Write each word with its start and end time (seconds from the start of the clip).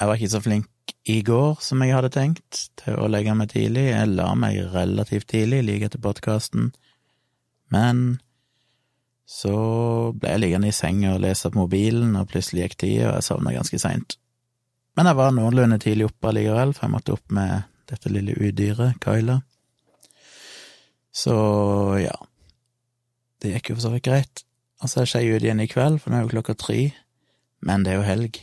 Jeg 0.00 0.08
var 0.08 0.16
ikke 0.16 0.32
så 0.32 0.40
flink 0.40 0.94
i 1.12 1.18
går 1.24 1.58
som 1.60 1.82
jeg 1.84 1.92
hadde 1.92 2.08
tenkt 2.14 2.62
til 2.80 2.96
å 2.96 3.08
legge 3.10 3.34
meg 3.36 3.50
tidlig. 3.52 3.90
Jeg 3.90 4.14
la 4.14 4.30
meg 4.38 4.56
relativt 4.72 5.28
tidlig, 5.28 5.60
like 5.66 5.90
etter 5.90 6.00
podkasten, 6.00 6.70
men 7.70 8.18
så 9.30 9.52
ble 10.16 10.32
jeg 10.32 10.42
liggende 10.42 10.70
i 10.72 10.74
senga 10.74 11.12
og 11.14 11.20
lese 11.22 11.52
på 11.52 11.60
mobilen, 11.60 12.16
og 12.18 12.32
plutselig 12.32 12.64
gikk 12.64 12.78
tida, 12.80 13.10
og 13.10 13.20
jeg 13.20 13.28
sovna 13.28 13.52
ganske 13.54 13.78
seint. 13.82 14.16
Men 14.98 15.06
jeg 15.06 15.18
var 15.20 15.36
noenlunde 15.36 15.78
tidlig 15.84 16.08
oppe 16.08 16.32
allikevel, 16.32 16.72
for 16.74 16.86
jeg 16.86 16.94
måtte 16.96 17.14
opp 17.14 17.36
med 17.36 17.68
dette 17.92 18.10
lille 18.10 18.34
udyret, 18.40 18.98
Kyla. 19.04 19.38
Så 21.14 21.36
ja, 22.00 22.16
det 23.42 23.54
gikk 23.54 23.70
jo 23.70 23.78
for 23.78 23.84
så 23.84 23.94
vidt 23.94 24.08
greit. 24.08 24.44
Og 24.80 24.90
så 24.90 25.04
er 25.04 25.12
jeg 25.20 25.36
ut 25.36 25.44
igjen 25.44 25.62
i 25.62 25.68
kveld, 25.70 26.00
for 26.00 26.10
nå 26.10 26.18
er 26.18 26.26
jo 26.26 26.34
klokka 26.34 26.56
tre, 26.58 26.80
men 27.60 27.84
det 27.84 27.92
er 27.92 28.00
jo 28.00 28.08
helg. 28.08 28.40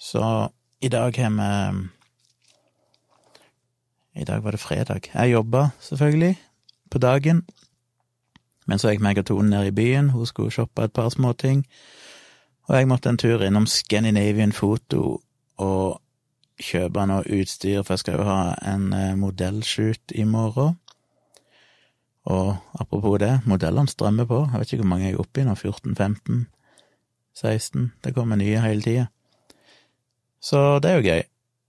Så 0.00 0.48
i 0.80 0.88
dag 0.88 1.16
har 1.16 1.30
vi 1.30 1.88
I 4.20 4.24
dag 4.24 4.42
var 4.42 4.50
det 4.50 4.60
fredag. 4.60 5.00
Jeg 5.14 5.30
jobba, 5.30 5.68
selvfølgelig, 5.80 6.36
på 6.90 6.98
dagen. 6.98 7.46
Men 8.66 8.78
så 8.78 8.90
gikk 8.90 9.02
meg 9.04 9.18
og 9.18 9.26
Tone 9.26 9.50
ned 9.50 9.66
i 9.66 9.74
byen, 9.74 10.10
hun 10.10 10.26
skulle 10.26 10.50
shoppe 10.50 10.84
et 10.84 10.92
par 10.92 11.08
småting. 11.08 11.66
Og 12.68 12.76
jeg 12.76 12.88
måtte 12.88 13.08
en 13.08 13.18
tur 13.18 13.42
innom 13.42 13.66
Scandinavian 13.66 14.52
Photo 14.52 15.20
og 15.56 16.00
kjøpe 16.60 17.06
noe 17.06 17.24
utstyr, 17.24 17.82
for 17.82 17.92
jeg 17.92 17.98
skal 18.04 18.18
jo 18.18 18.28
ha 18.28 18.54
en 18.72 18.92
eh, 18.92 19.16
modellshoot 19.16 20.14
i 20.14 20.24
morgen. 20.24 20.78
Og 22.24 22.56
apropos 22.80 23.18
det, 23.18 23.40
modellene 23.44 23.88
strømmer 23.88 24.24
på. 24.24 24.48
Jeg 24.52 24.60
vet 24.60 24.72
ikke 24.72 24.82
hvor 24.82 24.92
mange 24.94 25.06
jeg 25.06 25.14
er 25.14 25.24
oppe 25.24 25.40
i 25.40 25.44
nå, 25.44 25.54
14, 25.54 25.96
15, 25.96 26.46
16? 27.36 27.92
Det 28.04 28.14
kommer 28.14 28.36
nye 28.36 28.60
hele 28.64 28.82
tida. 28.82 29.10
Så 30.40 30.80
det 30.80 30.90
er 30.90 30.98
jo 30.98 31.12
gøy, 31.12 31.22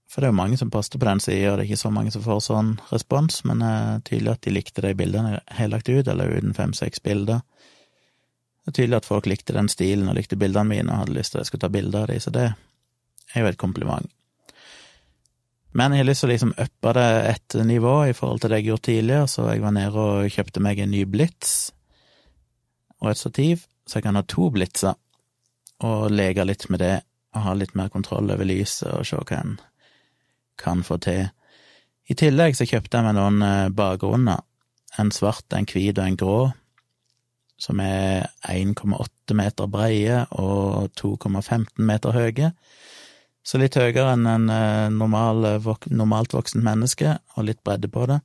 for 0.08 0.20
det 0.20 0.28
er 0.28 0.32
jo 0.32 0.38
mange 0.40 0.58
som 0.60 0.70
poster 0.72 1.00
på 1.00 1.08
den 1.08 1.20
sida, 1.20 1.52
og 1.52 1.58
det 1.58 1.64
er 1.64 1.70
ikke 1.70 1.82
så 1.82 1.92
mange 1.92 2.12
som 2.14 2.24
får 2.24 2.40
sånn 2.46 2.72
respons, 2.90 3.42
men 3.48 3.60
det 3.64 3.68
er 3.72 4.02
tydelig 4.08 4.32
at 4.32 4.46
de 4.46 4.54
likte 4.56 4.84
de 4.84 4.94
bildene 4.96 5.34
jeg 5.34 5.58
har 5.58 5.70
lagt 5.72 5.92
ut, 5.92 6.08
eller 6.08 6.32
uten 6.32 6.56
fem-seks 6.56 7.04
bilder. 7.04 7.44
Det 8.62 8.72
er 8.72 8.78
tydelig 8.78 9.00
at 9.00 9.08
folk 9.08 9.28
likte 9.28 9.56
den 9.56 9.68
stilen 9.72 10.08
og 10.08 10.16
likte 10.16 10.38
bildene 10.40 10.68
mine 10.70 10.92
og 10.92 11.04
hadde 11.04 11.16
lyst 11.16 11.34
til 11.34 11.40
at 11.40 11.44
jeg 11.44 11.52
skulle 11.52 11.64
ta 11.66 11.72
bilder 11.74 12.04
av 12.04 12.12
dem, 12.12 12.24
så 12.24 12.32
det 12.34 12.48
er 12.48 13.44
jo 13.44 13.52
et 13.52 13.60
kompliment. 13.60 14.10
Men 15.72 15.94
jeg 15.94 16.02
har 16.02 16.08
lyst 16.10 16.24
til 16.24 16.28
å 16.28 16.32
liksom 16.34 16.52
uppe 16.60 16.92
det 16.96 17.06
et 17.30 17.56
nivå 17.64 17.94
i 18.10 18.16
forhold 18.16 18.42
til 18.42 18.52
det 18.52 18.60
jeg 18.60 18.68
gjorde 18.68 18.86
tidligere, 18.88 19.28
så 19.32 19.46
jeg 19.48 19.62
var 19.64 19.72
nede 19.76 20.02
og 20.02 20.34
kjøpte 20.34 20.64
meg 20.64 20.82
en 20.82 20.92
ny 20.92 21.06
blits 21.08 21.54
og 23.00 23.10
et 23.10 23.20
stativ, 23.20 23.64
så 23.88 23.98
jeg 23.98 24.06
kan 24.06 24.20
ha 24.20 24.22
to 24.28 24.50
blitser, 24.52 24.98
og 25.82 26.12
leke 26.12 26.44
litt 26.46 26.68
med 26.70 26.78
det, 26.84 26.92
ha 27.32 27.54
litt 27.56 27.74
mer 27.78 27.88
kontroll 27.92 28.30
over 28.30 28.48
lyset 28.48 28.90
og 28.92 29.06
se 29.08 29.18
hva 29.18 29.38
en 29.38 29.58
kan 30.60 30.82
få 30.84 30.98
til. 31.02 31.30
I 32.10 32.16
tillegg 32.18 32.56
så 32.58 32.66
kjøpte 32.68 32.98
jeg 32.98 33.06
meg 33.06 33.16
noen 33.16 33.44
eh, 33.46 33.70
bakgrunner, 33.72 34.42
en 35.00 35.10
svart, 35.14 35.46
en 35.56 35.64
hvit 35.64 35.96
og 35.96 36.04
en 36.04 36.18
grå, 36.20 36.40
som 37.56 37.80
er 37.80 38.26
1,8 38.50 39.36
meter 39.38 39.70
breie 39.70 40.24
og 40.34 40.90
2,15 40.98 41.80
meter 41.80 42.12
høye 42.12 42.50
så 43.42 43.58
litt 43.58 43.76
høyere 43.78 44.12
enn 44.14 44.28
en 44.30 44.50
eh, 44.54 44.88
normal, 44.94 45.46
normalt 45.90 46.34
voksent 46.34 46.62
menneske, 46.64 47.16
og 47.34 47.48
litt 47.48 47.62
bredde 47.66 47.90
på 47.90 48.06
det. 48.10 48.20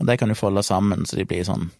Og 0.00 0.08
de 0.08 0.16
kan 0.20 0.28
du 0.28 0.36
folde 0.36 0.64
sammen, 0.66 1.06
så 1.08 1.16
de 1.16 1.26
blir 1.28 1.46
sånn 1.46 1.70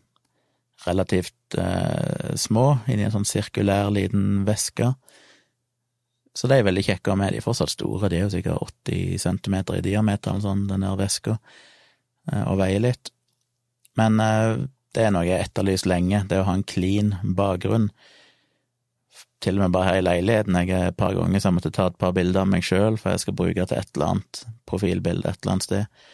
relativt 0.87 1.57
eh, 1.61 2.33
små, 2.41 2.81
inni 2.89 3.07
en 3.07 3.15
sånn 3.15 3.29
sirkulær 3.29 3.93
liten 3.93 4.45
væske. 4.49 4.95
Så 6.35 6.51
de 6.51 6.59
er 6.59 6.67
veldig 6.67 6.83
kjekke 6.83 7.13
å 7.13 7.19
med. 7.19 7.33
De 7.33 7.39
er 7.39 7.45
fortsatt 7.45 7.71
store, 7.71 8.11
de 8.11 8.19
er 8.19 8.25
jo 8.27 8.33
sikkert 8.33 8.73
80 8.91 9.21
centimeter 9.23 9.79
i 9.79 9.85
diameter, 9.85 10.33
eller 10.33 10.43
sånn, 10.43 10.65
den 10.71 10.83
der 10.87 10.99
væska, 10.99 11.37
eh, 12.33 12.43
og 12.43 12.59
veier 12.59 12.83
litt. 12.83 13.13
Men 14.01 14.19
eh, 14.23 14.65
det 14.95 15.07
er 15.07 15.15
noe 15.15 15.27
jeg 15.27 15.39
har 15.39 15.47
etterlyst 15.47 15.87
lenge, 15.91 16.25
det 16.31 16.41
å 16.43 16.49
ha 16.49 16.57
en 16.59 16.67
clean 16.67 17.15
bakgrunn 17.39 17.91
til 19.45 19.59
og 19.59 19.67
med 19.67 19.75
bare 19.75 19.91
her 19.91 20.01
i 20.01 20.05
leiligheten. 20.05 20.59
Jeg 20.63 20.75
er 20.75 20.91
et 20.91 20.99
par 20.99 21.15
ganger 21.17 21.43
så 21.43 21.51
jeg 21.51 21.59
måtte 21.59 21.73
ta 21.75 21.89
et 21.91 22.01
par 22.01 22.15
bilder 22.17 22.43
av 22.43 22.51
meg 22.51 22.67
sjøl, 22.67 22.99
for 23.01 23.13
jeg 23.13 23.25
skal 23.25 23.39
bruke 23.39 23.67
til 23.69 23.79
et 23.79 23.91
eller 23.95 24.15
annet 24.15 24.43
profilbilde 24.71 25.29
et 25.29 25.41
eller 25.43 25.55
annet 25.55 25.69
sted. 25.69 26.05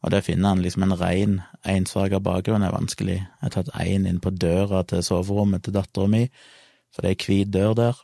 Og 0.00 0.12
der 0.14 0.24
finner 0.24 0.54
han 0.54 0.62
liksom 0.64 0.86
en 0.86 0.96
rein, 0.96 1.40
ensfarga 1.68 2.20
bakgrunn 2.24 2.64
er 2.64 2.72
vanskelig. 2.74 3.18
Jeg 3.20 3.44
har 3.44 3.54
tatt 3.56 3.72
én 3.84 4.08
inn 4.08 4.20
på 4.24 4.32
døra 4.32 4.82
til 4.88 5.04
soverommet 5.04 5.66
til 5.66 5.76
dattera 5.76 6.08
mi, 6.08 6.24
for 6.90 7.04
det 7.04 7.14
er 7.14 7.26
hvit 7.26 7.52
dør 7.52 7.76
der. 7.76 8.00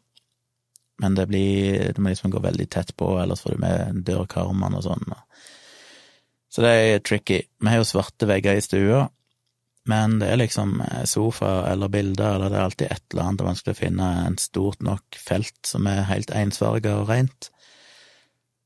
Men 1.03 1.15
det 1.15 1.27
blir 1.29 1.93
Du 1.93 2.01
må 2.01 2.13
liksom 2.13 2.33
gå 2.33 2.41
veldig 2.41 2.69
tett 2.73 2.95
på, 2.97 3.19
ellers 3.21 3.43
får 3.45 3.57
du 3.57 3.63
med 3.65 4.03
dørkarmene 4.07 4.81
og 4.81 4.87
sånn. 4.87 5.13
Så 6.49 6.65
det 6.65 6.73
er 6.73 7.05
tricky. 7.05 7.43
Vi 7.61 7.69
har 7.69 7.83
jo 7.83 7.89
svarte 7.89 8.29
vegger 8.29 8.57
i 8.57 8.65
stua, 8.65 9.03
men 9.87 10.19
det 10.19 10.31
er 10.33 10.41
liksom 10.41 10.81
eh, 10.83 11.05
sofa 11.07 11.67
eller 11.71 11.93
bilder, 11.93 12.39
eller 12.39 12.51
det 12.51 12.59
er 12.59 12.65
alltid 12.65 12.87
et 12.91 13.05
eller 13.13 13.27
annet, 13.27 13.45
vanskelig 13.51 13.77
å 13.77 13.81
finne 13.81 14.09
en 14.25 14.39
stort 14.41 14.81
nok 14.83 15.19
felt 15.21 15.59
som 15.69 15.87
er 15.91 16.09
helt 16.09 16.33
ensfarga 16.35 16.97
og 17.03 17.11
rent. 17.13 17.51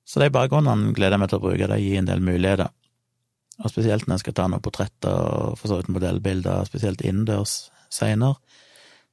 Så 0.07 0.23
de 0.23 0.31
bakgrunnene 0.33 0.95
gleder 0.97 1.19
jeg 1.19 1.23
meg 1.23 1.33
til 1.33 1.41
å 1.41 1.45
bruke, 1.45 1.69
det 1.71 1.81
gir 1.83 1.99
en 2.01 2.09
del 2.09 2.25
muligheter. 2.25 2.73
Og 3.61 3.69
spesielt 3.69 4.07
når 4.07 4.17
jeg 4.17 4.25
skal 4.25 4.39
ta 4.39 4.47
noen 4.49 4.65
portretter 4.65 5.13
og 5.13 5.59
for 5.61 5.69
så 5.69 5.81
vidt 5.81 5.93
modellbilder, 5.93 6.65
spesielt 6.71 7.05
innendørs 7.05 7.59
seinere, 7.93 8.41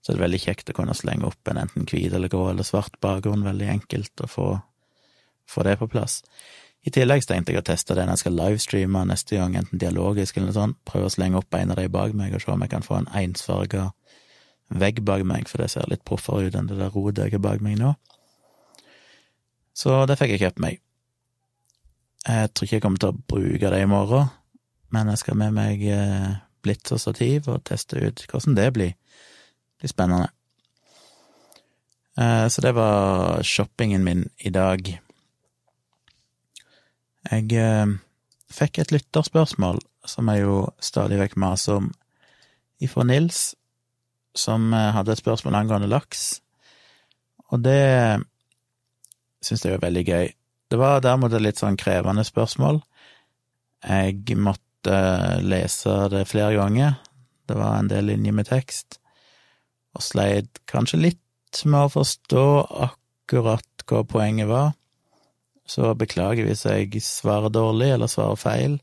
så 0.07 0.13
er 0.13 0.21
det 0.21 0.23
veldig 0.23 0.39
kjekt 0.39 0.69
å 0.71 0.73
kunne 0.77 0.93
slenge 0.95 1.27
opp 1.27 1.49
en 1.51 1.57
enten 1.59 1.83
hvit 1.83 2.13
eller 2.15 2.31
grå 2.31 2.45
eller 2.53 2.63
svart 2.63 2.93
bakgrunn, 3.03 3.41
veldig 3.43 3.65
enkelt 3.73 4.21
å 4.23 4.29
få, 4.31 4.45
få 5.51 5.65
det 5.67 5.73
på 5.81 5.89
plass. 5.91 6.21
I 6.87 6.93
tillegg 6.95 7.25
tenkte 7.27 7.51
jeg 7.51 7.59
å 7.59 7.65
teste 7.67 7.97
det 7.97 8.05
når 8.07 8.15
jeg 8.15 8.21
skal 8.21 8.37
livestreame 8.39 9.01
neste 9.09 9.35
gang, 9.35 9.57
enten 9.59 9.81
dialogisk 9.83 10.37
eller 10.37 10.53
noe 10.53 10.55
sånt, 10.55 10.79
prøve 10.87 11.09
å 11.09 11.11
slenge 11.11 11.41
opp 11.41 11.59
en 11.59 11.75
av 11.75 11.81
de 11.81 11.89
bak 11.91 12.15
meg 12.15 12.37
og 12.37 12.45
se 12.45 12.53
om 12.53 12.63
jeg 12.63 12.71
kan 12.71 12.87
få 12.87 13.01
en 13.01 13.09
ensfarga 13.19 13.89
vegg 14.79 15.03
bak 15.03 15.27
meg, 15.27 15.51
for 15.51 15.59
det 15.59 15.73
ser 15.75 15.91
litt 15.91 16.07
proffere 16.07 16.47
ut 16.47 16.55
enn 16.55 16.71
det 16.71 16.79
der 16.79 16.95
rodet 16.95 17.27
jeg 17.27 17.35
har 17.35 17.43
bak 17.43 17.67
meg 17.67 17.75
nå. 17.81 17.91
Så 19.75 20.05
det 20.07 20.15
fikk 20.21 20.37
jeg 20.37 20.45
kjøpt 20.45 20.63
meg. 20.63 20.79
Jeg 22.23 22.55
tror 22.55 22.69
ikke 22.69 22.79
jeg 22.79 22.87
kommer 22.87 23.03
til 23.03 23.11
å 23.11 23.25
bruke 23.35 23.75
det 23.75 23.83
i 23.83 23.91
morgen, 23.91 24.31
men 24.95 25.11
jeg 25.11 25.19
skal 25.25 25.43
med 25.43 25.59
meg 25.59 25.83
eh, 25.83 26.37
blitz 26.63 26.95
og 26.95 27.03
stativ 27.03 27.51
og 27.51 27.65
teste 27.67 27.99
ut 27.99 28.23
hvordan 28.31 28.55
det 28.55 28.71
blir. 28.79 28.95
Blir 29.77 29.91
spennende. 29.91 30.29
Eh, 32.17 32.47
så 32.47 32.61
det 32.61 32.71
var 32.71 33.43
shoppingen 33.43 34.03
min 34.03 34.29
i 34.37 34.49
dag. 34.49 35.01
Jeg 37.31 37.53
eh, 37.53 37.93
fikk 38.49 38.79
et 38.81 38.93
lytterspørsmål 38.95 39.81
som 40.07 40.31
jeg 40.31 40.45
jo 40.45 40.57
stadig 40.79 41.19
vekk 41.19 41.35
maser 41.37 41.81
om, 41.81 41.91
ifra 42.81 43.03
Nils, 43.05 43.51
som 44.37 44.71
eh, 44.73 44.91
hadde 44.95 45.13
et 45.13 45.21
spørsmål 45.21 45.59
angående 45.59 45.91
laks, 45.91 46.41
og 47.51 47.61
det 47.63 48.23
syns 49.43 49.65
jeg 49.65 49.77
var 49.77 49.85
veldig 49.85 50.05
gøy. 50.07 50.29
Det 50.67 50.79
var 50.79 51.03
derimot 51.03 51.35
et 51.35 51.43
litt 51.43 51.59
sånn 51.61 51.77
krevende 51.79 52.25
spørsmål. 52.27 52.81
Jeg 53.87 54.35
måtte 54.41 54.97
lese 55.43 55.93
det 56.11 56.25
flere 56.27 56.57
ganger, 56.57 56.97
det 57.47 57.55
var 57.55 57.77
en 57.77 57.91
del 57.91 58.09
linjer 58.09 58.35
med 58.35 58.49
tekst, 58.49 58.99
og 59.97 60.05
sleit 60.05 60.61
kanskje 60.69 61.01
litt 61.09 61.63
med 61.65 61.87
å 61.87 61.93
forstå 61.97 62.45
akkurat 62.87 63.87
hva 63.87 64.03
poenget 64.07 64.49
var 64.49 64.75
så 65.67 65.91
beklager 65.99 66.47
hvis 66.47 66.65
jeg 66.65 67.01
svarer 67.03 67.51
dårlig 67.53 67.91
eller 67.93 68.11
svarer 68.11 68.39
feil. 68.39 68.77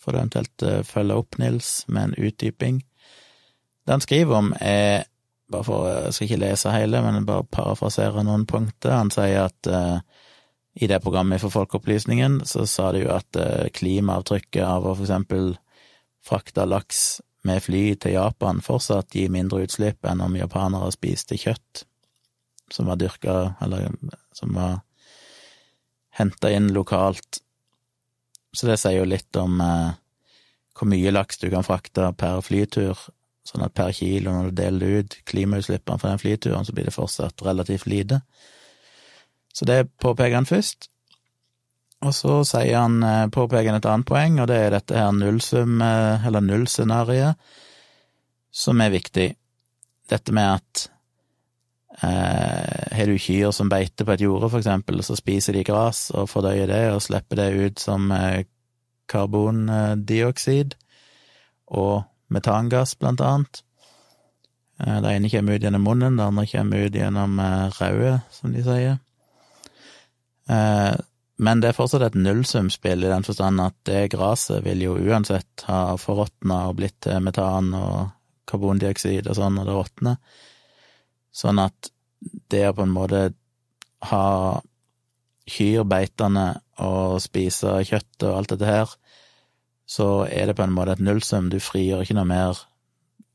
Får 0.00 0.12
du 0.12 0.18
eventuelt 0.18 0.64
eh, 0.64 0.82
følge 0.86 1.18
opp, 1.20 1.36
Nils, 1.42 1.84
med 1.88 2.10
en 2.10 2.28
utdyping. 2.28 2.80
Det 3.86 3.94
han 3.94 4.04
skriver 4.04 4.38
om, 4.40 4.52
er 4.60 5.04
bare 5.52 5.66
for, 5.66 5.86
Jeg 5.86 6.14
skal 6.14 6.26
ikke 6.26 6.42
lese 6.42 6.72
hele, 6.74 7.02
men 7.04 7.26
bare 7.26 7.46
parafrasere 7.52 8.24
noen 8.26 8.46
punkter. 8.50 8.96
Han 8.96 9.12
sier 9.14 9.44
at 9.44 9.68
uh, 9.70 10.00
i 10.74 10.88
det 10.90 10.98
programmet 11.04 11.38
for 11.38 11.54
Folkeopplysningen 11.54 12.40
så 12.48 12.64
sa 12.66 12.90
de 12.92 13.04
jo 13.04 13.12
at 13.14 13.38
uh, 13.38 13.68
klimaavtrykket 13.70 14.64
av 14.66 14.88
å 14.88 14.96
for 14.96 15.06
eksempel 15.06 15.52
frakte 16.26 16.66
laks 16.66 17.20
med 17.46 17.62
fly 17.64 17.84
til 18.02 18.16
Japan 18.16 18.62
fortsatt 18.64 19.14
gir 19.14 19.32
mindre 19.32 19.62
utslipp 19.66 20.06
enn 20.08 20.22
om 20.24 20.36
japanere 20.38 20.90
spiste 20.94 21.38
kjøtt 21.40 21.86
som 22.72 22.88
var 22.90 22.98
dyrka, 22.98 23.54
eller 23.62 23.92
som 24.34 24.54
var 24.54 24.80
henta 26.18 26.50
inn 26.50 26.72
lokalt. 26.74 27.38
Så 28.52 28.66
det 28.66 28.78
sier 28.80 29.00
jo 29.00 29.08
litt 29.08 29.36
om 29.38 29.60
eh, 29.60 29.92
hvor 30.76 30.90
mye 30.90 31.12
laks 31.12 31.38
du 31.38 31.48
kan 31.52 31.66
frakte 31.66 32.10
per 32.18 32.40
flytur, 32.44 32.98
sånn 33.46 33.64
at 33.66 33.76
per 33.76 33.92
kilo 33.94 34.32
når 34.32 34.50
du 34.50 34.58
deler 34.58 35.00
ut 35.00 35.18
klimautslippene 35.28 36.02
fra 36.02 36.12
den 36.12 36.22
flyturen, 36.22 36.66
så 36.66 36.74
blir 36.74 36.88
det 36.88 36.96
fortsatt 36.96 37.44
relativt 37.46 37.86
lite. 37.86 38.20
Så 39.54 39.68
det 39.68 39.86
påpeker 40.02 40.34
han 40.36 40.48
først. 40.48 40.90
Og 42.04 42.12
så 42.14 42.42
sier 42.44 42.76
han, 42.76 43.02
eh, 43.02 43.28
påpeker 43.32 43.70
han 43.70 43.80
et 43.80 43.88
annet 43.88 44.06
poeng, 44.06 44.40
og 44.40 44.50
det 44.50 44.56
er 44.56 44.74
dette 44.74 44.98
her 44.98 45.12
nullsum, 45.16 45.80
eh, 45.80 46.26
eller 46.26 46.44
nullscenarioet, 46.44 47.36
som 48.52 48.80
er 48.80 48.92
viktig. 48.92 49.34
Dette 50.08 50.32
med 50.32 50.60
at 50.60 50.88
eh, 52.02 52.96
har 52.96 53.06
du 53.06 53.16
kyr 53.18 53.50
som 53.50 53.70
beiter 53.72 54.04
på 54.04 54.12
et 54.12 54.20
jorde, 54.26 54.50
for 54.50 54.60
eksempel, 54.60 55.02
så 55.02 55.16
spiser 55.16 55.56
de 55.56 55.64
gras 55.64 56.10
og 56.14 56.28
fordøyer 56.28 56.68
det 56.68 56.82
og 56.92 57.02
slipper 57.02 57.40
det 57.40 57.48
ut 57.56 57.80
som 57.80 58.12
eh, 58.12 58.44
karbondioksid 59.08 60.76
og 61.66 62.04
metangass, 62.28 62.94
blant 63.00 63.24
annet. 63.24 63.62
Eh, 64.84 65.00
det 65.00 65.16
ene 65.16 65.32
kommer 65.32 65.56
ut 65.56 65.64
gjennom 65.64 65.88
munnen, 65.88 66.20
det 66.20 66.28
andre 66.28 66.46
kommer 66.52 66.86
ut 66.86 66.94
gjennom 67.00 67.40
rauet, 67.80 68.20
som 68.30 68.52
de 68.52 68.62
sier. 68.66 68.98
Men 71.36 71.60
det 71.60 71.70
er 71.70 71.76
fortsatt 71.76 72.04
et 72.06 72.16
nullsumspill 72.16 73.04
i 73.04 73.10
den 73.12 73.24
forstand 73.26 73.60
at 73.60 73.76
det 73.88 74.06
gresset 74.14 74.64
vil 74.64 74.84
jo 74.86 74.94
uansett 74.96 75.66
ha 75.68 75.96
forråtna 76.00 76.62
og 76.70 76.78
blitt 76.78 76.96
til 77.04 77.20
metan 77.24 77.74
og 77.76 78.14
karbondioksid 78.48 79.28
og 79.28 79.36
sånn 79.36 79.58
når 79.58 79.68
det 79.68 79.74
råtner. 79.76 80.16
Sånn 81.36 81.60
at 81.60 81.90
det 82.52 82.62
å 82.70 82.76
på 82.78 82.86
en 82.86 82.94
måte 82.94 83.20
ha 84.08 84.62
kyr 85.46 85.84
beitende 85.88 86.46
og 86.82 87.20
spise 87.22 87.76
kjøtt 87.86 88.24
og 88.26 88.38
alt 88.38 88.54
dette 88.54 88.70
her, 88.70 88.96
så 89.86 90.24
er 90.26 90.48
det 90.48 90.56
på 90.58 90.64
en 90.64 90.74
måte 90.74 90.96
et 90.96 91.04
nullsum. 91.04 91.50
Du 91.52 91.60
frigjør 91.62 92.02
ikke 92.02 92.16
noe 92.18 92.30
mer 92.32 92.64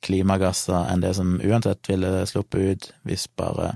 klimagasser 0.02 0.90
enn 0.90 1.04
det 1.04 1.14
som 1.16 1.38
uansett 1.38 1.86
ville 1.88 2.26
sluppet 2.30 2.62
ut 2.62 2.94
hvis 3.08 3.28
bare 3.38 3.76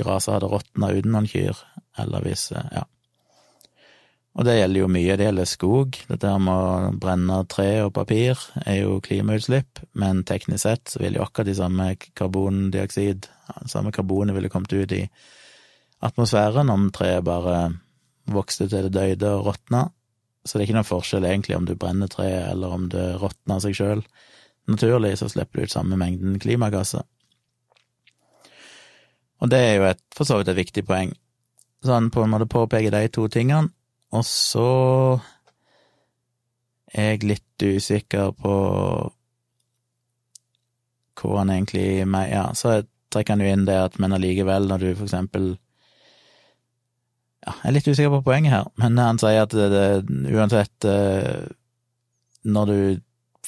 gresset 0.00 0.38
hadde 0.38 0.48
råtna 0.48 0.94
uten 0.96 1.12
noen 1.12 1.28
kyr, 1.28 1.58
eller 2.00 2.24
hvis 2.24 2.52
Ja. 2.56 2.88
Og 4.38 4.46
det 4.46 4.54
gjelder 4.54 4.84
jo 4.84 4.88
mye, 4.94 5.16
det 5.18 5.26
gjelder 5.26 5.48
skog. 5.50 5.96
Dette 6.06 6.32
med 6.38 6.54
å 6.54 6.90
brenne 7.02 7.40
tre 7.50 7.80
og 7.82 7.90
papir 7.96 8.38
er 8.62 8.84
jo 8.84 9.00
klimautslipp, 9.02 9.80
men 9.98 10.22
teknisk 10.26 10.62
sett 10.62 10.92
så 10.92 11.02
vil 11.02 11.18
jo 11.18 11.24
akkurat 11.24 11.48
de 11.48 11.56
samme 11.58 11.88
karbondioksid, 11.98 13.26
samme 13.66 13.90
karbonet 13.94 14.36
ville 14.36 14.50
kommet 14.52 14.76
ut 14.76 14.94
i 14.94 15.02
atmosfæren 16.06 16.70
om 16.70 16.86
treet 16.94 17.26
bare 17.26 17.72
vokste 18.30 18.68
til 18.70 18.86
det 18.86 18.94
døde 18.94 19.32
og 19.34 19.48
råtna. 19.48 19.88
Så 20.46 20.54
det 20.54 20.62
er 20.62 20.68
ikke 20.68 20.76
noen 20.78 20.86
forskjell 20.92 21.26
egentlig 21.26 21.56
om 21.58 21.66
du 21.66 21.74
brenner 21.74 22.10
treet 22.12 22.52
eller 22.52 22.76
om 22.76 22.86
det 22.92 23.06
råtner 23.18 23.62
seg 23.64 23.74
sjøl. 23.74 24.04
Naturlig 24.70 25.16
så 25.18 25.26
slipper 25.32 25.58
du 25.58 25.66
ut 25.66 25.74
samme 25.74 25.98
mengden 25.98 26.38
klimagasser. 26.38 27.02
Og 29.42 29.50
det 29.50 29.58
er 29.64 29.74
jo 29.80 29.88
et, 29.90 30.04
for 30.14 30.28
så 30.28 30.38
vidt 30.38 30.52
et 30.52 30.60
viktig 30.60 30.86
poeng. 30.86 31.10
Så 31.82 31.94
han 31.94 32.10
på 32.14 32.22
en 32.22 32.30
måte 32.30 32.48
påpeker 32.50 32.94
de 32.94 33.02
to 33.14 33.26
tingene, 33.30 33.70
og 34.14 34.24
så 34.24 34.68
er 36.94 37.12
jeg 37.12 37.26
litt 37.28 37.64
usikker 37.64 38.32
på 38.38 38.52
hva 41.18 41.40
han 41.40 41.50
egentlig 41.52 42.06
mener 42.06 42.30
Ja, 42.30 42.44
så 42.54 42.80
trekker 43.12 43.34
han 43.34 43.42
jo 43.44 43.50
inn 43.52 43.66
det 43.68 43.76
at 43.88 43.98
men 44.00 44.14
allikevel, 44.16 44.68
når 44.70 44.84
du 44.84 44.88
for 44.92 45.08
eksempel 45.08 45.50
Ja, 47.44 47.54
jeg 47.62 47.68
er 47.70 47.76
litt 47.76 47.90
usikker 47.90 48.14
på 48.16 48.24
poenget 48.30 48.54
her, 48.54 48.70
men 48.80 48.98
han 49.00 49.20
sier 49.20 49.44
at 49.44 49.54
det, 49.56 49.68
det 49.74 50.32
uansett 50.36 50.88
eh, 50.88 51.48
Når 52.48 52.72
du 52.72 52.80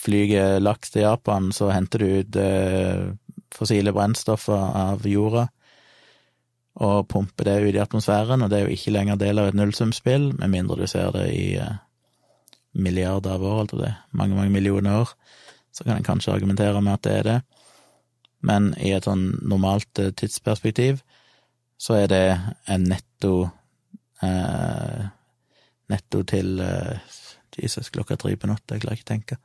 flyger 0.01 0.61
laks 0.62 0.93
til 0.95 1.05
Japan, 1.05 1.51
så 1.53 1.71
henter 1.75 2.01
du 2.01 2.21
ut 2.21 2.37
eh, 2.41 3.11
fossile 3.53 3.93
brennstoffer 3.93 4.77
av 4.81 5.07
jorda 5.09 5.49
og 6.81 7.09
pumper 7.12 7.44
det 7.44 7.59
ut 7.67 7.77
i 7.77 7.82
atmosfæren, 7.82 8.43
og 8.43 8.50
det 8.50 8.59
er 8.59 8.67
jo 8.67 8.75
ikke 8.75 8.94
lenger 8.94 9.21
del 9.21 9.41
av 9.41 9.50
et 9.50 9.59
nullsumspill, 9.59 10.31
med 10.38 10.53
mindre 10.53 10.81
du 10.81 10.88
ser 10.88 11.12
det 11.15 11.27
i 11.35 11.44
eh, 11.61 11.79
milliarder 12.73 13.37
av 13.37 13.44
år, 13.44 13.61
altså 13.65 13.81
det, 13.82 13.94
mange, 14.17 14.37
mange 14.38 14.55
millioner 14.55 15.03
år, 15.03 15.15
så 15.73 15.85
kan 15.85 15.99
en 15.99 16.06
kanskje 16.06 16.32
argumentere 16.32 16.81
med 16.81 16.97
at 16.97 17.05
det 17.05 17.17
er 17.19 17.29
det. 17.29 17.38
Men 18.41 18.73
i 18.81 18.94
et 18.97 19.05
sånn 19.05 19.27
normalt 19.44 20.00
eh, 20.00 20.12
tidsperspektiv 20.17 21.03
så 21.81 21.97
er 22.03 22.11
det 22.12 22.25
en 22.69 22.88
netto 22.88 23.35
eh, 24.25 25.09
Netto 25.91 26.21
til 26.23 26.61
eh, 26.62 27.15
Jesus, 27.59 27.88
klokka 27.91 28.15
tre 28.15 28.37
på 28.38 28.47
natta, 28.47 28.76
jeg 28.76 28.85
klarer 28.85 28.99
ikke 29.00 29.06
å 29.09 29.11
tenke. 29.11 29.38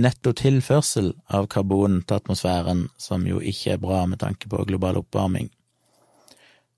Netto 0.00 0.32
tilførsel 0.32 1.10
av 1.36 1.50
karbon 1.52 1.98
til 2.00 2.16
atmosfæren, 2.16 2.86
som 2.96 3.26
jo 3.28 3.42
ikke 3.44 3.74
er 3.74 3.82
bra 3.82 3.98
med 4.08 4.22
tanke 4.22 4.48
på 4.48 4.62
global 4.64 5.02
oppvarming. 5.02 5.50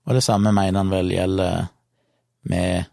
Og 0.03 0.17
det 0.17 0.23
samme 0.25 0.51
mener 0.51 0.81
han 0.81 0.91
vel 0.91 1.13
gjelder 1.13 1.69
med 2.51 2.89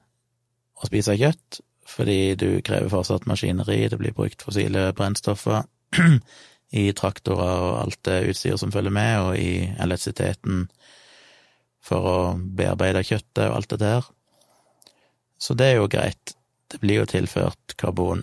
å 0.81 0.89
spise 0.89 1.17
kjøtt, 1.19 1.61
fordi 1.91 2.37
du 2.39 2.49
krever 2.65 2.91
fortsatt 2.93 3.27
maskineri, 3.27 3.83
det 3.91 3.99
blir 3.99 4.15
brukt 4.15 4.45
fossile 4.47 4.91
brennstoffer 4.97 5.65
i 6.81 6.85
traktorer 6.97 7.65
og 7.67 7.79
alt 7.81 8.01
det 8.07 8.21
utstyret 8.31 8.63
som 8.63 8.73
følger 8.73 8.95
med, 8.95 9.15
og 9.25 9.39
i 9.39 9.67
elektrisiteten 9.83 10.69
for 11.83 12.07
å 12.07 12.19
bearbeide 12.39 13.03
kjøttet 13.07 13.47
og 13.49 13.57
alt 13.57 13.73
det 13.73 13.81
der. 13.83 14.07
Så 15.41 15.57
det 15.57 15.73
er 15.73 15.81
jo 15.81 15.91
greit, 15.91 16.37
det 16.71 16.79
blir 16.83 17.01
jo 17.01 17.11
tilført 17.11 17.75
karbon. 17.81 18.23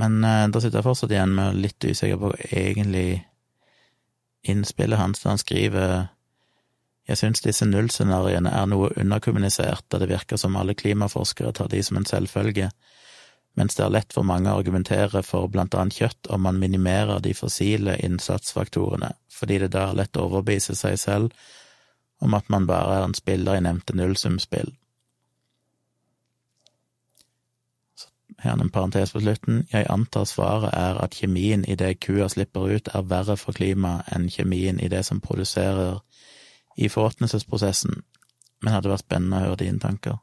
Men 0.00 0.18
eh, 0.24 0.48
da 0.52 0.60
sitter 0.60 0.80
jeg 0.80 0.88
fortsatt 0.88 1.12
igjen 1.12 1.34
med 1.36 1.60
litt 1.60 1.84
usikker 1.84 2.18
på 2.20 2.32
egentlig 2.50 3.22
innspillet 4.46 5.00
hans 5.00 5.22
da 5.22 5.32
han 5.32 5.40
skriver 5.40 5.94
jeg 7.06 7.20
synes 7.20 7.42
disse 7.44 7.66
nullscenarioene 7.68 8.50
er 8.50 8.66
noe 8.66 8.90
underkommunisert, 8.98 9.84
da 9.90 10.00
det 10.02 10.10
virker 10.10 10.40
som 10.40 10.56
alle 10.58 10.74
klimaforskere 10.74 11.52
tar 11.54 11.70
de 11.70 11.82
som 11.86 12.00
en 12.00 12.08
selvfølge, 12.08 12.70
mens 13.56 13.76
det 13.78 13.84
er 13.84 13.92
lett 13.94 14.12
for 14.12 14.26
mange 14.26 14.50
å 14.52 14.58
argumentere 14.60 15.22
for 15.24 15.48
blant 15.48 15.74
annet 15.78 15.96
kjøtt 15.96 16.28
om 16.34 16.42
man 16.44 16.58
minimerer 16.60 17.22
de 17.24 17.32
fossile 17.34 17.94
innsatsfaktorene, 18.04 19.14
fordi 19.32 19.62
det 19.62 19.70
da 19.76 19.86
er 19.90 20.00
lett 20.02 20.18
å 20.18 20.26
overbevise 20.26 20.76
seg 20.76 20.98
selv 21.00 21.46
om 22.20 22.34
at 22.34 22.50
man 22.52 22.66
bare 22.66 22.98
er 22.98 23.06
en 23.06 23.14
spiller 23.16 23.56
i 23.56 23.62
nevnte 23.64 23.96
nullsumspill. 23.96 24.74
Her 28.40 28.52
er 28.52 28.62
en 28.62 28.70
parentes 28.70 29.12
på 29.12 29.20
slutten. 29.20 29.62
Jeg 29.72 29.86
antar 29.88 30.24
svaret 30.28 30.74
er 30.76 30.98
at 31.00 31.16
kjemien 31.16 31.64
i 31.64 31.76
det 31.76 31.94
kua 32.04 32.28
slipper 32.28 32.68
ut, 32.68 32.88
er 32.92 33.08
verre 33.08 33.36
for 33.40 33.56
klimaet 33.56 34.12
enn 34.12 34.28
kjemien 34.32 34.80
i 34.80 34.90
det 34.92 35.04
som 35.08 35.22
produserer 35.24 36.02
i 36.76 36.88
forråtnelsesprosessen, 36.92 38.02
men 38.62 38.72
hadde 38.72 38.92
vært 38.92 39.06
spennende 39.06 39.40
å 39.40 39.48
høre 39.48 39.60
dine 39.64 39.80
tanker. 39.82 40.18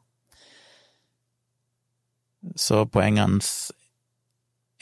Så 2.56 2.84
poenget 2.92 3.24
hans 3.24 3.48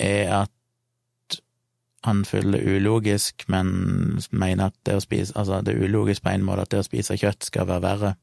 er 0.00 0.32
at 0.42 1.38
han 2.02 2.24
føler 2.26 2.64
ulogisk, 2.76 3.44
men 3.48 3.68
mener 4.30 4.72
at 4.72 4.78
det 4.86 4.96
å 4.98 5.02
spise 5.04 5.36
Altså, 5.38 5.60
det 5.62 5.76
er 5.76 5.84
ulogisk 5.86 6.24
på 6.24 6.32
en 6.32 6.46
måte 6.46 6.66
at 6.66 6.72
det 6.74 6.80
å 6.82 6.86
spise 6.86 7.18
kjøtt 7.18 7.46
skal 7.46 7.68
være 7.68 7.84
verre 7.84 8.14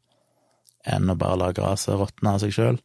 enn 0.88 1.12
å 1.12 1.16
bare 1.20 1.40
la 1.40 1.52
gresset 1.56 1.96
råtne 2.00 2.34
av 2.36 2.42
seg 2.44 2.56
sjøl. 2.56 2.80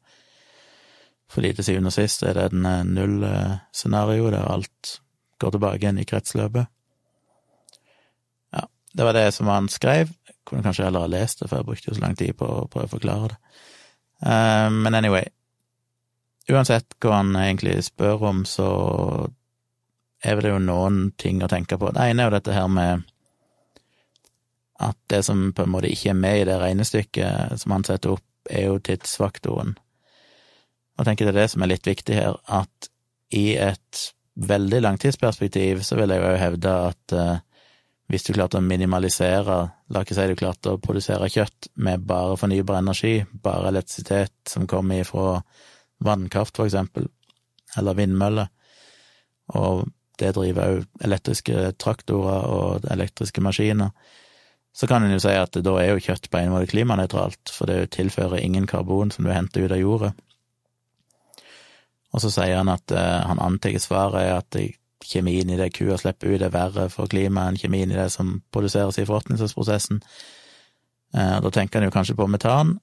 Fordi 1.31 1.51
til 1.55 1.67
syvende 1.67 1.91
og 1.91 1.97
sist 1.97 2.23
er 2.23 2.37
det 2.39 2.53
den 2.53 2.95
null-scenario 2.95 4.31
der 4.31 4.47
alt 4.47 4.99
går 5.43 5.55
tilbake 5.55 5.83
igjen 5.83 5.99
i 5.99 6.07
kretsløpet. 6.07 6.71
Ja, 8.55 8.67
det 8.95 9.09
var 9.09 9.19
det 9.19 9.27
som 9.35 9.51
han 9.51 9.71
skrev. 9.73 10.13
Kunne 10.45 10.65
kanskje 10.65 10.85
heller 10.87 11.07
ha 11.07 11.11
lest 11.11 11.41
det, 11.41 11.49
for 11.49 11.61
jeg 11.61 11.69
brukte 11.69 11.91
jo 11.91 11.97
så 11.97 12.05
lang 12.05 12.19
tid 12.19 12.37
på 12.37 12.49
å 12.49 12.67
prøve 12.71 12.91
å 12.91 12.95
forklare 12.97 13.33
det. 13.33 13.39
Uh, 14.25 14.69
men 14.73 14.95
anyway, 14.95 15.25
uansett 16.53 16.97
hva 17.03 17.21
han 17.21 17.33
egentlig 17.37 17.79
spør 17.87 18.29
om, 18.31 18.45
så 18.49 18.69
er 20.25 20.41
det 20.41 20.53
jo 20.53 20.61
noen 20.63 21.11
ting 21.21 21.43
å 21.45 21.51
tenke 21.51 21.79
på. 21.81 21.91
Det 21.93 22.09
ene 22.11 22.25
er 22.25 22.31
jo 22.31 22.37
dette 22.37 22.57
her 22.57 22.69
med 22.73 23.05
at 24.85 24.99
det 25.13 25.23
som 25.27 25.51
på 25.55 25.65
en 25.65 25.73
måte 25.73 25.91
ikke 25.93 26.13
er 26.13 26.19
med 26.19 26.41
i 26.41 26.47
det 26.49 26.57
regnestykket 26.61 27.61
som 27.61 27.77
han 27.77 27.85
setter 27.87 28.17
opp, 28.17 28.25
er 28.51 28.67
jo 28.69 28.81
tidsfaktoren. 28.85 29.77
Og 30.95 31.03
jeg 31.03 31.09
tenker 31.09 31.29
det 31.29 31.35
er 31.35 31.43
det 31.43 31.53
som 31.53 31.65
er 31.65 31.73
litt 31.73 31.89
viktig 31.89 32.17
her, 32.17 32.37
at 32.45 32.91
i 33.35 33.55
et 33.57 34.03
veldig 34.35 34.81
langtidsperspektiv 34.83 35.83
så 35.87 35.97
vil 35.99 36.13
jeg 36.13 36.23
jo 36.23 36.35
hevde 36.41 36.75
at 36.91 37.15
uh, 37.15 37.37
hvis 38.15 38.27
du 38.29 38.33
klarte 38.37 38.61
å 38.61 38.65
minimalisere, 38.65 39.57
la 39.91 40.03
ikke 40.05 40.15
si 40.15 40.27
du 40.31 40.37
klarte 40.39 40.75
å 40.75 40.81
produsere 40.83 41.31
kjøtt 41.33 41.73
med 41.83 42.05
bare 42.07 42.37
fornybar 42.39 42.79
energi, 42.79 43.17
bare 43.43 43.73
elektrisitet 43.73 44.35
som 44.51 44.69
kommer 44.71 45.03
ifra 45.03 45.41
vannkraft, 46.05 46.55
for 46.55 46.71
eksempel, 46.71 47.09
eller 47.79 47.99
vindmøller, 47.99 48.51
og 49.59 49.89
det 50.23 50.31
driver 50.37 50.77
òg 50.77 51.07
elektriske 51.09 51.73
traktorer 51.83 52.47
og 52.55 52.87
elektriske 52.95 53.43
maskiner, 53.43 53.91
så 54.75 54.87
kan 54.91 55.03
en 55.07 55.15
jo 55.15 55.21
si 55.23 55.35
at 55.35 55.59
da 55.63 55.75
er 55.79 55.93
jo 55.93 56.03
kjøtt 56.03 56.31
på 56.31 56.39
en 56.39 56.55
måte 56.55 56.71
klimanøytralt, 56.71 57.51
for 57.51 57.71
det 57.71 57.93
tilfører 57.95 58.43
ingen 58.43 58.67
karbon 58.71 59.11
som 59.15 59.27
du 59.27 59.31
henter 59.35 59.67
ut 59.67 59.75
av 59.75 59.83
jordet. 59.83 60.15
Og 62.15 62.23
så 62.23 62.31
sier 62.31 62.61
han 62.61 62.71
at 62.71 62.95
uh, 62.95 63.27
han 63.27 63.43
antar 63.43 63.75
svaret 63.83 64.23
er 64.23 64.37
at 64.39 64.59
kjemien 65.05 65.51
i 65.51 65.59
det 65.61 65.73
kua 65.77 65.99
slipper 66.01 66.33
ut, 66.35 66.43
er 66.43 66.53
verre 66.55 66.89
for 66.93 67.11
klimaet 67.11 67.55
enn 67.55 67.61
kjemien 67.61 67.93
i 67.93 67.99
det 67.99 68.09
som 68.13 68.39
produseres 68.55 68.99
i 68.99 69.07
forråtnelsesprosessen. 69.09 70.01
Eh, 71.15 71.37
da 71.45 71.53
tenker 71.53 71.81
en 71.81 71.89
jo 71.89 71.95
kanskje 71.95 72.17
på 72.19 72.29
metan. 72.31 72.79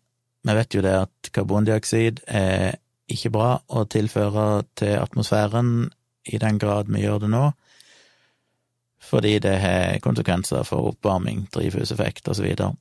Vi 0.47 0.55
vet 0.57 0.73
jo 0.73 0.83
det 0.85 0.93
at 1.03 1.31
karbondioksid 1.33 2.23
er 2.27 2.77
ikke 3.11 3.33
bra 3.33 3.49
å 3.67 3.83
tilføre 3.89 4.63
til 4.79 4.95
atmosfæren 4.97 5.89
i 6.31 6.39
den 6.41 6.59
grad 6.61 6.89
vi 6.89 7.03
gjør 7.03 7.23
det 7.23 7.31
nå, 7.33 7.49
fordi 9.01 9.39
det 9.43 9.57
har 9.59 9.99
konsekvenser 10.05 10.63
for 10.63 10.93
oppvarming, 10.93 11.47
drivhuseffekt 11.53 12.29
videre. 12.39 12.75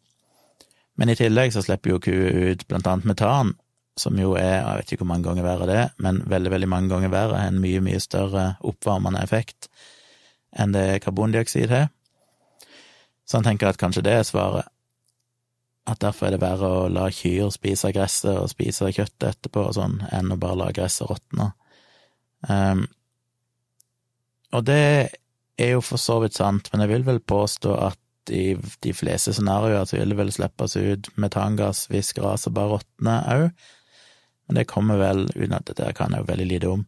Men 1.00 1.09
i 1.09 1.16
tillegg 1.16 1.52
så 1.54 1.62
slipper 1.64 1.94
jo 1.94 2.02
kuer 2.04 2.52
ut 2.52 2.66
blant 2.68 2.87
annet 2.87 3.09
metan, 3.09 3.54
som 3.99 4.18
jo 4.18 4.35
er, 4.38 4.61
jeg 4.61 4.80
vet 4.80 4.92
ikke 4.92 5.04
hvor 5.04 5.11
mange 5.12 5.26
ganger 5.26 5.44
verre 5.44 5.66
det 5.68 5.80
men 6.02 6.23
veldig, 6.30 6.50
veldig 6.54 6.68
mange 6.70 6.92
ganger 6.92 7.12
verre, 7.12 7.40
en 7.47 7.61
mye, 7.62 7.80
mye 7.85 8.00
større 8.02 8.54
oppvarmende 8.66 9.23
effekt 9.25 9.70
enn 10.50 10.75
det 10.75 11.02
karbondioksid 11.04 11.70
har. 11.70 11.88
Så 13.26 13.38
han 13.38 13.47
tenker 13.47 13.70
at 13.70 13.78
kanskje 13.78 14.02
det 14.02 14.14
er 14.18 14.26
svaret, 14.26 14.66
at 15.87 16.00
derfor 16.02 16.26
er 16.26 16.35
det 16.35 16.42
verre 16.42 16.70
å 16.70 16.88
la 16.90 17.06
kyr 17.14 17.52
spise 17.54 17.92
gresset 17.94 18.35
og 18.35 18.50
spise 18.50 18.90
kjøttet 18.90 19.28
etterpå 19.28 19.68
og 19.68 19.76
sånn, 19.78 20.00
enn 20.11 20.35
å 20.35 20.38
bare 20.40 20.59
la 20.59 20.70
gresset 20.75 21.06
råtne. 21.11 21.52
Um, 22.49 22.85
og 24.50 24.66
det 24.66 24.82
er 25.61 25.75
jo 25.76 25.82
for 25.85 26.02
så 26.02 26.18
vidt 26.25 26.38
sant, 26.38 26.70
men 26.73 26.82
jeg 26.85 26.92
vil 26.94 27.06
vel 27.06 27.20
påstå 27.23 27.75
at 27.78 28.35
i 28.35 28.54
de 28.85 28.92
fleste 28.94 29.32
scenarioer 29.35 29.87
så 29.88 29.99
vil 29.99 30.12
det 30.12 30.18
vel 30.18 30.32
slippes 30.35 30.76
ut 30.76 31.09
metangass 31.20 31.87
hvis 31.90 32.12
gresset 32.18 32.54
bare 32.54 32.76
råtner 32.76 33.30
òg, 33.35 33.47
men 34.50 34.59
det 34.59 34.66
kommer 34.66 34.99
vel, 34.99 35.28
uten 35.37 35.54
at 35.54 35.69
dette 35.71 35.92
kan 35.95 36.11
jeg 36.11 36.25
jo 36.25 36.26
veldig 36.26 36.47
lite 36.50 36.71
om. 36.75 36.80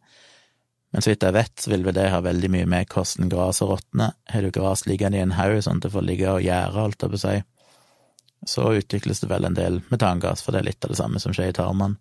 Men 0.92 1.04
så 1.04 1.12
vidt 1.12 1.22
jeg 1.22 1.36
vet, 1.36 1.52
så 1.62 1.70
vil 1.70 1.84
vel 1.86 1.94
det 1.94 2.08
ha 2.10 2.18
veldig 2.20 2.50
mye 2.50 2.68
med 2.68 2.90
hvordan 2.90 3.30
gresset 3.30 3.70
råtner. 3.70 4.16
Har 4.28 4.42
du 4.42 4.50
gress 4.52 4.82
liggende 4.90 5.20
i 5.20 5.22
en 5.22 5.36
haug 5.38 5.60
sånn 5.62 5.78
at 5.78 5.86
det 5.86 5.92
får 5.94 6.04
ligge 6.08 6.32
og 6.34 6.42
gjære, 6.42 6.74
holdt 6.74 7.06
jeg 7.06 7.14
på 7.14 7.20
å 7.22 7.36
så 8.46 8.72
utvikles 8.74 9.22
det 9.22 9.28
vel 9.30 9.46
en 9.46 9.54
del 9.54 9.78
metangass, 9.92 10.42
for 10.42 10.50
det 10.50 10.62
er 10.62 10.72
litt 10.72 10.84
av 10.84 10.90
det 10.90 10.98
samme 10.98 11.20
som 11.22 11.34
skjer 11.34 11.52
i 11.52 11.56
tarmene. 11.56 11.94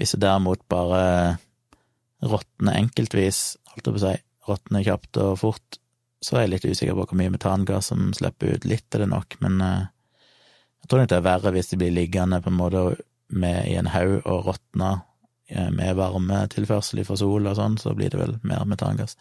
Hvis 0.00 0.14
det 0.16 0.22
derimot 0.24 0.62
bare 0.72 1.02
råtner 2.24 2.78
enkeltvis, 2.80 3.58
holdt 3.74 3.90
jeg 3.90 3.96
på 3.96 4.00
å 4.00 4.04
si, 4.06 4.14
råtner 4.48 4.86
kjapt 4.86 5.20
og 5.20 5.34
fort, 5.40 5.80
så 6.24 6.38
er 6.38 6.46
jeg 6.46 6.54
litt 6.54 6.68
usikker 6.70 6.96
på 6.96 7.04
hvor 7.10 7.20
mye 7.20 7.34
metangass 7.34 7.92
som 7.92 8.08
slipper 8.16 8.56
ut. 8.56 8.64
Litt 8.68 8.96
er 8.96 9.04
det 9.04 9.10
nok, 9.12 9.36
men 9.44 9.60
uh, 9.60 9.84
jeg 10.80 10.88
tror 10.88 11.02
nok 11.02 11.12
det 11.12 11.18
er 11.20 11.28
verre 11.28 11.52
hvis 11.52 11.72
de 11.72 11.80
blir 11.80 11.92
liggende 11.92 12.40
på 12.40 12.52
en 12.52 12.60
måte 12.62 12.86
med 13.28 13.66
i 13.68 13.76
en 13.78 13.90
haug 13.90 14.20
og 14.24 14.50
råtne 14.50 14.92
eh, 15.50 15.70
med 15.74 15.96
varmetilførsel 15.98 17.04
fra 17.06 17.18
sol 17.18 17.46
og 17.46 17.58
sånn, 17.58 17.78
så 17.80 17.94
blir 17.98 18.12
det 18.12 18.20
vel 18.20 18.36
mer 18.46 18.64
metangass. 18.68 19.16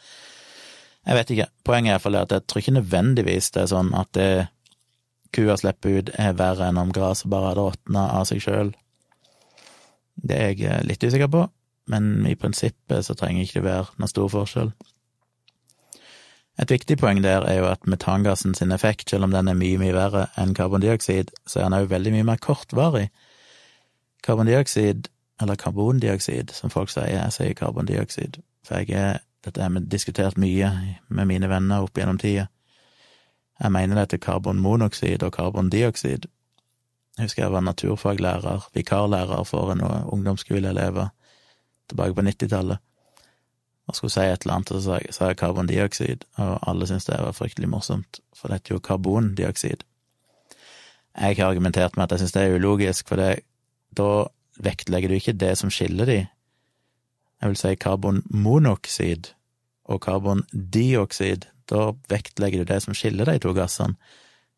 Jeg 1.06 1.20
vet 1.20 1.32
ikke. 1.36 1.50
Poenget 1.66 1.92
er 1.92 1.98
iallfall 1.98 2.18
at 2.22 2.34
jeg 2.34 2.46
tror 2.50 2.64
ikke 2.64 2.78
nødvendigvis 2.80 3.52
det 3.54 3.62
er 3.62 3.74
sånn 3.74 3.92
at 3.98 4.12
det 4.18 4.30
kua 5.36 5.58
slipper 5.60 6.00
ut, 6.00 6.10
er 6.18 6.38
verre 6.40 6.70
enn 6.70 6.80
om 6.80 6.94
gresset 6.96 7.30
bare 7.30 7.52
hadde 7.52 7.68
råtna 7.68 8.08
av 8.16 8.26
seg 8.30 8.42
sjøl. 8.44 8.74
Det 10.16 10.36
er 10.36 10.52
jeg 10.54 10.66
eh, 10.66 10.84
litt 10.88 11.04
usikker 11.04 11.30
på, 11.32 11.46
men 11.92 12.26
i 12.30 12.36
prinsippet 12.40 13.06
så 13.06 13.16
trenger 13.18 13.46
ikke 13.46 13.62
det 13.62 13.70
være 13.70 14.00
noen 14.00 14.12
stor 14.12 14.32
forskjell. 14.34 14.72
Et 16.56 16.72
viktig 16.72 16.96
poeng 17.02 17.20
der 17.20 17.44
er 17.44 17.58
jo 17.60 17.68
at 17.68 17.84
metangassen 17.90 18.56
sin 18.56 18.72
effekt, 18.72 19.10
selv 19.12 19.28
om 19.28 19.34
den 19.34 19.52
er 19.52 19.58
mye, 19.60 19.80
mye 19.82 19.96
verre 19.96 20.28
enn 20.40 20.56
karbondioksid, 20.56 21.34
så 21.44 21.60
er 21.60 21.68
den 21.68 21.80
òg 21.82 21.90
veldig 21.92 22.14
mye 22.16 22.28
mer 22.32 22.40
kortvarig. 22.40 23.10
Karbondioksid, 24.26 25.08
eller 25.42 25.56
karbondioksid, 25.56 26.52
som 26.56 26.72
folk 26.74 26.90
sier, 26.90 27.12
jeg 27.14 27.34
sier 27.36 27.58
karbondioksid, 27.58 28.40
for 28.66 28.82
jeg 28.82 28.98
er, 28.98 29.20
dette 29.46 29.62
har 29.62 29.74
vi 29.76 29.84
diskutert 29.92 30.40
mye 30.42 30.72
med 31.08 31.30
mine 31.30 31.50
venner 31.52 31.86
opp 31.86 31.98
gjennom 31.98 32.18
tida. 32.22 32.48
Jeg 33.62 33.72
mener 33.72 33.96
det 33.96 34.08
heter 34.08 34.24
karbonmonoksid 34.26 35.24
og 35.24 35.36
karbondioksid. 35.36 36.26
Jeg 37.16 37.30
husker 37.30 37.46
jeg 37.46 37.54
var 37.54 37.64
naturfaglærer, 37.64 38.66
vikarlærer 38.76 39.46
for 39.48 39.72
en 39.72 39.84
ungdomsskoleelever 39.86 41.14
tilbake 41.88 42.18
på 42.18 42.26
nittitallet 42.26 42.82
og 43.86 43.96
skulle 43.96 44.12
si 44.12 44.24
et 44.26 44.46
eller 44.46 44.56
annet, 44.56 44.72
så 44.74 45.00
sa 45.14 45.28
jeg 45.30 45.38
karbondioksid, 45.38 46.24
og 46.42 46.70
alle 46.70 46.88
syntes 46.90 47.06
det 47.06 47.20
var 47.22 47.36
fryktelig 47.38 47.70
morsomt, 47.70 48.20
for 48.34 48.50
det 48.50 48.60
heter 48.60 48.76
jo 48.76 48.82
karbondioksid. 48.82 49.84
Jeg 51.16 51.38
har 51.38 51.52
argumentert 51.52 51.98
med 51.98 52.04
at 52.04 52.16
jeg 52.16 52.20
synes 52.24 52.32
det 52.32 52.42
er 52.42 52.56
ulogisk, 52.56 53.08
for 53.08 53.22
det, 53.22 53.46
da 53.98 54.28
vektlegger 54.62 55.12
du 55.12 55.18
ikke 55.18 55.36
det 55.36 55.56
som 55.60 55.72
skiller 55.74 56.10
de. 56.10 56.20
Jeg 57.42 57.52
vil 57.52 57.60
si 57.60 57.74
karbonmonoksid 57.80 59.34
og 59.92 60.02
karbondioksid, 60.06 61.46
da 61.70 61.92
vektlegger 62.10 62.64
du 62.64 62.72
det 62.72 62.82
som 62.86 62.96
skiller 62.98 63.30
de 63.30 63.38
to 63.42 63.54
gassene. 63.58 63.98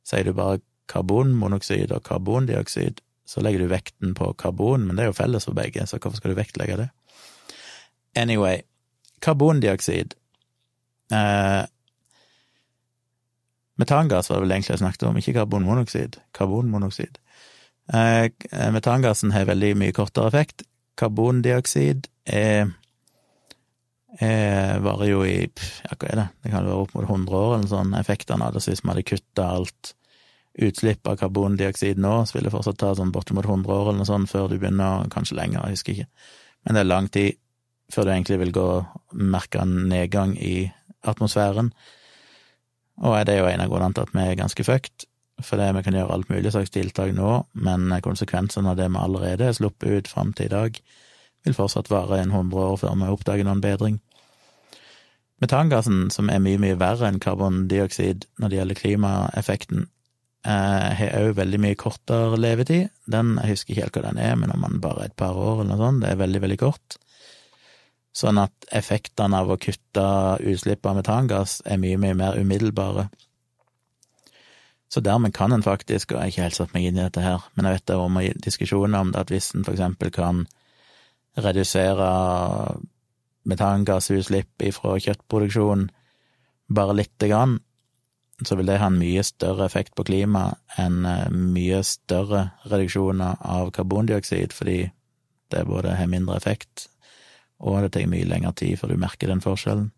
Sier 0.08 0.28
du 0.28 0.36
bare 0.38 0.62
karbonmonoksid 0.92 1.92
og 1.92 2.06
karbondioksid, 2.08 3.02
så 3.28 3.44
legger 3.44 3.66
du 3.66 3.72
vekten 3.72 4.14
på 4.16 4.32
karbon, 4.40 4.86
men 4.88 4.96
det 4.96 5.04
er 5.04 5.12
jo 5.12 5.18
felles 5.18 5.48
for 5.50 5.58
begge, 5.58 5.84
så 5.84 6.00
hvorfor 6.00 6.22
skal 6.22 6.32
du 6.32 6.40
vektlegge 6.40 6.78
det? 6.80 6.90
Anyway, 8.16 8.62
Karbondioksid 9.20 10.14
eh, 11.12 11.64
Metangass 13.78 14.30
var 14.30 14.40
det 14.40 14.46
vel 14.46 14.52
egentlig 14.56 14.74
jeg 14.74 14.82
snakket 14.82 15.04
om, 15.06 15.18
ikke 15.20 15.36
karbonmonoksid. 15.36 16.18
Karbonmonoksid. 16.34 17.20
Eh, 17.94 18.28
metangassen 18.74 19.32
har 19.32 19.48
veldig 19.48 19.76
mye 19.80 19.96
kortere 19.96 20.32
effekt. 20.32 20.66
Karbondioksid 21.00 22.10
er, 22.28 22.74
er 24.20 24.82
varer 24.84 25.12
jo 25.12 25.22
i 25.28 25.38
ja, 25.46 25.94
hva 25.94 26.10
er 26.10 26.20
det, 26.20 26.28
det 26.44 26.52
kan 26.52 26.68
være 26.68 26.82
opp 26.84 26.98
mot 26.98 27.08
100 27.08 27.38
år 27.38 27.56
eller 27.58 27.72
sånn, 27.72 27.96
effektene 28.00 28.48
av 28.48 28.56
det. 28.58 28.64
Så 28.66 28.74
hvis 28.74 28.84
vi 28.84 28.92
hadde 28.92 29.08
kutta 29.08 29.50
alt 29.60 29.94
utslipp 30.68 31.08
av 31.08 31.20
karbondioksid 31.22 32.00
nå, 32.02 32.14
så 32.26 32.38
vil 32.38 32.48
det 32.48 32.54
fortsatt 32.56 32.80
ta 32.82 32.94
sånn 32.98 33.14
bortimot 33.14 33.46
100 33.46 33.74
år 33.74 33.92
eller 33.92 34.02
noe 34.02 34.10
sånt 34.10 34.32
før 34.32 34.50
du 34.50 34.58
begynner, 34.58 35.06
kanskje 35.14 35.38
lenger, 35.38 35.62
jeg 35.68 35.78
husker 35.78 35.94
ikke. 35.94 36.32
Men 36.66 36.76
det 36.76 36.82
er 36.82 36.90
lang 36.90 37.12
tid 37.14 37.38
før 37.94 38.08
du 38.08 38.12
egentlig 38.12 38.40
vil 38.42 38.56
gå 38.56 38.70
merke 39.16 39.62
en 39.64 39.76
nedgang 39.88 40.34
i 40.36 40.68
atmosfæren. 41.08 41.72
Og 43.06 43.14
det 43.30 43.36
er 43.36 43.44
jo 43.44 43.52
en 43.52 43.64
av 43.64 43.70
grunnene 43.72 43.96
til 43.96 44.08
at 44.08 44.16
vi 44.16 44.26
er 44.26 44.40
ganske 44.40 44.66
fucked, 44.66 45.07
fordi 45.44 45.70
vi 45.76 45.84
kan 45.86 45.98
gjøre 45.98 46.14
alt 46.14 46.30
mulig 46.32 46.52
slags 46.54 46.74
tiltak 46.74 47.14
nå, 47.16 47.32
men 47.54 47.92
konsekvensene 48.04 48.72
av 48.72 48.80
det 48.80 48.88
vi 48.90 49.02
allerede 49.02 49.50
har 49.50 49.58
sluppet 49.58 49.90
ut 49.90 50.12
fram 50.12 50.34
til 50.34 50.50
i 50.50 50.54
dag, 50.54 50.80
vil 51.46 51.56
fortsatt 51.58 51.92
vare 51.94 52.22
en 52.22 52.34
hundre 52.34 52.64
år 52.72 52.80
før 52.82 52.98
vi 52.98 53.12
oppdager 53.14 53.48
noen 53.48 53.62
bedring. 53.64 54.00
Metangassen, 55.42 56.08
som 56.10 56.32
er 56.34 56.42
mye, 56.42 56.58
mye 56.58 56.80
verre 56.82 57.12
enn 57.12 57.22
karbondioksid 57.22 58.26
når 58.42 58.50
det 58.50 58.58
gjelder 58.58 58.80
klimaeffekten, 58.80 59.84
eh, 60.50 60.88
har 60.98 61.20
òg 61.20 61.36
veldig 61.38 61.60
mye 61.62 61.78
kortere 61.78 62.40
levetid. 62.42 62.90
Den, 63.06 63.36
jeg 63.44 63.54
husker 63.54 63.74
ikke 63.74 63.84
helt 63.84 64.00
hva 64.00 64.08
den 64.10 64.24
er, 64.24 64.34
men 64.42 64.54
om 64.56 64.66
man 64.66 64.82
bare 64.82 65.06
er 65.06 65.12
et 65.12 65.20
par 65.20 65.38
år 65.38 65.62
eller 65.62 65.76
noe 65.76 65.84
sånt, 65.84 66.02
det 66.02 66.10
er 66.16 66.24
veldig, 66.24 66.42
veldig 66.48 66.62
kort 66.66 66.98
sånn 68.18 68.40
at 68.42 68.68
effektene 68.76 69.44
av 69.44 69.52
å 69.54 69.60
kutte 69.62 70.06
utslipp 70.42 70.86
av 70.90 70.98
metangass 71.00 71.60
er 71.70 71.80
mye, 71.82 72.00
mye 72.02 72.18
mer 72.18 72.40
umiddelbare. 72.40 73.08
Så 74.88 75.02
dermed 75.04 75.34
kan 75.36 75.52
en 75.52 75.64
faktisk, 75.64 76.12
og 76.12 76.18
jeg 76.18 76.22
har 76.22 76.32
ikke 76.32 76.46
helt 76.46 76.58
satt 76.58 76.74
meg 76.76 76.88
inn 76.88 77.00
i 77.00 77.04
dette 77.04 77.24
her, 77.24 77.44
men 77.56 77.68
jeg 77.68 77.78
vet 77.78 77.90
det 77.92 77.98
om 78.00 78.20
diskusjoner 78.44 79.04
om 79.04 79.12
det, 79.12 79.20
at 79.26 79.34
hvis 79.34 79.52
en 79.56 79.66
for 79.68 79.76
eksempel 79.76 80.14
kan 80.16 80.46
redusere 81.38 82.08
metangassutslipp 83.48 84.64
fra 84.76 84.96
kjøttproduksjon 85.04 85.90
bare 86.74 86.96
lite 86.96 87.30
grann, 87.32 87.60
så 88.46 88.56
vil 88.56 88.70
det 88.70 88.80
ha 88.80 88.88
en 88.88 89.00
mye 89.00 89.24
større 89.26 89.66
effekt 89.66 89.96
på 89.98 90.06
klimaet 90.08 90.80
enn 90.80 91.06
eh, 91.10 91.30
mye 91.34 91.82
større 91.84 92.52
reduksjoner 92.70 93.40
av 93.42 93.72
karbondioksid, 93.74 94.54
fordi 94.54 94.84
det 95.52 95.64
både 95.66 95.96
har 95.98 96.12
mindre 96.12 96.38
effekt 96.38 96.88
og 97.58 97.82
det 97.82 97.94
tar 97.96 98.10
mye 98.10 98.28
lengre 98.28 98.54
tid 98.58 98.78
før 98.78 98.94
du 98.94 99.02
merker 99.02 99.32
den 99.32 99.42
forskjellen. 99.42 99.90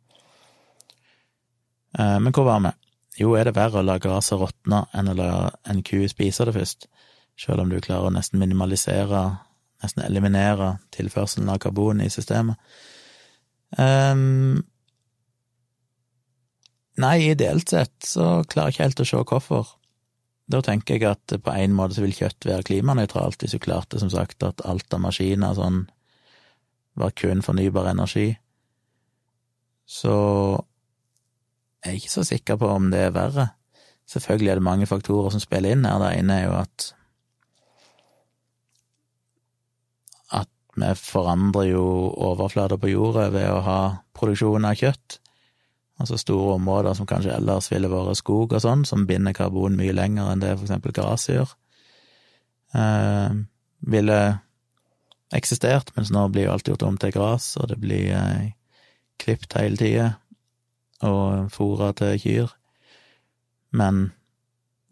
Eh, 2.00 2.17
men 2.24 2.31
hvor 2.36 2.48
var 2.48 2.63
vi? 2.63 2.74
Jo, 3.19 3.33
er 3.35 3.49
det 3.49 3.57
verre 3.57 3.81
å 3.81 3.85
la 3.85 3.97
gresset 3.99 4.39
råtne 4.39 4.85
enn 4.95 5.11
å 5.11 5.17
la 5.17 5.31
en 5.67 5.83
ku 5.83 6.05
spise 6.07 6.45
det 6.47 6.55
først, 6.55 6.88
selv 7.39 7.65
om 7.65 7.71
du 7.71 7.79
klarer 7.83 8.07
å 8.07 8.15
nesten 8.15 8.39
minimalisere, 8.39 9.23
nesten 9.83 10.05
eliminere 10.05 10.77
tilførselen 10.95 11.51
av 11.51 11.59
karbon 11.63 12.03
i 12.03 12.07
systemet? 12.11 12.55
Um, 13.75 14.61
nei, 16.99 17.17
ideelt 17.27 17.69
sett 17.69 18.07
så 18.07 18.39
klarer 18.47 18.71
jeg 18.71 18.77
ikke 18.77 18.88
helt 18.88 19.03
å 19.03 19.09
se 19.11 19.21
hvorfor. 19.33 19.75
Da 20.49 20.63
tenker 20.65 20.97
jeg 20.97 21.05
at 21.11 21.35
på 21.43 21.53
en 21.53 21.75
måte 21.77 21.99
så 21.99 22.05
vil 22.05 22.15
kjøtt 22.15 22.47
være 22.47 22.65
klimanøytralt, 22.71 23.43
hvis 23.43 23.53
du 23.53 23.61
klarte, 23.61 23.99
som 24.01 24.09
sagt, 24.09 24.41
at 24.47 24.63
alt 24.65 24.95
av 24.95 25.03
maskiner 25.03 25.59
sånn 25.59 25.83
var 26.99 27.11
kun 27.19 27.43
fornybar 27.45 27.91
energi, 27.91 28.31
så 29.89 30.15
jeg 31.79 31.91
er 31.91 31.98
ikke 32.00 32.12
så 32.12 32.25
sikker 32.27 32.59
på 32.59 32.69
om 32.75 32.89
det 32.91 33.05
er 33.07 33.15
verre. 33.15 33.48
Selvfølgelig 34.09 34.51
er 34.51 34.59
det 34.59 34.65
mange 34.67 34.88
faktorer 34.89 35.31
som 35.31 35.41
spiller 35.43 35.75
inn 35.75 35.86
her. 35.88 36.00
Det 36.01 36.09
ene 36.17 36.39
er 36.39 36.48
jo 36.48 36.55
at 36.59 36.88
at 40.39 40.51
vi 40.75 40.91
forandrer 41.00 41.69
jo 41.71 41.86
overflater 42.29 42.79
på 42.81 42.91
jorda 42.91 43.29
ved 43.33 43.48
å 43.51 43.63
ha 43.65 43.79
produksjon 44.17 44.67
av 44.67 44.77
kjøtt. 44.79 45.19
Altså 46.00 46.19
store 46.19 46.55
områder 46.55 46.95
som 46.95 47.07
kanskje 47.07 47.36
ellers 47.36 47.67
ville 47.71 47.91
vært 47.91 48.19
skog 48.19 48.53
og 48.55 48.63
sånn, 48.63 48.86
som 48.88 49.07
binder 49.07 49.36
karbon 49.36 49.75
mye 49.79 49.95
lenger 49.95 50.31
enn 50.31 50.43
det 50.43 50.53
for 50.55 50.67
eksempel 50.67 50.95
gras 50.95 51.27
gjør. 51.27 51.51
Eh, 52.79 53.36
ville 53.91 54.19
eksistert, 55.36 55.91
mens 55.95 56.12
nå 56.13 56.24
blir 56.31 56.48
jo 56.48 56.53
alt 56.55 56.71
gjort 56.71 56.86
om 56.88 56.98
til 57.00 57.13
gress, 57.13 57.51
og 57.59 57.69
det 57.71 57.77
blir 57.81 58.13
eh, 58.15 58.51
klipt 59.21 59.53
hele 59.59 59.77
tida, 59.79 60.07
og 61.06 61.51
fôra 61.53 61.91
til 61.98 62.20
kyr. 62.20 62.56
Men 63.72 64.10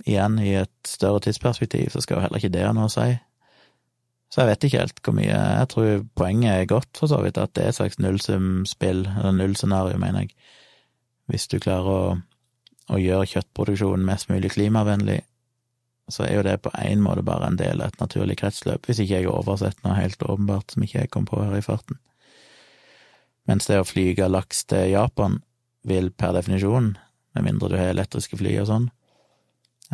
igjen, 0.05 0.39
i 0.39 0.53
et 0.61 0.73
større 0.87 1.23
tidsperspektiv, 1.25 1.89
så 1.91 2.01
skal 2.01 2.17
jo 2.17 2.25
heller 2.25 2.41
ikke 2.41 2.53
det 2.53 2.65
ha 2.65 2.73
noe 2.75 2.89
å 2.89 2.93
si. 2.93 3.09
Så 4.27 4.41
jeg 4.41 4.49
vet 4.49 4.65
ikke 4.67 4.81
helt 4.81 4.97
hvor 5.05 5.15
mye 5.15 5.35
Jeg 5.35 5.67
tror 5.71 6.01
poenget 6.19 6.51
er 6.51 6.69
godt, 6.69 6.89
for 6.99 7.07
så 7.07 7.21
vidt, 7.23 7.39
at 7.39 7.53
det 7.55 7.63
er 7.63 7.71
et 7.71 7.79
slags 7.79 7.99
nullsumspill, 7.99 9.05
eller 9.07 9.35
nullscenario, 9.35 9.97
mener 9.97 10.25
jeg. 10.25 10.35
Hvis 11.31 11.47
du 11.51 11.59
klarer 11.63 11.87
å, 11.91 12.17
å 12.91 12.99
gjøre 12.99 13.29
kjøttproduksjonen 13.33 14.05
mest 14.07 14.29
mulig 14.31 14.51
klimavennlig, 14.55 15.21
så 16.11 16.23
er 16.23 16.37
jo 16.37 16.43
det 16.43 16.61
på 16.63 16.71
en 16.79 17.01
måte 17.03 17.23
bare 17.27 17.49
en 17.49 17.59
del 17.59 17.81
av 17.81 17.91
et 17.91 17.99
naturlig 17.99 18.37
kretsløp, 18.39 18.85
hvis 18.87 19.01
ikke 19.03 19.17
jeg 19.17 19.27
har 19.27 19.39
oversett 19.41 19.81
noe 19.83 19.97
helt 19.97 20.23
åpenbart 20.23 20.71
som 20.71 20.85
ikke 20.85 21.01
jeg 21.01 21.11
kom 21.11 21.27
på 21.27 21.41
her 21.41 21.57
i 21.57 21.65
farten. 21.65 21.99
Mens 23.47 23.67
det 23.67 23.79
å 23.79 23.87
flyge 23.87 24.27
laks 24.31 24.63
til 24.67 24.91
Japan 24.91 25.41
vil 25.87 26.11
per 26.11 26.35
definisjon, 26.35 26.93
med 27.35 27.45
mindre 27.45 27.71
du 27.71 27.77
har 27.79 27.91
elektriske 27.91 28.39
fly 28.39 28.55
og 28.61 28.69
sånn, 28.69 28.87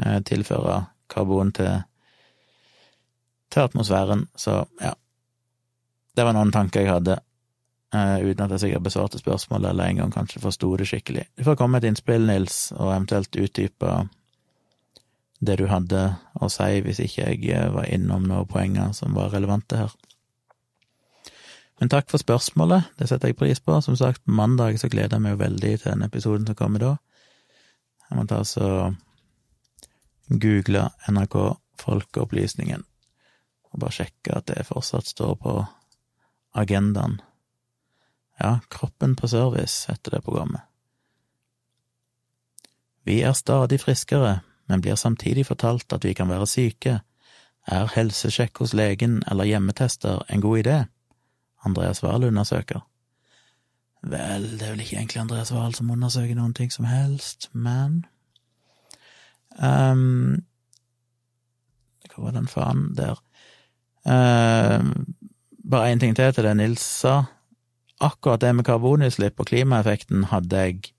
eh, 0.02 0.20
tilføre 0.26 0.86
karbon 1.12 1.52
til 1.56 1.84
til 3.54 3.62
atmosfæren, 3.68 4.28
så 4.36 4.66
ja. 4.82 4.96
Det 6.16 6.26
var 6.26 6.34
noen 6.34 6.52
tanker 6.54 6.82
jeg 6.82 6.94
hadde, 6.94 7.20
uh, 7.96 8.18
uten 8.22 8.46
at 8.46 8.54
jeg 8.56 8.64
sikkert 8.64 8.86
besvarte 8.88 9.22
spørsmålet 9.22 9.70
eller 9.70 9.90
en 9.90 10.02
gang 10.04 10.14
kanskje 10.14 10.42
forsto 10.42 10.72
det 10.78 10.88
skikkelig. 10.90 11.26
Du 11.38 11.44
får 11.46 11.58
komme 11.58 11.78
med 11.78 11.84
et 11.84 11.92
innspill, 11.92 12.26
Nils, 12.30 12.58
og 12.78 12.92
eventuelt 12.92 13.38
utdype 13.38 13.96
det 15.44 15.58
du 15.60 15.66
hadde 15.68 16.04
å 16.40 16.50
si, 16.54 16.82
hvis 16.86 17.02
ikke 17.04 17.28
jeg 17.28 17.50
eh, 17.54 17.70
var 17.74 17.90
innom 17.90 18.26
noen 18.30 18.50
poenger 18.50 18.94
som 18.98 19.18
var 19.18 19.34
relevante 19.34 19.82
her. 19.82 19.94
Men 21.82 21.90
takk 21.90 22.12
for 22.12 22.22
spørsmålet, 22.22 22.92
det 23.00 23.10
setter 23.10 23.32
jeg 23.32 23.38
pris 23.40 23.60
på. 23.60 23.80
Som 23.82 23.98
sagt, 24.00 24.22
mandag 24.26 24.78
så 24.80 24.90
gleder 24.92 25.18
jeg 25.18 25.26
meg 25.26 25.36
jo 25.36 25.42
veldig 25.42 25.74
til 25.82 25.92
den 25.92 26.06
episoden 26.06 26.48
som 26.48 26.58
kommer 26.58 26.84
da. 26.84 26.94
Jeg 28.10 28.20
må 28.20 28.26
ta 28.30 28.44
så 28.46 28.70
google 30.30 30.88
NRK 31.10 31.38
Folkeopplysningen 31.82 32.84
og 33.74 33.80
bare 33.82 33.96
sjekke 33.96 34.36
at 34.38 34.46
det 34.52 34.68
fortsatt 34.68 35.10
står 35.10 35.34
på 35.42 35.54
agendaen. 36.54 37.18
Ja, 38.40 38.60
Kroppen 38.70 39.16
på 39.18 39.28
service 39.28 39.90
heter 39.90 40.18
det 40.18 40.24
programmet. 40.26 40.62
Vi 43.04 43.22
er 43.22 43.34
stadig 43.34 43.82
friskere, 43.82 44.40
men 44.70 44.82
blir 44.82 44.96
samtidig 44.96 45.48
fortalt 45.50 45.94
at 45.94 46.06
vi 46.06 46.14
kan 46.14 46.30
være 46.30 46.48
syke. 46.48 47.00
Er 47.68 47.90
helsesjekk 47.96 48.62
hos 48.62 48.74
legen 48.74 49.24
eller 49.32 49.50
hjemmetester 49.50 50.24
en 50.30 50.42
god 50.42 50.62
idé? 50.64 50.78
Andreas 51.66 52.04
Wahl 52.04 52.24
undersøker. 52.28 52.84
Vel, 54.04 54.48
det 54.60 54.68
er 54.68 54.74
vel 54.74 54.84
ikke 54.84 54.98
egentlig 54.98 55.22
Andreas 55.22 55.54
Wahl 55.56 55.76
som 55.76 55.92
undersøker 55.92 56.36
noen 56.36 56.54
ting 56.54 56.72
som 56.74 56.86
helst, 56.86 57.48
men 57.54 58.02
um, 59.56 60.42
Hva 62.12 62.26
var 62.26 62.36
den 62.36 62.50
faen? 62.52 62.90
Der. 62.98 63.22
Uh, 64.04 64.92
bare 65.64 65.94
én 65.94 66.04
ting 66.04 66.16
til 66.16 66.34
til 66.34 66.44
det 66.44 66.58
Nils 66.58 66.84
sa. 66.84 67.24
Akkurat 68.04 68.42
det 68.42 68.56
med 68.56 68.66
karbonutslipp 68.68 69.40
og 69.40 69.48
klimaeffekten 69.48 70.28
hadde 70.34 70.66
jeg 70.66 70.94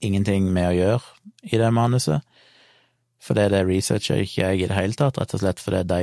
ingenting 0.00 0.48
med 0.52 0.70
å 0.70 0.76
gjøre 0.76 1.52
i 1.52 1.60
det 1.60 1.72
manuset. 1.74 2.24
For 3.20 3.34
det 3.34 3.66
researcher 3.66 4.22
ikke 4.22 4.42
jeg 4.42 4.62
i 4.62 4.68
det 4.70 4.76
hele 4.78 4.96
tatt, 4.96 5.18
rett 5.18 5.34
og 5.34 5.42
slett 5.42 5.60
fordi 5.60 5.82
de 5.90 6.02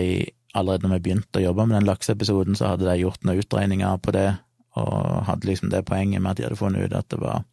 allerede 0.56 0.88
når 0.88 0.98
vi 0.98 1.06
begynte 1.08 1.42
å 1.42 1.44
jobbe 1.44 1.66
med 1.68 1.80
den 1.80 1.90
lakseepisoden, 1.90 2.58
så 2.58 2.74
hadde 2.74 2.88
de 2.88 3.00
gjort 3.02 3.26
noen 3.28 3.42
utregninger 3.44 3.98
på 4.04 4.14
det, 4.16 4.30
og 4.80 5.26
hadde 5.30 5.50
liksom 5.50 5.72
det 5.72 5.86
poenget 5.88 6.24
med 6.24 6.34
at 6.34 6.40
de 6.40 6.48
hadde 6.48 6.60
funnet 6.60 6.86
ut 6.88 6.96
at 6.98 7.10
det 7.12 7.20
var 7.22 7.44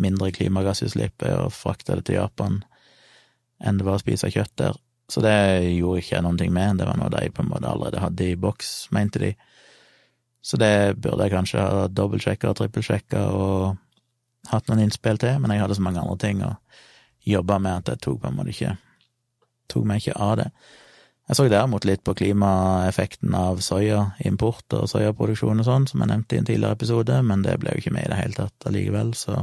mindre 0.00 0.30
klimagassutslipp 0.34 1.22
ved 1.22 1.34
å 1.38 1.50
frakte 1.50 1.96
det 1.96 2.06
til 2.08 2.18
Japan 2.20 2.60
enn 3.64 3.78
det 3.80 3.86
var 3.86 3.96
å 3.96 4.02
spise 4.02 4.30
kjøtt 4.30 4.52
der. 4.60 4.76
Så 5.08 5.22
det 5.24 5.32
gjorde 5.72 6.02
ikke 6.02 6.18
jeg 6.18 6.38
ting 6.40 6.52
med, 6.52 6.78
det 6.78 6.86
var 6.88 6.98
noe 6.98 7.12
de 7.14 7.30
på 7.32 7.42
en 7.42 7.50
måte 7.50 7.70
allerede 7.70 8.02
hadde 8.02 8.26
i 8.26 8.38
boks, 8.38 8.90
mente 8.92 9.22
de. 9.22 9.32
Så 10.42 10.58
det 10.60 10.98
burde 11.00 11.24
jeg 11.24 11.32
kanskje 11.32 11.62
ha 11.62 11.86
dobbeltsjekka 11.88 12.50
og 12.50 12.58
trippelsjekka 12.58 13.22
og 13.34 14.50
hatt 14.50 14.68
noen 14.68 14.84
innspill 14.84 15.18
til, 15.22 15.38
men 15.40 15.54
jeg 15.54 15.62
hadde 15.62 15.78
så 15.78 15.86
mange 15.86 16.02
andre 16.02 16.18
ting 16.22 16.42
å 16.44 16.52
jobbe 17.26 17.58
med 17.62 17.80
at 17.80 17.94
jeg 17.94 18.02
tok 18.04 18.20
på 18.22 18.30
en 18.30 18.36
måte 18.38 18.54
ikke 18.54 18.76
Tok 19.66 19.82
meg 19.82 19.98
ikke 19.98 20.12
av 20.22 20.36
det. 20.38 20.44
Jeg 21.26 21.38
så 21.38 21.48
derimot 21.50 21.86
litt 21.88 22.04
på 22.06 22.14
klimaeffekten 22.14 23.34
av 23.34 23.58
soyaimport 23.64 24.76
og 24.78 24.86
soyaproduksjon 24.92 25.62
og 25.62 25.66
sånn, 25.66 25.88
som 25.90 26.02
jeg 26.02 26.12
nevnte 26.12 26.36
i 26.36 26.38
en 26.38 26.46
tidligere 26.46 26.78
episode, 26.78 27.16
men 27.26 27.42
det 27.42 27.56
ble 27.62 27.72
jo 27.74 27.82
ikke 27.82 27.94
med 27.96 28.06
i 28.06 28.12
det 28.12 28.18
hele 28.20 28.38
tatt 28.38 28.68
allikevel, 28.70 29.10
så 29.18 29.40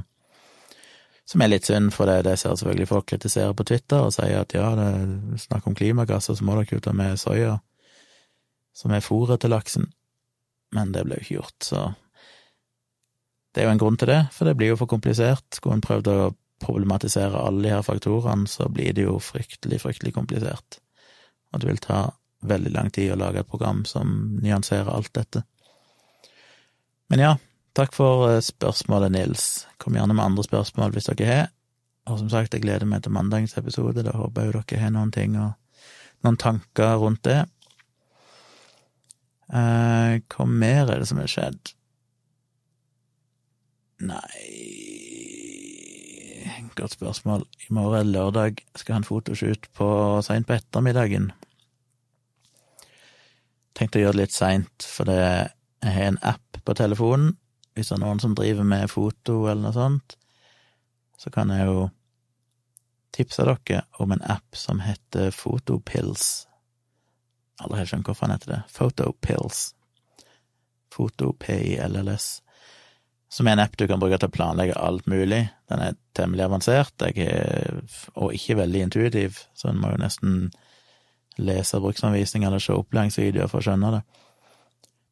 som 1.27 1.43
er 1.43 1.51
litt 1.53 1.67
synd, 1.67 1.93
for 1.95 2.07
det, 2.07 2.21
det 2.27 2.35
ser 2.39 2.55
selvfølgelig 2.55 2.87
folk 2.89 3.07
kritisere 3.07 3.55
på 3.55 3.65
Twitter 3.67 4.03
og 4.03 4.13
sier 4.15 4.41
at 4.43 4.55
ja, 4.55 4.69
det 4.75 4.87
er 4.91 5.41
snakk 5.43 5.67
om 5.67 5.75
klimagasser, 5.75 6.35
så 6.35 6.47
må 6.47 6.55
dere 6.59 6.77
jo 6.77 6.83
ta 6.83 6.95
med 6.95 7.19
soya, 7.19 7.57
som 8.75 8.95
er 8.95 9.03
fôret 9.03 9.43
til 9.43 9.53
laksen. 9.53 9.87
Men 10.75 10.91
det 10.95 11.05
ble 11.05 11.19
jo 11.19 11.23
ikke 11.23 11.37
gjort, 11.37 11.59
så 11.67 11.83
det 13.53 13.61
er 13.61 13.67
jo 13.69 13.73
en 13.75 13.83
grunn 13.83 13.99
til 14.01 14.09
det, 14.09 14.21
for 14.33 14.49
det 14.49 14.55
blir 14.57 14.73
jo 14.73 14.79
for 14.79 14.89
komplisert. 14.89 15.45
Skulle 15.53 15.77
en 15.77 15.85
prøvd 15.85 16.09
å 16.09 16.31
problematisere 16.63 17.37
alle 17.39 17.67
de 17.67 17.75
her 17.75 17.83
faktorene, 17.85 18.47
så 18.49 18.65
blir 18.71 18.95
det 18.97 19.05
jo 19.05 19.19
fryktelig, 19.21 19.83
fryktelig 19.83 20.15
komplisert. 20.15 20.79
Og 21.53 21.61
det 21.61 21.69
vil 21.69 21.81
ta 21.83 22.03
veldig 22.43 22.73
lang 22.73 22.91
tid 22.91 23.13
å 23.13 23.19
lage 23.21 23.43
et 23.43 23.49
program 23.49 23.85
som 23.87 24.35
nyanserer 24.43 24.91
alt 24.91 25.13
dette. 25.15 25.45
Men 27.13 27.21
ja, 27.21 27.33
Takk 27.73 27.95
for 27.95 28.27
eh, 28.29 28.41
spørsmålet, 28.41 29.11
Nils. 29.11 29.65
Kom 29.81 29.95
gjerne 29.97 30.13
med 30.13 30.25
andre 30.25 30.45
spørsmål 30.45 30.93
hvis 30.93 31.09
dere 31.09 31.29
har. 31.29 31.47
Og 32.05 32.19
som 32.19 32.29
sagt, 32.29 32.53
jeg 32.53 32.61
gleder 32.65 32.85
meg 32.85 33.01
til 33.03 33.15
mandagens 33.15 33.57
episode. 33.57 34.03
Da 34.05 34.13
håper 34.13 34.43
jeg 34.43 34.51
jo 34.51 34.61
dere 34.61 34.81
har 34.83 34.93
noen 34.93 35.13
ting 35.15 35.37
og 35.39 35.55
noen 36.23 36.37
tanker 36.37 36.99
rundt 37.01 37.23
det. 37.25 37.39
Eh, 39.49 40.19
hva 40.21 40.45
mer 40.49 40.91
er 40.91 41.01
det 41.01 41.09
som 41.09 41.21
har 41.21 41.31
skjedd? 41.31 41.73
Nei 44.03 44.19
Godt 46.73 46.95
spørsmål. 46.95 47.43
I 47.69 47.73
morgen 47.73 47.99
er 47.99 48.07
lørdag. 48.09 48.63
Skal 48.75 48.95
ha 48.95 49.01
en 49.01 49.05
fotoshoot 49.05 49.67
på 49.77 49.87
seint 50.25 50.47
på 50.49 50.55
ettermiddagen. 50.57 51.29
Tenkte 53.73 53.99
å 53.99 54.03
gjøre 54.03 54.17
det 54.17 54.23
litt 54.25 54.35
seint, 54.35 54.85
for 54.85 55.09
jeg 55.09 55.49
har 55.83 56.07
en 56.07 56.21
app 56.21 56.61
på 56.63 56.75
telefonen 56.77 57.33
hvis 57.73 57.89
det 57.89 57.95
er 57.97 58.03
noen 58.03 58.21
som 58.21 58.35
driver 58.37 58.65
med 58.69 58.91
foto 58.91 59.47
eller 59.47 59.63
noe 59.65 59.73
sånt, 59.73 60.15
så 61.17 61.31
kan 61.33 61.49
jeg 61.49 61.65
jo 61.65 61.87
tipse 63.13 63.45
dere 63.45 63.83
om 64.01 64.13
en 64.13 64.21
app 64.29 64.57
som 64.57 64.81
heter 64.83 65.33
Photopills. 65.33 66.45
Aldri 67.63 67.81
helt 67.81 67.89
skjønt 67.89 68.09
hvorfor 68.09 68.27
han 68.27 68.35
heter 68.35 68.53
det. 68.53 68.61
Photopills. 68.73 69.71
Foto-PILLS. 70.93 72.27
Som 73.33 73.47
er 73.47 73.55
en 73.55 73.63
app 73.63 73.77
du 73.77 73.87
kan 73.89 74.01
bruke 74.01 74.19
til 74.21 74.29
å 74.29 74.33
planlegge 74.33 74.77
alt 74.77 75.07
mulig. 75.09 75.47
Den 75.71 75.81
er 75.81 75.97
temmelig 76.13 76.45
avansert, 76.45 76.93
er, 77.01 77.79
og 78.13 78.35
ikke 78.37 78.59
veldig 78.59 78.83
intuitiv, 78.85 79.39
så 79.57 79.71
en 79.71 79.79
må 79.81 79.93
jo 79.93 80.01
nesten 80.03 80.35
lese 81.37 81.79
bruksanvisning 81.81 82.45
eller 82.47 82.61
se 82.61 82.75
opplæringsvideoer 82.75 83.49
for 83.51 83.61
å 83.61 83.67
skjønne 83.67 83.93
det. 83.97 84.03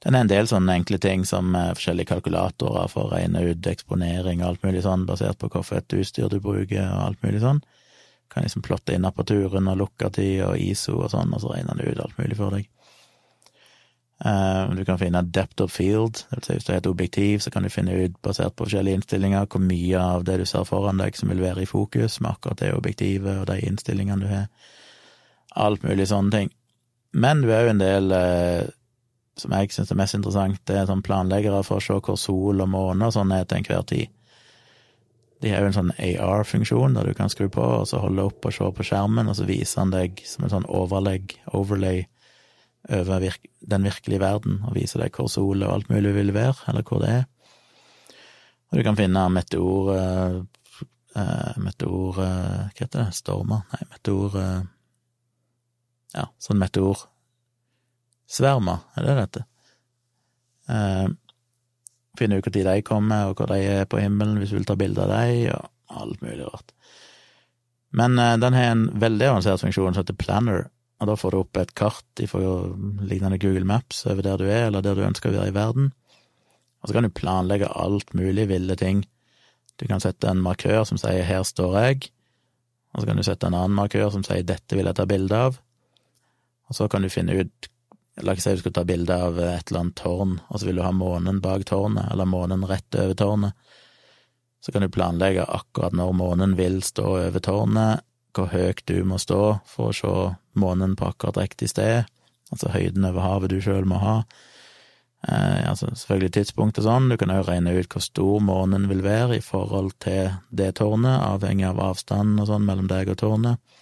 Den 0.02 0.18
er 0.18 0.26
en 0.26 0.32
del 0.32 0.48
sånne 0.50 0.80
enkle 0.80 0.98
ting 1.02 1.26
som 1.30 1.54
eh, 1.56 1.74
forskjellige 1.78 2.10
kalkulatorer 2.10 2.90
for 2.90 3.06
å 3.06 3.14
regne 3.14 3.44
ut 3.52 3.68
eksponering 3.70 4.42
og 4.42 4.48
alt 4.48 4.66
mulig 4.66 4.82
sånn, 4.86 5.06
basert 5.10 5.38
på 5.42 5.52
hvilket 5.54 5.98
utstyr 6.00 6.32
du 6.32 6.40
bruker 6.42 6.88
og 6.88 7.04
alt 7.06 7.26
mulig 7.26 7.44
sånn. 7.44 7.62
Du 7.62 8.34
kan 8.34 8.48
liksom 8.48 8.66
plotte 8.66 8.96
inn 8.96 9.06
apparaturen 9.06 9.70
og 9.70 9.78
lukketid 9.84 10.42
og 10.48 10.58
ISO 10.58 10.98
og 11.04 11.12
sånn, 11.14 11.34
og 11.36 11.44
så 11.44 11.54
regner 11.54 11.78
det 11.78 11.92
ut 11.92 12.06
alt 12.06 12.18
mulig 12.18 12.40
for 12.40 12.58
deg. 12.58 12.70
Uh, 14.22 14.70
du 14.78 14.84
kan 14.86 15.00
finne 15.02 15.24
depth 15.34 15.64
of 15.66 15.72
field, 15.74 16.20
vil 16.30 16.44
si 16.46 16.54
hvis 16.54 16.68
du 16.68 16.72
har 16.72 16.82
et 16.82 16.90
objektiv, 16.90 17.40
så 17.42 17.50
kan 17.54 17.66
du 17.66 17.72
finne 17.74 17.96
ut, 18.04 18.20
basert 18.22 18.54
på 18.54 18.68
forskjellige 18.68 19.00
innstillinger, 19.00 19.48
hvor 19.50 19.64
mye 19.66 20.02
av 20.02 20.26
det 20.28 20.38
du 20.42 20.46
ser 20.50 20.66
foran 20.70 21.02
deg 21.02 21.18
som 21.18 21.34
vil 21.34 21.42
være 21.42 21.66
i 21.66 21.70
fokus 21.70 22.20
med 22.22 22.36
akkurat 22.36 22.62
det 22.62 22.70
objektivet 22.78 23.42
og 23.42 23.50
de 23.50 23.58
innstillingene 23.66 24.22
du 24.22 24.30
har. 24.30 24.46
Alt 25.60 25.84
mulig 25.84 26.08
sånne 26.12 26.32
ting. 26.36 26.54
Men 27.12 27.42
du 27.44 27.52
er 27.52 27.66
jo 27.66 27.74
en 27.74 27.82
del 27.82 28.14
eh, 28.16 28.70
som 29.40 29.54
jeg 29.56 29.74
syns 29.74 29.92
er 29.92 30.00
mest 30.00 30.16
interessant, 30.16 30.60
det 30.68 30.78
er 30.78 30.88
sånn 30.90 31.04
planleggere 31.06 31.64
for 31.68 31.80
å 31.80 31.84
se 31.84 31.98
hvor 32.00 32.20
sol 32.20 32.64
og 32.64 32.72
måne 32.72 33.08
og 33.08 33.16
sånn 33.16 33.34
er 33.36 33.48
til 33.48 33.62
enhver 33.62 33.86
tid. 33.90 34.12
De 35.42 35.50
har 35.50 35.64
jo 35.64 35.72
en 35.72 35.78
sånn 35.78 35.94
AR-funksjon 35.98 36.96
der 36.98 37.10
du 37.10 37.18
kan 37.18 37.32
skru 37.34 37.48
på 37.50 37.64
og 37.82 37.88
så 37.90 38.02
holde 38.04 38.28
opp 38.30 38.46
og 38.46 38.54
se 38.54 38.68
på 38.78 38.86
skjermen, 38.86 39.30
og 39.32 39.38
så 39.40 39.48
viser 39.50 39.82
han 39.82 39.94
deg 39.94 40.22
som 40.28 40.46
en 40.46 40.54
sånn 40.54 40.70
overlegg, 40.70 41.34
overlay, 41.58 42.06
over 42.90 43.22
virk 43.22 43.48
den 43.62 43.86
virkelige 43.86 44.22
verden, 44.22 44.60
og 44.66 44.76
viser 44.78 45.04
deg 45.04 45.18
hvor 45.18 45.30
sol 45.30 45.62
og 45.62 45.74
alt 45.74 45.90
mulig 45.92 46.14
vil 46.16 46.34
være, 46.34 46.58
eller 46.70 46.86
hvor 46.86 47.02
det 47.02 47.12
er. 47.20 47.26
Og 48.72 48.80
du 48.80 48.86
kan 48.88 48.98
finne 48.98 49.26
meteor 49.34 49.90
uh, 49.92 50.38
Meteor 51.60 52.22
uh, 52.24 52.70
Hva 52.72 52.78
heter 52.78 53.02
det? 53.02 53.18
Stormer? 53.18 53.66
Nei, 53.74 53.82
meteor 53.92 54.38
uh, 54.38 54.62
Ja, 56.16 56.28
sånn 56.42 56.60
meteor 56.60 57.08
Svermer, 58.32 58.86
er 58.96 59.08
det 59.08 59.16
dette? 59.18 59.42
Eh, 60.72 61.08
finne 62.20 62.38
ut 62.40 62.48
når 62.48 62.68
de 62.70 62.84
kommer, 62.88 63.28
og 63.28 63.40
hvor 63.40 63.50
de 63.52 63.58
er 63.60 63.88
på 63.92 64.00
himmelen, 64.00 64.38
hvis 64.40 64.54
du 64.54 64.56
vil 64.56 64.68
ta 64.70 64.78
bilde 64.80 65.04
av 65.04 65.12
dem, 65.12 65.50
og 65.52 66.02
alt 66.02 66.22
mulig 66.24 66.46
rart. 66.48 66.72
Men 67.92 68.16
eh, 68.20 68.38
den 68.40 68.56
har 68.56 68.70
en 68.72 68.86
veldig 69.04 69.28
avansert 69.34 69.64
funksjon 69.66 69.98
som 69.98 70.06
heter 70.06 70.16
Planner, 70.16 70.70
og 71.02 71.10
da 71.10 71.18
får 71.18 71.34
du 71.34 71.40
opp 71.42 71.60
et 71.60 71.74
kart 71.76 72.24
ifra 72.24 72.40
lignende 73.04 73.40
Google 73.42 73.66
Maps 73.68 74.06
over 74.06 74.24
der 74.24 74.40
du 74.40 74.46
er, 74.48 74.70
eller 74.70 74.86
der 74.86 74.96
du 74.96 75.04
ønsker 75.04 75.32
å 75.32 75.40
være 75.40 75.52
i 75.52 75.58
verden. 75.58 75.90
Og 76.82 76.90
så 76.90 76.96
kan 76.96 77.06
du 77.06 77.14
planlegge 77.14 77.68
alt 77.68 78.14
mulig 78.18 78.48
ville 78.50 78.78
ting. 78.80 79.04
Du 79.82 79.88
kan 79.90 80.02
sette 80.02 80.30
en 80.30 80.44
markør 80.46 80.86
som 80.86 80.98
sier 81.02 81.26
'her 81.26 81.44
står 81.44 81.76
jeg', 81.82 82.12
og 82.94 83.02
så 83.02 83.08
kan 83.08 83.18
du 83.18 83.24
sette 83.24 83.48
en 83.48 83.58
annen 83.58 83.76
markør 83.76 84.12
som 84.12 84.24
sier 84.24 84.44
'dette 84.44 84.76
vil 84.78 84.86
jeg 84.86 84.96
ta 84.96 85.06
bilde 85.06 85.36
av', 85.36 85.60
og 86.72 86.78
så 86.78 86.88
kan 86.88 87.04
du 87.04 87.12
finne 87.12 87.36
ut 87.44 87.72
La 88.22 88.34
oss 88.36 88.44
si 88.44 88.52
du 88.52 88.60
skal 88.60 88.74
ta 88.76 88.82
bilde 88.86 89.16
av 89.16 89.38
et 89.40 89.70
eller 89.72 89.80
annet 89.80 89.96
tårn, 89.96 90.34
og 90.52 90.60
så 90.60 90.68
vil 90.68 90.78
du 90.78 90.84
ha 90.84 90.92
månen 90.92 91.40
bak 91.42 91.64
tårnet, 91.66 92.10
eller 92.12 92.28
månen 92.28 92.66
rett 92.68 92.98
over 93.00 93.16
tårnet. 93.18 93.56
Så 94.62 94.74
kan 94.76 94.84
du 94.84 94.92
planlegge 94.92 95.46
akkurat 95.48 95.96
når 95.96 96.12
månen 96.20 96.58
vil 96.60 96.82
stå 96.84 97.06
over 97.08 97.42
tårnet, 97.42 98.04
hvor 98.36 98.52
høyt 98.52 98.84
du 98.92 99.00
må 99.08 99.18
stå 99.18 99.40
for 99.66 99.90
å 99.90 99.96
se 99.96 100.60
månen 100.60 100.98
på 101.00 101.08
akkurat 101.08 101.40
riktig 101.40 101.72
sted, 101.72 102.04
altså 102.52 102.76
høyden 102.76 103.08
over 103.08 103.26
havet 103.26 103.56
du 103.56 103.62
sjøl 103.64 103.88
må 103.90 104.04
ha. 104.04 104.18
Eh, 105.28 105.70
altså 105.70 105.90
selvfølgelig 105.96 106.36
tidspunkt 106.36 106.80
og 106.82 106.88
sånn, 106.88 107.10
du 107.10 107.18
kan 107.20 107.32
òg 107.34 107.48
regne 107.48 107.74
ut 107.80 107.92
hvor 107.96 108.04
stor 108.04 108.44
månen 108.44 108.90
vil 108.92 109.04
være 109.08 109.40
i 109.40 109.44
forhold 109.46 109.96
til 110.04 110.36
det 110.52 110.76
tårnet, 110.84 111.24
avhengig 111.32 111.70
av 111.72 111.82
avstanden 111.92 112.44
og 112.44 112.52
sånn 112.52 112.68
mellom 112.68 112.92
deg 112.92 113.16
og 113.16 113.20
tårnet. 113.24 113.80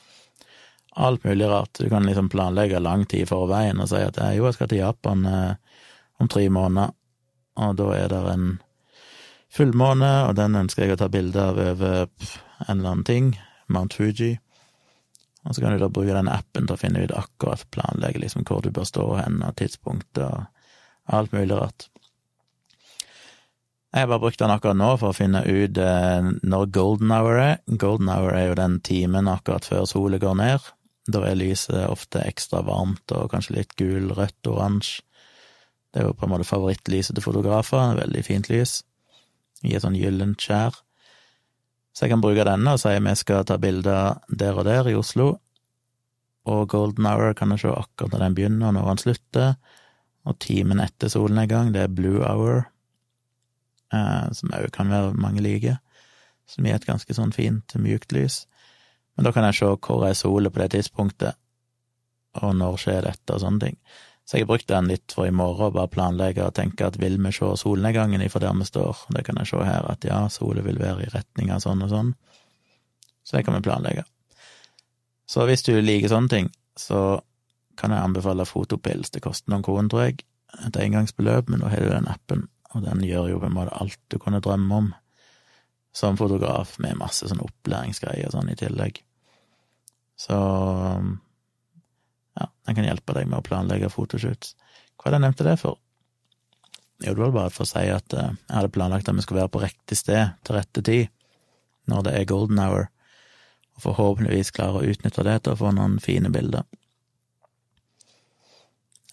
Alt 0.91 1.23
mulig 1.23 1.47
rart. 1.47 1.78
Du 1.80 1.89
kan 1.89 2.06
liksom 2.06 2.30
planlegge 2.30 2.80
lang 2.80 3.06
tid 3.06 3.23
i 3.23 3.30
forveien 3.30 3.80
og 3.80 3.91
si 3.91 4.02
at 4.02 4.17
jo, 4.36 4.47
jeg 4.47 4.58
skal 4.58 4.71
til 4.71 4.82
Japan 4.82 5.25
eh, 5.30 5.54
om 6.19 6.28
tre 6.28 6.47
måneder, 6.49 6.95
og 7.60 7.75
da 7.80 7.88
er 7.95 8.10
det 8.12 8.19
en 8.34 8.49
fullmåne, 9.54 10.12
og 10.28 10.36
den 10.38 10.58
ønsker 10.60 10.86
jeg 10.86 10.95
å 10.95 10.99
ta 11.02 11.10
bilde 11.12 11.41
av 11.41 11.60
over 11.60 12.06
en 12.67 12.78
eller 12.78 12.91
annen 12.91 13.08
ting, 13.08 13.32
Mount 13.71 13.95
Fuji. 13.97 14.38
Og 15.47 15.56
så 15.56 15.63
kan 15.63 15.73
du 15.73 15.82
da 15.82 15.89
bruke 15.91 16.15
den 16.15 16.30
appen 16.30 16.67
til 16.67 16.75
å 16.75 16.80
finne 16.80 17.06
ut 17.06 17.15
akkurat, 17.15 17.63
planlegge 17.73 18.21
liksom 18.25 18.45
hvor 18.47 18.62
du 18.63 18.71
bør 18.75 18.88
stå 18.88 19.06
hen, 19.21 19.39
og 19.45 19.56
tidspunktet 19.60 20.25
og 20.25 21.15
alt 21.15 21.34
mulig 21.34 21.56
rart. 21.56 21.88
Jeg 23.89 24.04
har 24.04 24.10
bare 24.12 24.21
brukt 24.21 24.41
den 24.41 24.52
akkurat 24.54 24.78
nå 24.78 24.89
for 25.02 25.10
å 25.10 25.17
finne 25.17 25.39
ut 25.47 25.78
eh, 25.82 26.28
når 26.45 26.67
golden 26.75 27.13
hour 27.15 27.39
er. 27.41 27.56
Golden 27.82 28.12
hour 28.13 28.36
er 28.38 28.52
jo 28.52 28.60
den 28.60 28.75
timen 28.86 29.32
akkurat 29.32 29.65
før 29.65 29.88
solen 29.89 30.21
går 30.21 30.36
ned. 30.38 30.67
Da 31.10 31.24
er 31.26 31.38
lyset 31.39 31.88
ofte 31.89 32.22
ekstra 32.28 32.62
varmt 32.67 33.13
og 33.15 33.32
kanskje 33.34 33.56
litt 33.58 33.76
gul, 33.80 34.12
rødt, 34.15 34.39
oransje. 34.50 35.04
Det 35.89 36.04
er 36.04 36.06
jo 36.06 36.13
på 36.13 36.28
en 36.28 36.34
måte 36.36 36.45
favorittlyset 36.45 37.15
til 37.17 37.26
fotografer, 37.26 37.95
veldig 37.98 38.22
fint 38.22 38.50
lys, 38.52 38.84
i 39.65 39.74
et 39.74 39.82
sånn 39.82 39.98
gyllent 39.98 40.38
skjær. 40.43 40.76
Så 41.98 42.06
jeg 42.06 42.13
kan 42.13 42.22
bruke 42.22 42.45
denne 42.45 42.76
og 42.76 42.82
si 42.82 42.91
at 42.93 43.02
vi 43.02 43.15
skal 43.17 43.48
ta 43.50 43.58
bilder 43.58 44.19
der 44.30 44.60
og 44.60 44.67
der 44.67 44.91
i 44.91 44.93
Oslo, 45.00 45.32
og 46.50 46.69
golden 46.69 47.08
hour 47.10 47.34
kan 47.38 47.52
jeg 47.54 47.63
se 47.63 47.74
akkurat 47.74 48.13
når 48.13 48.24
den 48.24 48.38
begynner 48.38 48.69
og 48.69 48.78
når 48.78 48.89
den 48.91 49.02
slutter, 49.04 49.50
og 50.30 50.38
timen 50.43 50.82
etter 50.84 51.10
solnedgang, 51.10 51.74
det 51.74 51.84
er 51.84 51.95
blue 51.95 52.22
hour, 52.22 52.67
eh, 53.93 54.30
som 54.38 54.54
òg 54.54 54.69
kan 54.76 54.93
være 54.93 55.17
mange 55.17 55.41
like, 55.41 55.78
som 56.50 56.65
gir 56.65 56.78
et 56.78 56.86
ganske 56.86 57.17
sånn 57.17 57.34
fint, 57.34 57.76
mykt 57.82 58.13
lys. 58.13 58.43
Men 59.19 59.25
da 59.27 59.34
kan 59.36 59.43
jeg 59.49 59.58
se 59.58 59.67
hvor 59.84 60.05
er 60.08 60.13
sola 60.15 60.47
på 60.47 60.62
det 60.62 60.69
tidspunktet, 60.77 61.36
og 62.39 62.53
når 62.55 62.77
skjer 62.79 63.01
dette, 63.03 63.34
og 63.36 63.41
sånne 63.43 63.60
ting. 63.65 63.73
Så 64.23 64.38
jeg 64.38 64.45
har 64.45 64.47
brukt 64.53 64.69
den 64.69 64.88
litt 64.88 65.12
for 65.12 65.27
i 65.27 65.34
morgen, 65.36 65.73
bare 65.75 65.91
planlegge 65.91 66.45
og 66.45 66.53
tenke 66.55 66.88
at 66.88 66.95
vil 67.01 67.17
vi 67.19 67.34
se 67.36 67.49
solnedgangen 67.60 68.23
ifra 68.23 68.39
der 68.45 68.55
vi 68.55 68.67
står? 68.69 69.01
Det 69.12 69.25
kan 69.27 69.41
jeg 69.41 69.49
se 69.51 69.60
her, 69.67 69.89
at 69.91 70.08
ja, 70.08 70.21
sola 70.32 70.63
vil 70.63 70.79
være 70.79 71.03
i 71.03 71.10
retning 71.12 71.51
av 71.51 71.60
sånn 71.65 71.84
og 71.84 71.91
sånn. 71.91 72.13
Så 73.27 73.36
det 73.36 73.41
kan 73.43 73.58
vi 73.58 73.65
planlegge. 73.67 74.05
Så 75.27 75.43
hvis 75.51 75.67
du 75.67 75.73
liker 75.82 76.13
sånne 76.13 76.32
ting, 76.32 76.47
så 76.79 77.19
kan 77.75 77.91
jeg 77.91 77.99
anbefale 77.99 78.47
Fotopils. 78.47 79.12
Det 79.12 79.25
koster 79.27 79.51
noen 79.51 79.67
kroner, 79.67 79.91
tror 79.91 80.05
jeg, 80.05 80.23
et 80.63 80.79
engangsbeløp, 80.79 81.51
men 81.51 81.60
nå 81.60 81.73
har 81.75 81.84
du 81.84 81.91
den 81.91 82.08
appen, 82.08 82.47
og 82.71 82.88
den 82.88 83.03
gjør 83.03 83.34
jo 83.34 83.43
på 83.43 83.51
en 83.51 83.60
måte 83.60 83.75
alt 83.84 83.99
du 84.08 84.15
kunne 84.15 84.39
drømme 84.39 84.79
om 84.79 84.89
som 85.91 86.15
fotograf, 86.15 86.77
med 86.79 87.01
masse 87.01 87.27
sånn 87.27 87.43
opplæringsgreier 87.43 88.32
sånn 88.32 88.53
i 88.53 88.55
tillegg. 88.55 89.03
Så 90.19 90.36
ja, 92.36 92.47
den 92.65 92.75
kan 92.75 92.88
hjelpe 92.88 93.15
deg 93.15 93.29
med 93.29 93.39
å 93.39 93.45
planlegge 93.45 93.91
fotoshoots. 93.93 94.55
Hva 94.99 95.08
er 95.08 95.15
det 95.15 95.19
jeg 95.19 95.25
nevnte 95.27 95.47
det 95.47 95.55
for? 95.62 95.79
Jo, 96.99 97.13
det 97.13 97.21
var 97.21 97.36
bare 97.36 97.53
for 97.55 97.63
å 97.63 97.69
si 97.69 97.86
at 97.88 98.13
eh, 98.13 98.34
jeg 98.36 98.58
hadde 98.58 98.73
planlagt 98.75 99.08
at 99.08 99.15
vi 99.15 99.23
skulle 99.23 99.45
være 99.45 99.53
på 99.53 99.63
riktig 99.63 99.95
sted 99.95 100.36
til 100.43 100.58
rette 100.58 100.84
tid 100.84 101.08
når 101.89 102.03
det 102.05 102.15
er 102.17 102.27
golden 102.29 102.60
hour, 102.62 102.89
og 103.73 103.86
forhåpentligvis 103.88 104.51
klare 104.53 104.82
å 104.82 104.89
utnytte 104.91 105.23
det 105.25 105.38
til 105.45 105.55
å 105.55 105.60
få 105.62 105.71
noen 105.73 105.95
fine 106.03 106.29
bilder. 106.29 106.67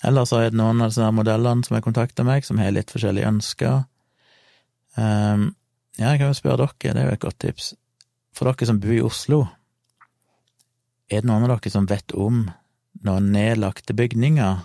Eller 0.05 0.27
så 0.29 0.43
er 0.43 0.51
det 0.51 0.61
noen 0.61 0.83
av 0.85 0.91
disse 0.91 1.07
modellene 1.15 1.65
som 1.65 1.79
har 1.79 1.85
kontakta 1.87 2.27
meg, 2.27 2.45
som 2.45 2.61
har 2.61 2.75
litt 2.75 2.93
forskjellige 2.93 3.31
ønsker. 3.31 3.87
Um, 4.99 5.49
ja, 5.97 6.11
jeg 6.11 6.21
kan 6.21 6.29
jo 6.29 6.37
spørre 6.37 6.67
dere, 6.67 6.93
det 6.93 7.01
er 7.01 7.09
jo 7.09 7.17
et 7.17 7.25
godt 7.25 7.41
tips. 7.47 7.71
For 8.37 8.51
dere 8.51 8.69
som 8.69 8.83
bor 8.83 8.93
i 8.93 9.01
Oslo, 9.07 9.41
er 11.11 11.23
det 11.23 11.29
noen 11.29 11.47
av 11.47 11.57
dere 11.57 11.73
som 11.73 11.87
vet 11.89 12.15
om 12.15 12.47
noen 13.07 13.31
nedlagte 13.35 13.95
bygninger? 13.97 14.65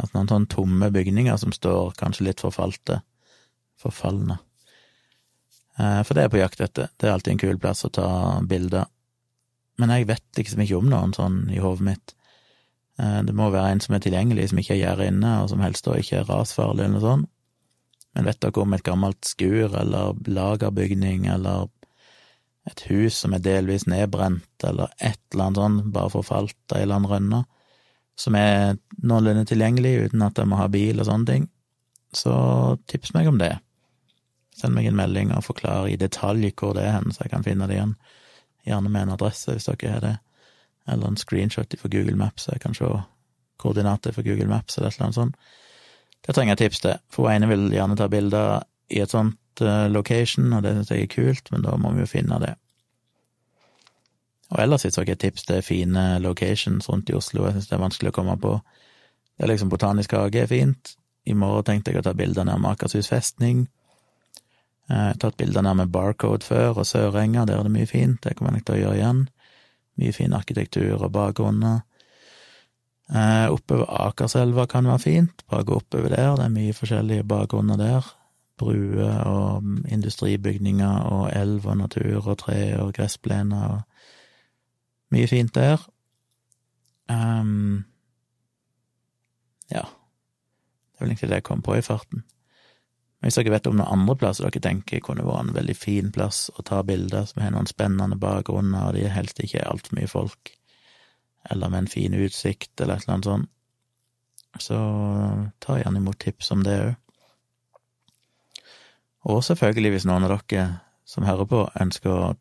Altså 0.00 0.16
noen 0.16 0.30
sånne 0.30 0.52
tomme 0.52 0.88
bygninger 0.94 1.36
som 1.40 1.52
står 1.52 1.92
kanskje 2.00 2.30
litt 2.30 2.40
forfalte, 2.44 3.02
forfalne. 3.80 4.38
Uh, 5.78 6.00
for 6.04 6.16
det 6.16 6.24
er 6.24 6.32
på 6.32 6.40
jakt 6.40 6.60
etter, 6.64 6.90
det 7.00 7.08
er 7.08 7.14
alltid 7.14 7.34
en 7.34 7.42
kul 7.42 7.60
plass 7.60 7.84
å 7.86 7.92
ta 7.92 8.08
bilder. 8.48 8.88
Men 9.80 9.92
jeg 9.94 10.08
vet 10.10 10.40
liksom 10.40 10.64
ikke 10.64 10.80
om 10.80 10.90
noen 10.92 11.14
sånn 11.16 11.46
i 11.52 11.60
hodet 11.62 11.86
mitt. 11.86 12.14
Eh, 13.00 13.20
det 13.26 13.34
må 13.36 13.48
være 13.50 13.72
en 13.72 13.80
som 13.82 13.96
er 13.96 14.02
tilgjengelig, 14.04 14.50
som 14.50 14.60
ikke 14.60 14.74
er 14.76 14.82
gjerdet 14.82 15.12
inne, 15.12 15.36
og 15.42 15.50
som 15.52 15.62
helst 15.64 15.86
da 15.86 15.96
ikke 15.98 16.20
er 16.20 16.28
rasfarlig 16.28 16.84
eller 16.84 16.98
noe 16.98 17.04
sånt. 17.06 17.30
Men 18.12 18.28
vet 18.28 18.42
dere 18.44 18.60
om 18.60 18.74
et 18.76 18.84
gammelt 18.84 19.24
skur 19.24 19.72
eller 19.80 20.18
lagerbygning 20.28 21.24
eller 21.32 21.70
et 22.70 22.84
hus 22.90 23.16
som 23.24 23.34
er 23.34 23.42
delvis 23.42 23.88
nedbrent, 23.90 24.64
eller 24.64 24.92
et 24.98 25.18
eller 25.32 25.48
annet 25.48 25.60
sånt, 25.62 25.90
bare 25.94 26.12
forfalt 26.12 26.56
av 26.70 26.78
ei 26.78 26.84
eller 26.84 27.00
annen 27.00 27.10
rønne, 27.10 27.42
som 28.18 28.36
er 28.38 28.76
noenlunde 29.02 29.44
tilgjengelig 29.48 29.94
uten 30.06 30.22
at 30.22 30.38
jeg 30.38 30.50
må 30.50 30.60
ha 30.60 30.68
bil 30.70 31.00
og 31.00 31.08
sånne 31.08 31.28
ting, 31.28 31.48
så 32.14 32.34
tips 32.90 33.14
meg 33.16 33.30
om 33.30 33.40
det. 33.40 33.54
Send 34.54 34.76
meg 34.76 34.86
en 34.86 34.98
melding 34.98 35.32
og 35.34 35.46
forklar 35.46 35.88
i 35.88 35.96
detalj 35.98 36.52
hvor 36.60 36.76
det 36.76 36.84
er 36.86 36.98
hen, 36.98 37.10
så 37.10 37.24
jeg 37.24 37.32
kan 37.32 37.46
finne 37.46 37.66
det 37.66 37.78
igjen. 37.78 37.96
Gjerne 38.68 38.92
med 38.92 39.08
en 39.08 39.16
adresse, 39.16 39.56
hvis 39.56 39.66
dere 39.66 39.94
har 39.96 40.04
det 40.04 40.16
eller 40.86 41.08
en 41.08 41.16
screenshot 41.16 41.74
fra 41.78 41.88
Google 41.88 42.16
Maps, 42.16 42.42
så 42.42 42.56
jeg 42.56 42.60
kan 42.60 42.74
se 42.74 42.88
koordinater 43.62 44.12
fra 44.12 44.22
Google 44.22 44.48
Maps 44.50 44.78
eller 44.78 44.88
et 44.88 44.96
eller 44.96 45.06
annet 45.06 45.14
sånt. 45.14 45.36
Det 46.26 46.34
trenger 46.34 46.52
jeg 46.52 46.58
tips 46.58 46.80
til, 46.80 46.98
for 47.10 47.26
hun 47.26 47.36
ene 47.36 47.50
vil 47.50 47.68
gjerne 47.74 47.96
ta 47.98 48.08
bilder 48.10 48.62
i 48.90 49.00
et 49.02 49.10
sånt 49.10 49.38
location, 49.60 50.52
og 50.52 50.62
det 50.62 50.72
synes 50.72 50.90
jeg 50.90 51.02
er 51.02 51.14
kult, 51.14 51.52
men 51.52 51.62
da 51.62 51.76
må 51.76 51.92
vi 51.92 52.00
jo 52.00 52.06
finne 52.06 52.38
det. 52.40 52.54
Og 54.52 54.62
ellers 54.62 54.80
synes 54.80 54.98
jeg 54.98 55.08
et 55.08 55.18
tips 55.18 55.44
til 55.48 55.62
fine 55.62 56.18
locations 56.18 56.88
rundt 56.88 57.10
i 57.10 57.14
Oslo, 57.14 57.44
jeg 57.44 57.52
synes 57.52 57.68
det 57.68 57.76
er 57.76 57.84
vanskelig 57.84 58.12
å 58.12 58.16
komme 58.16 58.36
på. 58.40 58.58
Det 59.36 59.46
er 59.46 59.52
liksom 59.52 59.70
Botanisk 59.72 60.12
hage 60.12 60.42
er 60.42 60.50
fint. 60.50 60.96
I 61.24 61.34
morgen 61.38 61.64
tenkte 61.64 61.92
jeg 61.92 62.02
å 62.02 62.04
ta 62.04 62.12
bilder 62.18 62.44
nær 62.44 62.60
Akershus 62.72 63.08
festning. 63.08 63.68
Jeg 64.90 64.98
har 64.98 65.20
tatt 65.22 65.38
bilder 65.40 65.64
nær 65.64 65.78
med 65.78 65.92
Barcode 65.94 66.44
før, 66.44 66.82
og 66.82 66.86
Sørenga, 66.86 67.46
der 67.48 67.60
er 67.60 67.68
det 67.68 67.72
mye 67.72 67.88
fint, 67.88 68.20
det 68.24 68.36
kommer 68.36 68.58
jeg 68.58 68.66
til 68.66 68.76
å 68.76 68.82
gjøre 68.82 68.98
igjen. 68.98 69.22
Mye 70.02 70.16
fin 70.16 70.36
arkitektur 70.36 70.98
og 70.98 71.12
bakgrunner. 71.14 71.80
Eh, 73.12 73.46
oppover 73.52 73.88
Akerselva 74.06 74.66
kan 74.68 74.88
være 74.88 75.04
fint, 75.04 75.44
bare 75.50 75.64
gå 75.68 75.78
oppover 75.80 76.12
der, 76.12 76.36
det 76.36 76.44
er 76.44 76.54
mye 76.54 76.76
forskjellige 76.76 77.28
bakgrunner 77.28 77.80
der. 77.80 78.12
Bruer 78.58 79.22
og 79.26 79.64
industribygninger 79.88 81.06
og 81.08 81.30
elv 81.34 81.66
og 81.66 81.76
natur 81.80 82.26
og 82.26 82.38
tre 82.38 82.58
og 82.80 82.92
gressplener 82.94 83.68
og 83.68 83.80
mye 85.12 85.28
fint 85.28 85.54
der. 85.54 85.80
Um, 87.08 87.84
ja, 89.70 89.82
det 89.82 91.00
er 91.00 91.04
vel 91.04 91.12
egentlig 91.12 91.28
det 91.32 91.40
jeg 91.42 91.48
kom 91.48 91.62
på 91.64 91.76
i 91.76 91.84
farten. 91.84 92.24
Hvis 93.22 93.38
dere 93.38 93.52
vet 93.54 93.68
om 93.70 93.76
noen 93.78 94.00
andre 94.00 94.16
plasser 94.18 94.48
dere 94.48 94.62
tenker 94.64 95.02
kunne 95.04 95.24
vært 95.26 95.46
en 95.46 95.54
veldig 95.54 95.76
fin 95.78 96.10
plass 96.14 96.48
å 96.58 96.64
ta 96.66 96.80
bilder, 96.86 97.28
som 97.30 97.42
har 97.44 97.52
noen 97.54 97.70
spennende 97.70 98.18
bakgrunner, 98.18 98.88
og 98.88 98.96
de 98.96 99.04
er 99.06 99.14
helst 99.14 99.38
ikke 99.42 99.62
altfor 99.62 99.98
mye 99.98 100.10
folk, 100.10 100.54
eller 101.50 101.70
med 101.70 101.84
en 101.84 101.92
fin 101.92 102.16
utsikt, 102.18 102.72
eller 102.80 102.98
et 102.98 103.06
eller 103.06 103.14
annet 103.14 103.30
sånt, 103.30 103.52
så 104.60 104.78
ta 105.64 105.78
gjerne 105.78 106.02
imot 106.02 106.18
tips 106.20 106.50
om 106.52 106.66
det 106.66 106.74
òg. 106.80 106.98
Og 109.28 109.44
selvfølgelig, 109.46 109.90
hvis 109.94 110.06
noen 110.08 110.26
av 110.26 110.34
dere 110.34 110.66
som 111.06 111.26
hører 111.26 111.46
på, 111.48 111.66
ønsker 111.80 112.10
å 112.10 112.32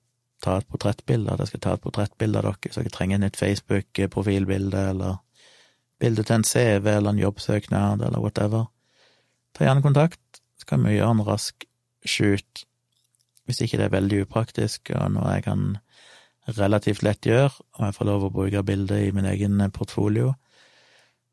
ta 0.41 0.57
et 0.57 0.69
portrettbilde, 0.69 1.29
at 1.33 1.43
jeg 1.43 1.51
skal 1.51 1.63
ta 1.65 1.75
et 1.77 1.83
portrettbilde 1.83 2.41
av 2.41 2.47
dere, 2.47 2.73
så 2.73 2.81
dere 2.81 2.93
trenger 2.95 3.19
et 3.19 3.25
nytt 3.25 3.41
Facebook-profilbilde, 3.41 4.85
eller 4.95 5.19
bilde 6.01 6.25
til 6.25 6.39
en 6.39 6.47
CV 6.47 6.87
eller 6.95 7.13
en 7.13 7.21
jobbsøknad, 7.21 8.01
eller 8.07 8.23
whatever, 8.23 8.65
ta 9.53 9.67
gjerne 9.67 9.85
kontakt 9.85 10.41
så 10.61 10.67
kan 10.69 10.83
vi 10.85 10.97
gjøre 10.97 11.15
en 11.15 11.25
rask 11.25 11.65
shoot, 12.05 12.65
hvis 13.49 13.61
ikke 13.65 13.79
det 13.79 13.87
er 13.87 13.95
veldig 13.95 14.19
upraktisk, 14.27 14.91
og 14.93 15.15
noe 15.15 15.35
jeg 15.35 15.45
kan 15.47 15.63
relativt 16.57 17.01
lett 17.05 17.25
gjøre, 17.25 17.49
og 17.77 17.87
jeg 17.87 17.95
får 17.97 18.09
lov 18.09 18.27
å 18.27 18.33
bruke 18.33 18.63
bildet 18.65 19.07
i 19.07 19.13
min 19.15 19.27
egen 19.29 19.61
portfolio, 19.73 20.35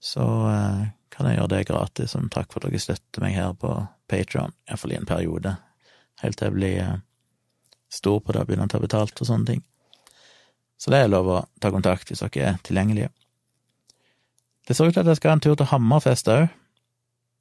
så 0.00 0.24
eh, 0.48 0.82
kan 1.14 1.28
jeg 1.28 1.38
gjøre 1.38 1.52
det 1.54 1.66
gratis 1.68 2.14
som 2.14 2.28
takk 2.32 2.52
for 2.52 2.62
at 2.62 2.70
dere 2.70 2.82
støtter 2.82 3.24
meg 3.24 3.36
her 3.36 3.54
på 3.58 3.72
Patron, 4.08 4.54
iallfall 4.68 4.94
i 4.94 4.98
en 4.98 5.08
periode, 5.08 5.54
helt 6.22 6.38
til 6.38 6.48
jeg 6.48 6.56
blir 6.56 6.76
eh, 6.82 7.00
stor 7.92 8.20
på 8.20 8.34
det 8.34 8.42
og 8.42 8.48
begynner 8.50 8.68
å 8.68 8.74
ta 8.74 8.80
betalt 8.82 9.20
og 9.20 9.28
sånne 9.28 9.52
ting. 9.52 9.64
Så 10.78 10.92
det 10.94 11.02
er 11.02 11.10
lov 11.10 11.28
å 11.32 11.40
ta 11.60 11.72
kontakt 11.74 12.10
hvis 12.10 12.22
dere 12.22 12.52
er 12.52 12.60
tilgjengelige. 12.64 13.10
Det 14.68 14.76
ser 14.76 14.88
ut 14.88 14.94
til 14.94 15.02
at 15.02 15.10
jeg 15.10 15.18
skal 15.18 15.32
ha 15.32 15.38
en 15.38 15.42
tur 15.42 15.56
til 15.56 15.70
Hammerfest 15.70 16.28
òg. 16.28 16.48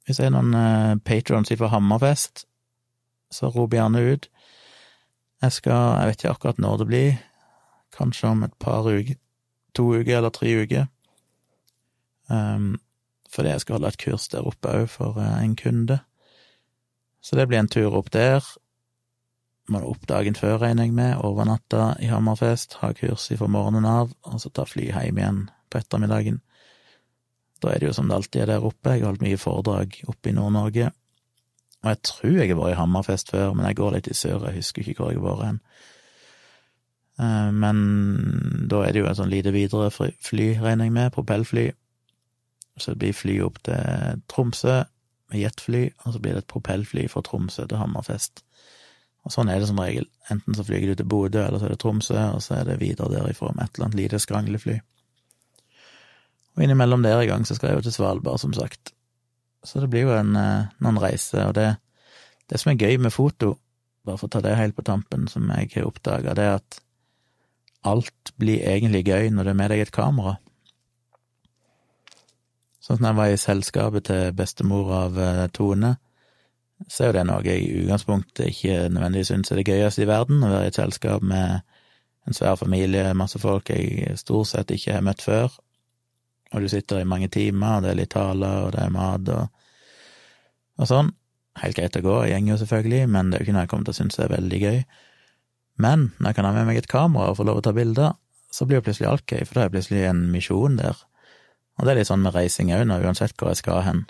Hvis 0.08 0.18
det 0.20 0.26
er 0.26 0.32
noen 0.32 0.54
eh, 0.56 0.98
patrons 1.04 1.52
fra 1.60 1.68
Hammerfest, 1.74 2.46
så 3.30 3.50
rop 3.52 3.76
gjerne 3.76 4.00
ut. 4.00 4.28
Jeg 5.44 5.52
skal, 5.54 5.98
jeg 6.00 6.08
vet 6.08 6.22
ikke 6.22 6.34
akkurat 6.34 6.62
når 6.62 6.78
det 6.80 6.86
blir, 6.88 7.18
kanskje 7.94 8.30
om 8.32 8.46
et 8.46 8.54
par 8.58 8.88
uker, 8.88 9.18
to 9.76 9.90
uker 9.94 10.16
eller 10.16 10.32
tre 10.34 10.54
uker. 10.64 10.88
Um, 12.32 12.78
fordi 13.32 13.52
jeg 13.52 13.64
skal 13.64 13.78
holde 13.78 13.92
et 13.92 14.00
kurs 14.00 14.28
der 14.32 14.46
oppe 14.48 14.72
òg 14.82 14.88
for 14.92 15.20
eh, 15.22 15.42
en 15.44 15.56
kunde. 15.56 16.00
Så 17.20 17.36
det 17.36 17.48
blir 17.48 17.60
en 17.60 17.68
tur 17.68 17.96
opp 17.98 18.10
der. 18.14 18.44
Må 19.68 19.82
opp 19.84 20.06
dagen 20.08 20.36
før, 20.38 20.62
regner 20.62 20.86
jeg 20.86 20.94
med, 20.96 21.18
overnatta 21.24 21.90
i 22.00 22.08
Hammerfest, 22.08 22.78
ha 22.80 22.94
kurs 22.96 23.28
fra 23.36 23.48
morgenen 23.52 23.84
av, 23.84 24.14
og 24.24 24.40
så 24.40 24.48
ta 24.48 24.64
fly 24.64 24.86
hjem 24.88 25.20
igjen 25.20 25.42
på 25.68 25.82
ettermiddagen. 25.82 26.40
Da 27.60 27.74
er 27.74 27.82
det 27.82 27.90
jo 27.90 27.96
som 27.96 28.08
det 28.08 28.16
alltid 28.16 28.42
er 28.42 28.52
der 28.54 28.64
oppe, 28.64 28.94
jeg 28.94 29.02
har 29.02 29.10
holdt 29.10 29.26
mye 29.26 29.40
foredrag 29.40 29.98
oppe 30.08 30.30
i 30.30 30.34
Nord-Norge. 30.36 30.88
Og 31.82 31.90
jeg 31.92 32.00
tror 32.06 32.38
jeg 32.38 32.48
har 32.48 32.58
vært 32.58 32.74
i 32.74 32.78
Hammerfest 32.78 33.34
før, 33.34 33.52
men 33.54 33.68
jeg 33.68 33.78
går 33.78 33.94
litt 33.96 34.10
i 34.10 34.16
sør, 34.16 34.46
jeg 34.48 34.62
husker 34.62 34.88
ikke 34.88 35.02
hvor 35.02 35.12
jeg 35.12 35.20
har 35.20 35.28
vært 35.28 35.46
hen. 35.48 35.60
Eh, 37.18 37.50
men 37.54 37.84
da 38.70 38.82
er 38.86 38.94
det 38.94 39.02
jo 39.02 39.10
et 39.10 39.20
sånn 39.20 39.32
lite 39.32 39.52
videre 39.54 39.90
fly, 39.92 40.48
regner 40.62 40.88
jeg 40.88 40.96
med, 40.96 41.12
propellfly, 41.14 41.68
så 42.82 42.92
det 42.92 43.02
blir 43.02 43.16
fly 43.16 43.38
opp 43.44 43.62
til 43.66 44.22
Tromsø 44.30 44.82
med 45.28 45.40
jetfly, 45.40 45.82
og 46.04 46.14
så 46.14 46.20
blir 46.22 46.36
det 46.36 46.44
et 46.44 46.52
propellfly 46.52 47.06
fra 47.12 47.22
Tromsø 47.26 47.66
til 47.68 47.80
Hammerfest. 47.80 48.44
Og 49.26 49.34
sånn 49.34 49.50
er 49.52 49.60
det 49.60 49.68
som 49.68 49.80
regel. 49.80 50.06
Enten 50.32 50.56
så 50.56 50.64
flyger 50.64 50.92
du 50.92 51.00
til 51.00 51.08
Bodø, 51.10 51.42
eller 51.44 51.60
så 51.60 51.68
er 51.68 51.74
det 51.74 51.80
Tromsø, 51.82 52.16
og 52.32 52.40
så 52.44 52.60
er 52.60 52.70
det 52.70 52.78
videre 52.80 53.10
derifra 53.12 53.50
med 53.52 53.66
et 53.66 53.76
eller 53.76 53.88
annet 53.88 54.00
lite 54.00 54.22
skranglefly. 54.22 54.78
Og 56.56 56.64
innimellom 56.64 57.04
der 57.04 57.20
i 57.22 57.28
gang 57.30 57.44
så 57.46 57.54
skal 57.58 57.70
jeg 57.70 57.78
jo 57.78 57.86
til 57.86 57.96
Svalbard, 57.98 58.40
som 58.40 58.54
sagt. 58.56 58.94
Så 59.64 59.82
det 59.82 59.90
blir 59.92 60.08
jo 60.08 60.16
en, 60.16 60.34
eh, 60.36 60.70
noen 60.80 61.00
reiser, 61.02 61.50
og 61.50 61.54
det, 61.58 61.76
det 62.48 62.60
som 62.60 62.72
er 62.72 62.80
gøy 62.80 62.98
med 63.04 63.12
foto, 63.12 63.56
bare 64.06 64.18
for 64.18 64.30
å 64.30 64.32
ta 64.32 64.40
det 64.40 64.56
helt 64.56 64.76
på 64.78 64.86
tampen, 64.86 65.28
som 65.28 65.50
jeg 65.52 65.74
har 65.74 65.90
oppdaga, 65.90 66.34
det 66.34 66.44
er 66.44 66.58
at 66.62 66.80
alt 67.86 68.32
blir 68.40 68.64
egentlig 68.64 69.04
gøy 69.06 69.30
når 69.30 69.44
du 69.44 69.50
er 69.50 69.58
med 69.60 69.70
deg 69.74 69.84
et 69.84 69.94
kamera. 69.94 70.38
Sånn 72.88 73.02
som 73.02 73.04
jeg 73.04 73.16
var 73.18 73.28
i 73.28 73.36
selskapet 73.36 74.06
til 74.08 74.30
bestemor 74.32 74.92
av 74.96 75.18
eh, 75.20 75.46
Tone, 75.52 75.90
så 76.88 77.02
er 77.02 77.10
jo 77.10 77.14
det 77.18 77.24
noe 77.28 77.44
jeg 77.44 77.60
i 77.60 77.82
utgangspunktet 77.82 78.46
ikke 78.48 78.76
nødvendigvis 78.94 79.28
syns 79.28 79.52
er 79.52 79.58
det 79.60 79.66
gøyeste 79.68 80.06
i 80.06 80.08
verden, 80.08 80.40
å 80.40 80.48
være 80.54 80.70
i 80.70 80.70
et 80.70 80.78
selskap 80.78 81.26
med 81.26 81.58
en 82.24 82.36
svær 82.38 82.56
familie, 82.56 83.10
masse 83.18 83.36
folk 83.42 83.68
jeg 83.74 84.16
stort 84.16 84.48
sett 84.54 84.72
ikke 84.72 84.94
har 84.96 85.04
møtt 85.04 85.20
før, 85.26 85.52
og 86.54 86.64
du 86.64 86.68
sitter 86.72 87.02
i 87.02 87.10
mange 87.10 87.28
timer, 87.34 87.74
og 87.76 87.84
det 87.84 87.90
er 87.90 87.98
litt 87.98 88.12
taler, 88.14 88.62
og 88.64 88.72
det 88.72 88.80
er 88.86 88.94
mat 88.94 89.28
og, 89.36 89.66
og 90.80 90.88
sånn. 90.88 91.12
Helt 91.60 91.76
greit 91.76 92.00
å 92.00 92.04
gå, 92.06 92.16
jeg 92.30 92.40
går 92.46 92.54
jo 92.54 92.58
selvfølgelig, 92.62 93.02
men 93.12 93.28
det 93.28 93.36
er 93.36 93.44
jo 93.44 93.48
ikke 93.50 93.56
noe 93.58 93.66
jeg 93.66 93.72
kommer 93.74 93.90
til 93.90 93.96
å 93.96 93.98
synes 93.98 94.18
er 94.22 94.32
veldig 94.32 94.62
gøy. 94.62 94.80
Men 95.84 96.08
når 96.16 96.30
jeg 96.30 96.38
kan 96.40 96.48
ha 96.48 96.56
med 96.56 96.70
meg 96.70 96.80
et 96.80 96.88
kamera 96.88 97.34
og 97.34 97.36
få 97.36 97.44
lov 97.50 97.60
å 97.60 97.66
ta 97.68 97.76
bilder, 97.76 98.16
så 98.54 98.64
blir 98.64 98.80
jo 98.80 98.88
plutselig 98.88 99.10
alt 99.10 99.28
gøy, 99.28 99.44
for 99.44 99.58
da 99.58 99.66
er 99.66 99.68
det 99.68 99.76
plutselig 99.76 100.08
en 100.08 100.24
misjon 100.32 100.80
der 100.80 101.04
og 101.78 101.86
det 101.86 101.92
er 101.92 102.00
litt 102.00 102.10
sånn 102.10 102.24
med 102.24 102.34
reising 102.34 102.72
òg, 102.74 102.90
uansett 102.90 103.36
hvor 103.38 103.52
jeg 103.52 103.62
skal 103.62 103.84
hen. 103.86 104.04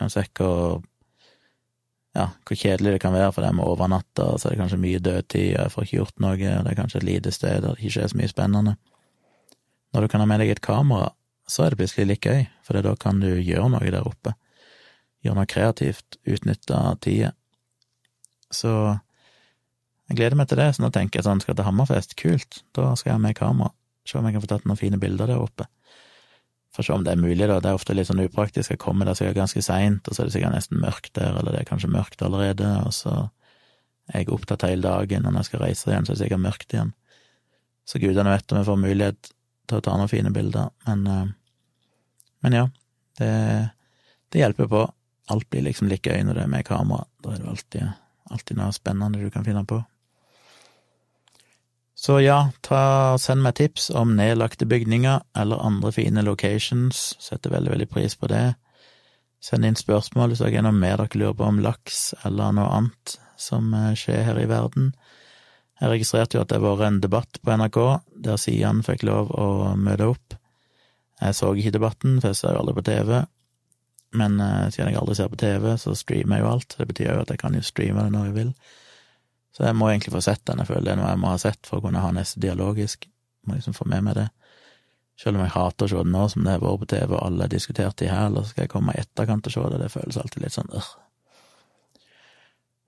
Uansett 0.00 0.32
hvor 0.36 0.82
ja, 2.12 2.26
hvor 2.44 2.58
kjedelig 2.58 2.96
det 2.96 3.00
kan 3.00 3.14
være 3.14 3.32
for 3.32 3.44
dem 3.44 3.60
å 3.62 3.70
overnatte, 3.72 4.26
så 4.36 4.48
er 4.48 4.52
det 4.52 4.60
kanskje 4.60 4.80
mye 4.82 5.00
dødtid, 5.00 5.54
og 5.54 5.62
jeg 5.62 5.72
får 5.72 5.86
ikke 5.86 5.96
gjort 5.96 6.18
noe, 6.20 6.34
og 6.36 6.66
det 6.66 6.72
er 6.72 6.76
kanskje 6.76 7.00
et 7.00 7.08
lite 7.08 7.32
sted 7.32 7.62
der 7.64 7.72
det 7.72 7.88
ikke 7.88 8.02
er 8.04 8.12
så 8.12 8.18
mye 8.20 8.32
spennende. 8.32 8.74
Når 9.92 10.04
du 10.04 10.12
kan 10.12 10.20
ha 10.20 10.26
med 10.28 10.42
deg 10.42 10.52
et 10.52 10.64
kamera, 10.64 11.08
så 11.48 11.64
er 11.64 11.72
det 11.72 11.80
plutselig 11.80 12.08
litt 12.10 12.28
gøy, 12.28 12.44
for 12.64 12.84
da 12.84 12.92
kan 13.00 13.20
du 13.22 13.30
gjøre 13.32 13.70
noe 13.72 13.94
der 13.94 14.08
oppe. 14.08 14.34
Gjøre 15.24 15.38
noe 15.40 15.48
kreativt, 15.48 16.18
utnytte 16.28 16.82
tida. 17.04 17.32
Så 18.52 18.72
jeg 20.10 20.18
gleder 20.18 20.36
meg 20.36 20.50
til 20.50 20.60
det, 20.60 20.68
så 20.76 20.84
nå 20.84 20.92
tenker 20.92 21.20
jeg 21.20 21.28
sånn, 21.30 21.40
skal 21.40 21.56
til 21.56 21.64
Hammerfest, 21.64 22.16
kult, 22.20 22.60
da 22.76 22.92
skal 22.92 23.14
jeg 23.14 23.16
ha 23.16 23.24
med 23.24 23.38
kamera, 23.38 23.72
se 24.04 24.18
om 24.20 24.28
jeg 24.28 24.36
kan 24.36 24.44
få 24.44 24.52
tatt 24.52 24.68
noen 24.68 24.80
fine 24.80 25.00
bilder 25.00 25.32
der 25.32 25.40
oppe. 25.40 25.68
Får 26.72 26.86
se 26.86 26.94
om 26.94 27.04
det 27.04 27.12
er 27.12 27.20
mulig, 27.20 27.44
da. 27.44 27.58
Det 27.60 27.68
er 27.68 27.76
ofte 27.76 27.94
litt 27.94 28.08
sånn 28.08 28.22
upraktisk. 28.24 28.72
Jeg 28.72 28.80
kommer 28.80 29.08
der 29.08 29.16
sikkert 29.18 29.42
ganske 29.42 29.62
seint, 29.64 30.08
og 30.08 30.16
så 30.16 30.22
er 30.22 30.28
det 30.28 30.36
sikkert 30.36 30.54
nesten 30.56 30.80
mørkt 30.80 31.12
der, 31.18 31.36
eller 31.36 31.52
det 31.52 31.60
er 31.60 31.68
kanskje 31.68 31.92
mørkt 31.92 32.24
allerede, 32.24 32.70
og 32.86 32.94
så 32.96 33.12
er 34.08 34.22
jeg 34.22 34.32
opptatt 34.32 34.64
hele 34.66 34.86
dagen, 34.86 35.26
og 35.26 35.34
når 35.34 35.44
jeg 35.44 35.50
skal 35.50 35.64
reise 35.66 35.90
igjen, 35.90 36.06
så 36.06 36.12
er 36.12 36.16
det 36.16 36.22
sikkert 36.24 36.44
mørkt 36.46 36.72
igjen. 36.72 36.94
Så 37.84 38.00
gudene 38.00 38.32
vet 38.32 38.54
om 38.54 38.60
jeg 38.60 38.68
får 38.70 38.80
mulighet 38.80 39.30
til 39.68 39.78
å 39.78 39.84
ta 39.84 39.98
noen 39.98 40.10
fine 40.10 40.32
bilder, 40.32 40.72
men, 40.88 41.04
eh, 41.12 41.30
men 42.46 42.56
ja, 42.56 42.66
det, 43.20 43.30
det 44.32 44.42
hjelper 44.42 44.72
på. 44.72 44.82
Alt 45.30 45.48
blir 45.52 45.66
liksom 45.68 45.92
like 45.92 46.08
gøy 46.08 46.24
når 46.26 46.40
det 46.40 46.46
er 46.46 46.52
med 46.56 46.66
kamera. 46.66 47.04
Da 47.22 47.34
er 47.34 47.42
det 47.42 47.52
alltid, 47.52 47.92
alltid 48.32 48.58
noe 48.58 48.72
spennende 48.74 49.20
du 49.20 49.30
kan 49.30 49.44
finne 49.46 49.62
på. 49.68 49.82
Så 52.02 52.16
ja, 52.18 52.48
ta, 52.66 53.14
send 53.22 53.44
meg 53.44 53.60
tips 53.60 53.86
om 53.94 54.16
nedlagte 54.18 54.66
bygninger 54.66 55.20
eller 55.38 55.60
andre 55.62 55.92
fine 55.94 56.24
locations, 56.26 57.12
setter 57.22 57.52
veldig, 57.54 57.70
veldig 57.76 57.86
pris 57.92 58.16
på 58.18 58.26
det. 58.32 58.56
Send 59.42 59.68
inn 59.68 59.78
spørsmål 59.78 60.32
hvis 60.32 60.42
dere 60.42 60.58
er 60.58 60.66
noe 60.66 60.74
mer 60.74 60.98
dere 60.98 61.20
lurer 61.20 61.36
på 61.38 61.46
om 61.46 61.60
laks 61.62 62.00
eller 62.26 62.56
noe 62.58 62.72
annet 62.74 63.14
som 63.38 63.70
eh, 63.74 63.92
skjer 63.98 64.26
her 64.26 64.42
i 64.42 64.48
verden. 64.50 64.90
Jeg 65.78 65.94
registrerte 65.94 66.38
jo 66.38 66.42
at 66.42 66.50
det 66.50 66.58
har 66.58 66.66
vært 66.66 66.88
en 66.88 67.00
debatt 67.02 67.38
på 67.38 67.54
NRK 67.58 67.78
der 68.26 68.38
Sian 68.38 68.82
fikk 68.86 69.06
lov 69.06 69.30
å 69.34 69.46
møte 69.78 70.10
opp. 70.10 70.36
Jeg 71.22 71.38
så 71.38 71.54
ikke 71.54 71.74
debatten, 71.78 72.18
for 72.18 72.32
jeg 72.32 72.38
ser 72.38 72.56
jo 72.56 72.64
aldri 72.64 72.76
på 72.80 72.86
TV. 72.86 73.16
Men 74.18 74.38
uh, 74.42 74.68
siden 74.74 74.90
jeg 74.90 74.98
aldri 74.98 75.16
ser 75.18 75.30
på 75.30 75.38
TV, 75.38 75.72
så 75.78 75.94
streamer 75.98 76.38
jeg 76.38 76.44
jo 76.44 76.52
alt. 76.52 76.76
Det 76.78 76.86
betyr 76.90 77.12
jo 77.12 77.22
at 77.22 77.30
jeg 77.30 77.42
kan 77.42 77.54
jo 77.54 77.62
streame 77.66 78.06
det 78.06 78.14
når 78.14 78.28
jeg 78.28 78.38
vil. 78.40 78.54
Så 79.52 79.66
jeg 79.66 79.76
må 79.76 79.90
egentlig 79.90 80.14
få 80.14 80.22
sett 80.24 80.44
den, 80.48 80.62
jeg 80.62 80.70
føler 80.70 80.86
det 80.86 80.92
er 80.94 81.00
noe 81.02 81.10
jeg 81.10 81.20
må 81.20 81.32
ha 81.32 81.40
sett 81.40 81.68
for 81.68 81.78
å 81.78 81.84
kunne 81.84 82.00
ha 82.00 82.12
neste 82.16 82.40
dialogisk. 82.40 83.04
Må 83.44 83.58
liksom 83.58 83.76
få 83.76 83.84
med 83.90 84.06
meg 84.06 84.16
det. 84.16 84.28
Selv 85.20 85.36
om 85.36 85.44
jeg 85.44 85.52
hater 85.54 85.86
å 85.86 85.90
se 85.92 86.02
det 86.02 86.12
nå 86.12 86.26
som 86.32 86.44
det 86.44 86.54
har 86.54 86.62
vært 86.62 86.82
på 86.82 86.90
TV 86.94 87.12
og 87.12 87.20
alle 87.20 87.44
har 87.44 87.52
diskutert 87.52 87.98
det 88.00 88.08
her, 88.10 88.30
eller 88.30 88.46
skal 88.48 88.64
jeg 88.64 88.72
komme 88.72 88.94
i 88.94 89.02
etterkant 89.02 89.46
og 89.46 89.54
se 89.54 89.64
det, 89.74 89.80
det 89.82 89.90
føles 89.92 90.18
alltid 90.18 90.46
litt 90.46 90.56
sånn 90.56 90.72
øh. 90.78 90.88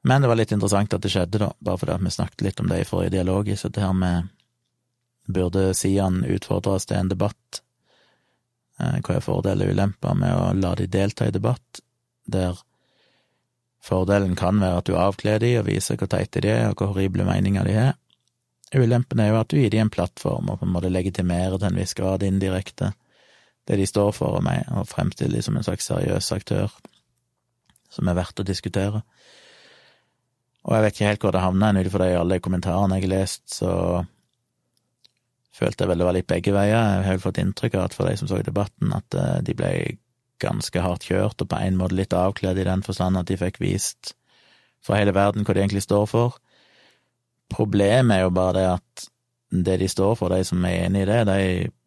Men 0.04 0.20
det 0.20 0.28
var 0.28 0.36
litt 0.36 0.52
interessant 0.52 0.96
at 0.96 1.04
det 1.04 1.12
skjedde, 1.12 1.40
da, 1.40 1.50
bare 1.64 1.80
fordi 1.80 1.98
vi 2.04 2.10
snakket 2.12 2.42
litt 2.44 2.58
om 2.60 2.68
det 2.68 2.82
i 2.82 2.88
forrige 2.88 3.14
dialogisk, 3.14 3.62
så 3.62 3.70
det 3.72 3.84
her 3.84 3.94
med 3.96 4.32
burde 5.24 5.70
Sian 5.76 6.24
utfordres 6.28 6.84
til 6.88 6.98
en 6.98 7.08
debatt, 7.08 7.60
eh, 8.80 8.98
hva 9.00 9.16
er 9.16 9.24
fordeler 9.24 9.70
og 9.70 9.78
ulemper 9.78 10.18
med 10.20 10.34
å 10.36 10.50
la 10.58 10.74
de 10.76 10.88
delta 10.92 11.28
i 11.28 11.32
debatt, 11.32 11.80
der 12.24 12.58
Fordelen 13.84 14.32
kan 14.38 14.60
være 14.62 14.80
at 14.80 14.88
du 14.88 14.96
avkler 14.96 15.42
de 15.42 15.52
og 15.60 15.66
viser 15.68 15.98
hvor 16.00 16.08
teite 16.08 16.40
de 16.40 16.48
er, 16.48 16.70
og 16.70 16.80
hvor 16.80 16.94
horrible 16.94 17.26
meninger 17.28 17.68
de 17.68 17.76
har. 17.76 17.96
Ulempen 18.74 19.20
er 19.20 19.30
jo 19.30 19.40
at 19.42 19.50
du 19.52 19.58
gir 19.60 19.70
de 19.70 19.82
en 19.82 19.92
plattform 19.92 20.48
og 20.50 20.60
på 20.60 20.66
en 20.66 20.72
måte 20.74 20.90
legitimerer 20.90 21.58
til 21.58 21.68
en 21.68 21.78
viss 21.78 21.94
grad 21.94 22.24
indirekte 22.26 22.94
det 23.68 23.76
de 23.80 23.86
står 23.88 24.10
for, 24.12 24.38
og, 24.38 24.44
meg, 24.44 24.64
og 24.76 24.88
fremstiller 24.88 25.38
de 25.38 25.44
som 25.44 25.56
en 25.56 25.64
slags 25.64 25.86
seriøs 25.88 26.32
aktør 26.36 26.72
som 27.92 28.08
er 28.10 28.18
verdt 28.18 28.42
å 28.42 28.46
diskutere. 28.46 29.00
Og 30.64 30.74
jeg 30.74 30.84
vet 30.84 30.96
ikke 30.96 31.08
helt 31.08 31.24
hvor 31.24 31.34
det 31.36 31.44
havna, 31.44 31.70
ut 31.76 31.88
ifra 31.88 32.08
alle 32.18 32.40
kommentarene 32.44 32.98
jeg 32.98 33.06
har 33.06 33.12
lest, 33.14 33.44
så 33.52 33.70
følte 35.54 35.84
jeg 35.84 35.90
vel 35.90 36.02
det 36.02 36.08
var 36.08 36.16
litt 36.16 36.30
begge 36.30 36.54
veier. 36.56 36.74
Jeg 36.98 37.06
har 37.06 37.16
jo 37.16 37.24
fått 37.24 37.40
inntrykk 37.40 37.78
av 37.78 37.86
at 37.88 37.96
for 37.96 38.10
de 38.10 38.16
som 38.18 38.30
så 38.30 38.40
debatten, 38.42 38.92
at 38.96 39.16
eh, 39.16 39.38
de 39.46 39.56
ble 39.56 39.70
ganske 40.42 40.82
hardt 40.82 41.06
kjørt, 41.08 41.40
og 41.40 41.50
på 41.50 41.60
en 41.60 41.78
måte 41.78 41.96
litt 41.98 42.14
avkledd 42.16 42.58
i 42.60 42.66
den 42.66 42.82
forstand 42.86 43.18
at 43.20 43.30
de 43.30 43.38
fikk 43.40 43.60
vist 43.62 44.14
for 44.84 44.98
hele 44.98 45.14
verden 45.16 45.46
hva 45.46 45.54
de 45.54 45.62
egentlig 45.62 45.84
står 45.86 46.06
for. 46.10 46.38
Problemet 47.52 48.18
er 48.18 48.24
jo 48.24 48.34
bare 48.34 48.56
det 48.58 48.66
at 48.74 49.06
det 49.64 49.78
de 49.80 49.88
står 49.88 50.16
for, 50.18 50.34
de 50.34 50.44
som 50.44 50.64
er 50.66 50.86
enig 50.88 51.04
i 51.04 51.08
det, 51.08 51.20
de 51.28 51.38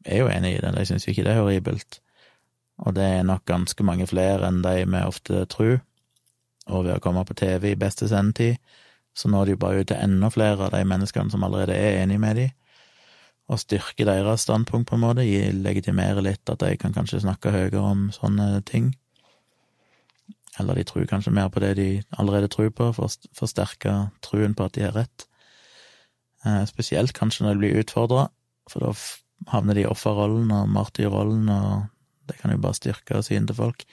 er 0.08 0.22
jo 0.22 0.30
enig 0.32 0.56
i 0.56 0.62
det, 0.64 0.74
de 0.74 0.86
syns 0.88 1.06
jo 1.06 1.14
ikke 1.14 1.26
det 1.28 1.34
er 1.34 1.42
horribelt. 1.42 2.00
Og 2.86 2.96
det 2.96 3.04
er 3.04 3.26
nok 3.26 3.44
ganske 3.50 3.84
mange 3.84 4.08
flere 4.08 4.48
enn 4.48 4.62
de 4.64 4.76
vi 4.86 5.02
ofte 5.04 5.46
tror. 5.52 5.80
Og 6.68 6.86
ved 6.86 6.98
å 6.98 7.04
komme 7.04 7.26
på 7.26 7.36
TV 7.38 7.72
i 7.72 7.80
beste 7.80 8.08
sendetid, 8.10 8.62
så 9.18 9.30
når 9.34 9.46
de 9.46 9.56
jo 9.56 9.62
bare 9.62 9.82
ut 9.82 9.90
til 9.90 10.00
enda 10.00 10.30
flere 10.30 10.68
av 10.68 10.76
de 10.76 10.84
menneskene 10.86 11.34
som 11.34 11.44
allerede 11.44 11.76
er 11.76 12.04
enig 12.04 12.20
med 12.22 12.38
de 12.38 12.48
og 13.48 13.62
styrke 13.62 14.06
deres 14.08 14.44
standpunkt, 14.44 14.90
på 14.90 14.98
en 14.98 15.06
måte, 15.06 15.26
legitimere 15.56 16.24
litt 16.24 16.50
at 16.52 16.60
de 16.64 16.74
kan 16.80 16.96
kanskje 16.96 17.24
snakke 17.24 17.54
høyere 17.54 17.80
om 17.80 18.08
sånne 18.12 18.62
ting. 18.68 18.92
Eller 20.60 20.76
de 20.76 20.84
tror 20.90 21.08
kanskje 21.08 21.34
mer 21.36 21.50
på 21.54 21.62
det 21.64 21.76
de 21.80 21.88
allerede 22.20 22.50
tror 22.52 22.74
på, 22.76 22.90
for 22.98 23.08
å 23.08 23.32
forsterke 23.38 23.96
truen 24.26 24.58
på 24.58 24.68
at 24.68 24.76
de 24.76 24.84
har 24.88 24.98
rett. 24.98 25.28
Eh, 26.46 26.64
spesielt 26.70 27.16
kanskje 27.16 27.46
når 27.46 27.56
de 27.56 27.64
blir 27.64 27.82
utfordra, 27.84 28.28
for 28.68 28.84
da 28.84 28.94
havner 29.54 29.78
de 29.78 29.86
i 29.86 29.90
offerrollen 29.90 30.52
og 30.52 30.72
martyrrollen, 30.74 31.48
og 31.54 32.28
det 32.28 32.40
kan 32.42 32.52
jo 32.52 32.62
bare 32.64 32.78
styrke 32.78 33.22
synet 33.24 33.54
til 33.54 33.62
folk. 33.62 33.86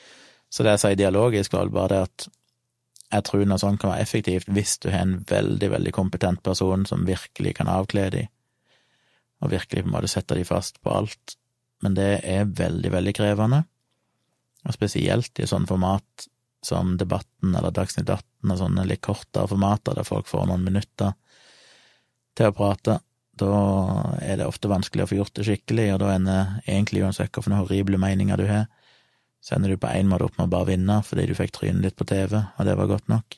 Så 0.50 0.64
det 0.64 0.74
jeg 0.74 0.82
sier 0.82 0.98
dialogisk, 0.98 1.54
var 1.54 1.70
bare 1.70 1.92
det 1.92 2.02
at 2.08 2.28
jeg 3.14 3.26
tror 3.28 3.44
noe 3.46 3.60
sånt 3.60 3.78
kan 3.78 3.92
være 3.92 4.02
effektivt 4.02 4.48
hvis 4.50 4.78
du 4.82 4.88
har 4.90 5.04
en 5.04 5.18
veldig, 5.28 5.68
veldig 5.70 5.92
kompetent 5.94 6.42
person 6.42 6.86
som 6.88 7.06
virkelig 7.06 7.54
kan 7.60 7.70
avkle 7.70 8.08
de, 8.10 8.24
og 9.44 9.52
virkelig 9.52 9.84
på 9.84 9.90
en 9.90 9.94
måte 9.94 10.10
sette 10.10 10.36
de 10.38 10.44
fast 10.48 10.80
på 10.82 10.92
alt. 10.92 11.36
Men 11.84 11.96
det 11.98 12.10
er 12.24 12.48
veldig, 12.48 12.90
veldig 12.94 13.14
krevende, 13.16 13.64
og 14.64 14.72
spesielt 14.72 15.40
i 15.42 15.48
sånn 15.48 15.68
format 15.68 16.28
som 16.64 16.94
Debatten 16.96 17.52
eller 17.52 17.74
Dagsnytt 17.76 18.08
18 18.08 18.52
og 18.54 18.60
sånne 18.60 18.86
litt 18.88 19.02
kortere 19.04 19.50
formater 19.50 19.98
der 19.98 20.06
folk 20.08 20.30
får 20.30 20.46
noen 20.48 20.64
minutter 20.64 21.12
til 22.34 22.48
å 22.48 22.54
prate. 22.56 22.96
Da 23.36 23.50
er 24.22 24.40
det 24.40 24.48
ofte 24.48 24.70
vanskelig 24.70 25.04
å 25.04 25.10
få 25.10 25.18
gjort 25.18 25.34
det 25.36 25.44
skikkelig, 25.48 25.90
og 25.92 26.00
da 26.04 26.14
ender 26.14 26.56
egentlig 26.64 27.04
uansett 27.04 27.34
hvilke 27.34 27.60
horrible 27.60 28.00
meninger 28.00 28.40
du 28.40 28.46
har, 28.48 28.66
så 29.44 29.58
ender 29.58 29.74
du 29.74 29.80
på 29.80 29.90
en 29.92 30.08
måte 30.08 30.24
opp 30.28 30.38
med 30.38 30.46
å 30.46 30.52
bare 30.54 30.70
vinne 30.72 31.00
fordi 31.04 31.26
du 31.28 31.36
fikk 31.36 31.52
trynet 31.58 31.84
ditt 31.84 31.98
på 31.98 32.06
TV, 32.08 32.38
og 32.40 32.68
det 32.68 32.78
var 32.80 32.88
godt 32.94 33.10
nok. 33.12 33.36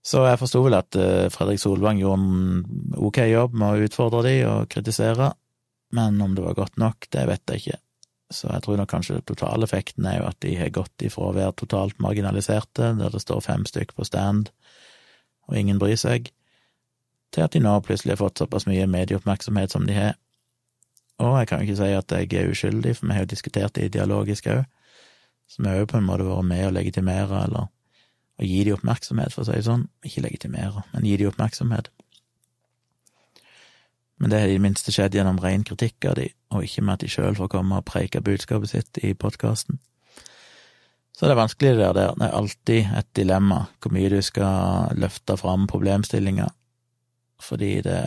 Så 0.00 0.22
jeg 0.24 0.40
forsto 0.40 0.62
vel 0.64 0.78
at 0.78 0.96
eh, 0.96 1.28
Fredrik 1.32 1.60
Solvang 1.60 2.00
gjorde 2.00 2.24
en 2.24 2.96
ok 2.96 3.20
jobb 3.28 3.56
med 3.60 3.68
å 3.68 3.86
utfordre 3.86 4.24
de 4.24 4.34
og 4.48 4.70
kritisere, 4.72 5.32
men 5.96 6.20
om 6.24 6.34
det 6.36 6.44
var 6.44 6.56
godt 6.56 6.80
nok, 6.80 7.10
det 7.12 7.26
vet 7.28 7.52
jeg 7.52 7.62
ikke. 7.62 7.80
Så 8.30 8.46
jeg 8.46 8.62
tror 8.64 8.78
nok 8.78 8.90
kanskje 8.92 9.20
totaleffekten 9.26 10.06
er 10.06 10.20
jo 10.20 10.28
at 10.30 10.38
de 10.44 10.54
har 10.56 10.72
gått 10.72 11.04
ifra 11.04 11.28
å 11.28 11.36
være 11.36 11.56
totalt 11.58 11.98
marginaliserte, 12.00 12.92
der 12.96 13.12
det 13.12 13.22
står 13.22 13.42
fem 13.44 13.66
stykk 13.66 13.96
på 13.96 14.06
stand 14.06 14.52
og 15.50 15.56
ingen 15.58 15.80
bryr 15.82 15.98
seg, 15.98 16.30
til 17.34 17.42
at 17.42 17.54
de 17.54 17.62
nå 17.62 17.72
plutselig 17.82 18.14
har 18.14 18.20
fått 18.20 18.38
såpass 18.38 18.68
mye 18.70 18.86
medieoppmerksomhet 18.86 19.74
som 19.74 19.82
de 19.86 19.96
har, 19.96 20.14
og 21.20 21.36
jeg 21.40 21.48
kan 21.50 21.60
jo 21.60 21.68
ikke 21.68 21.80
si 21.80 21.90
at 21.92 22.14
jeg 22.14 22.32
er 22.38 22.52
uskyldig, 22.52 22.94
for 22.96 23.08
vi 23.08 23.16
har 23.16 23.26
jo 23.26 23.32
diskutert 23.34 23.74
det 23.76 23.90
dialogisk 23.92 24.46
òg, 24.48 24.62
så 25.50 25.62
vi 25.62 25.68
har 25.68 25.82
jo 25.82 25.90
på 25.90 25.98
en 25.98 26.06
måte 26.06 26.24
vært 26.24 26.48
med 26.48 26.68
å 26.68 26.72
legitimere, 26.72 27.42
eller 27.48 27.66
å 28.40 28.46
gi 28.46 28.62
de 28.64 28.74
oppmerksomhet, 28.74 29.34
for 29.34 29.44
å 29.44 29.50
si 29.50 29.58
det 29.58 29.66
sånn. 29.66 29.88
Ikke 30.06 30.24
legitimere, 30.24 30.84
men 30.94 31.06
gi 31.08 31.18
de 31.20 31.28
oppmerksomhet. 31.28 31.90
Men 34.20 34.32
det 34.32 34.40
har 34.40 34.50
i 34.52 34.56
det 34.56 34.64
minste 34.64 34.92
skjedd 34.92 35.14
gjennom 35.16 35.40
ren 35.40 35.62
kritikk 35.64 36.04
av 36.10 36.18
de, 36.18 36.26
og 36.52 36.64
ikke 36.66 36.84
med 36.84 36.98
at 36.98 37.04
de 37.04 37.12
sjøl 37.12 37.36
får 37.38 37.52
komme 37.52 37.78
og 37.80 37.86
preike 37.88 38.20
budskapet 38.24 38.72
sitt 38.72 39.00
i 39.04 39.14
podkasten. 39.16 39.80
Så 41.16 41.26
det 41.26 41.34
er 41.34 41.40
vanskelig 41.40 41.70
det 41.76 41.88
der. 41.96 42.12
Det 42.16 42.26
er 42.26 42.36
alltid 42.36 42.92
et 42.96 43.08
dilemma 43.16 43.62
hvor 43.80 43.92
mye 43.92 44.12
du 44.12 44.20
skal 44.24 44.92
løfte 44.96 45.36
fram 45.40 45.66
problemstillinger, 45.68 46.52
fordi 47.40 47.74
det 47.84 48.00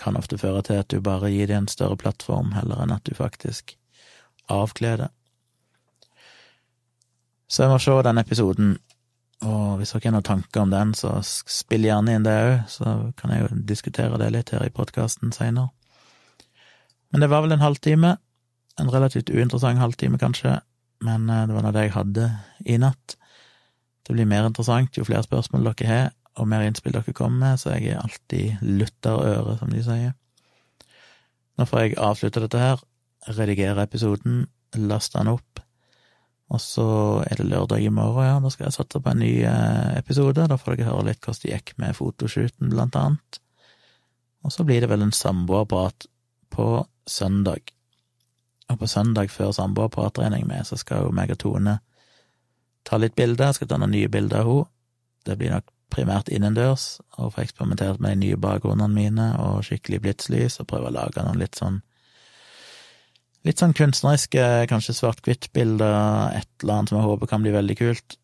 kan 0.00 0.16
ofte 0.16 0.38
føre 0.40 0.62
til 0.64 0.80
at 0.80 0.88
du 0.92 1.00
bare 1.04 1.32
gir 1.32 1.48
dem 1.48 1.64
en 1.64 1.72
større 1.72 1.96
plattform, 2.00 2.52
heller 2.56 2.82
enn 2.84 2.92
at 2.92 3.04
du 3.08 3.16
faktisk 3.16 3.76
avkler 4.52 5.04
det. 5.04 5.10
Så 7.48 7.64
jeg 7.64 7.72
må 7.72 7.78
se 7.80 7.94
den 8.04 8.20
episoden, 8.20 8.74
og 9.44 9.76
hvis 9.76 9.92
dere 9.92 10.08
har 10.08 10.14
noen 10.16 10.24
tanker 10.24 10.62
om 10.62 10.70
den, 10.72 10.94
så 10.96 11.18
spill 11.22 11.84
gjerne 11.84 12.14
inn 12.16 12.24
det 12.24 12.36
òg, 12.40 12.54
så 12.72 12.94
kan 13.18 13.34
jeg 13.34 13.44
jo 13.44 13.58
diskutere 13.68 14.20
det 14.20 14.30
litt 14.32 14.52
her 14.54 14.64
i 14.64 14.72
podkasten 14.72 15.34
seinere. 15.34 15.68
Men 17.12 17.22
det 17.22 17.28
var 17.30 17.44
vel 17.44 17.52
en 17.54 17.62
halvtime, 17.64 18.16
en 18.80 18.92
relativt 18.92 19.30
uinteressant 19.30 19.80
halvtime, 19.80 20.18
kanskje, 20.20 20.58
men 21.04 21.28
eh, 21.30 21.44
det 21.48 21.56
var 21.56 21.66
nå 21.66 21.72
det 21.76 21.86
jeg 21.86 21.96
hadde 21.96 22.30
i 22.64 22.78
natt. 22.80 23.16
Det 24.06 24.16
blir 24.16 24.28
mer 24.28 24.48
interessant 24.48 24.96
jo 24.96 25.04
flere 25.04 25.24
spørsmål 25.26 25.68
dere 25.70 25.90
har, 25.90 26.08
og 26.36 26.48
mer 26.48 26.64
innspill 26.64 26.96
dere 26.96 27.14
kommer 27.16 27.38
med, 27.42 27.60
så 27.60 27.76
jeg 27.76 27.92
er 27.92 28.02
alltid 28.02 28.64
lytterøre, 28.64 29.58
som 29.60 29.72
de 29.72 29.84
sier. 29.84 30.16
Nå 31.56 31.64
får 31.68 31.82
jeg 31.82 32.00
avslutte 32.00 32.42
dette 32.44 32.60
her, 32.60 32.82
redigere 33.36 33.84
episoden, 33.84 34.44
laste 34.76 35.18
den 35.18 35.32
opp, 35.32 35.62
og 36.46 36.60
så 36.62 36.86
er 37.26 37.40
det 37.40 37.48
lørdag 37.50 37.82
i 37.82 37.90
morgen, 37.90 38.26
ja, 38.28 38.36
da 38.42 38.50
skal 38.52 38.68
jeg 38.68 38.76
satse 38.76 39.00
på 39.02 39.10
en 39.12 39.18
ny 39.18 39.32
eh, 39.42 39.96
episode, 39.98 40.46
da 40.46 40.58
får 40.60 40.76
dere 40.76 40.92
høre 40.92 41.08
litt 41.08 41.24
hvordan 41.24 41.42
det 41.42 41.54
gikk 41.54 41.72
med 41.82 41.96
fotoshooten, 41.98 42.70
blant 42.70 42.98
annet. 43.00 43.40
Og 44.46 44.54
så 44.54 44.66
blir 44.66 44.84
det 44.84 44.90
vel 44.92 45.02
en 45.02 45.14
samboerprat 45.14 46.06
på 46.54 46.68
søndag. 47.06 47.72
Og 48.70 48.78
på 48.78 48.86
søndag 48.86 49.30
før 49.34 49.50
samboerprat, 49.52 50.22
med, 50.46 50.66
så 50.66 50.78
skal 50.78 51.06
jo 51.06 51.14
meg 51.14 51.34
og 51.34 51.38
Tone 51.42 51.80
ta 52.86 52.98
litt 53.02 53.16
bilder, 53.18 53.50
jeg 53.50 53.58
skal 53.58 53.68
ta 53.68 53.80
noen 53.82 53.94
nye 53.96 54.08
bilder 54.08 54.44
av 54.44 54.50
henne. 54.52 54.72
Det 55.26 55.34
blir 55.40 55.50
nok 55.50 55.72
primært 55.90 56.28
innendørs, 56.30 57.00
og 57.18 57.32
få 57.34 57.42
eksperimentert 57.42 57.98
med 57.98 58.14
de 58.14 58.22
nye 58.22 58.38
bakgrunnene 58.38 58.94
mine 58.94 59.26
og 59.42 59.64
skikkelig 59.66 59.98
blitslys, 60.04 60.60
og 60.62 60.68
prøve 60.70 60.92
å 60.92 60.94
lage 60.94 61.24
noen 61.26 61.40
litt 61.42 61.58
sånn 61.58 61.80
litt 63.46 63.62
sånn 63.62 63.74
kunstneriske, 63.76 64.44
kanskje 64.70 64.94
svart-hvitt-bilder, 64.98 66.36
et 66.36 66.48
eller 66.62 66.74
annet 66.74 66.92
som 66.92 66.98
jeg 66.98 67.06
håper 67.06 67.30
kan 67.30 67.44
bli 67.44 67.54
veldig 67.54 67.76
kult. 67.78 68.16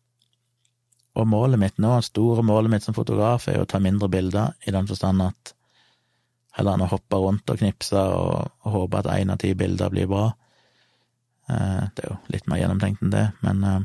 Og 1.13 1.27
målet 1.29 1.61
mitt 1.61 1.79
nå, 1.81 1.95
store 2.03 2.43
målet 2.45 2.73
mitt 2.73 2.85
som 2.85 2.95
fotograf, 2.97 3.47
er 3.47 3.61
å 3.61 3.67
ta 3.69 3.79
mindre 3.83 4.09
bilder, 4.11 4.55
i 4.67 4.73
den 4.73 4.89
forstand 4.89 5.23
at 5.23 5.53
heller 6.57 6.75
enn 6.75 6.85
å 6.85 6.91
hoppe 6.91 7.19
rundt 7.21 7.49
og 7.49 7.61
knipse 7.61 7.97
og, 7.97 8.51
og 8.65 8.75
håpe 8.77 8.99
at 9.01 9.11
én 9.15 9.33
av 9.33 9.39
ti 9.41 9.53
bilder 9.57 9.93
blir 9.93 10.09
bra. 10.09 10.27
Eh, 11.49 11.83
det 11.95 12.03
er 12.03 12.11
jo 12.11 12.17
litt 12.33 12.49
mer 12.49 12.61
gjennomtenkt 12.61 13.05
enn 13.05 13.13
det, 13.13 13.23
men 13.45 13.63
eh, 13.69 13.79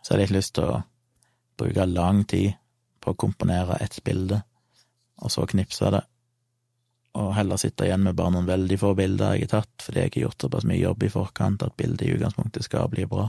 så 0.00 0.14
har 0.14 0.22
jeg 0.22 0.30
litt 0.30 0.38
lyst 0.38 0.54
til 0.56 0.70
å 0.70 0.78
bruke 1.58 1.88
lang 1.90 2.22
tid 2.30 2.54
på 3.02 3.12
å 3.12 3.18
komponere 3.18 3.80
ett 3.84 3.98
bilde, 4.04 4.40
og 5.22 5.32
så 5.34 5.44
knipse 5.50 5.90
det, 5.92 6.04
og 7.18 7.34
heller 7.34 7.58
sitte 7.58 7.86
igjen 7.86 8.04
med 8.06 8.16
bare 8.18 8.32
noen 8.36 8.46
veldig 8.46 8.78
få 8.78 8.92
bilder 8.98 9.34
jeg 9.34 9.48
har 9.48 9.58
tatt, 9.58 9.84
fordi 9.84 10.04
jeg 10.04 10.12
har 10.14 10.24
gjort 10.28 10.44
såpass 10.44 10.66
mye 10.68 10.78
jobb 10.78 11.02
i 11.02 11.10
forkant 11.12 11.64
at 11.66 11.76
bildet 11.80 12.06
i 12.06 12.12
utgangspunktet 12.14 12.66
skal 12.66 12.90
bli 12.92 13.06
bra. 13.10 13.26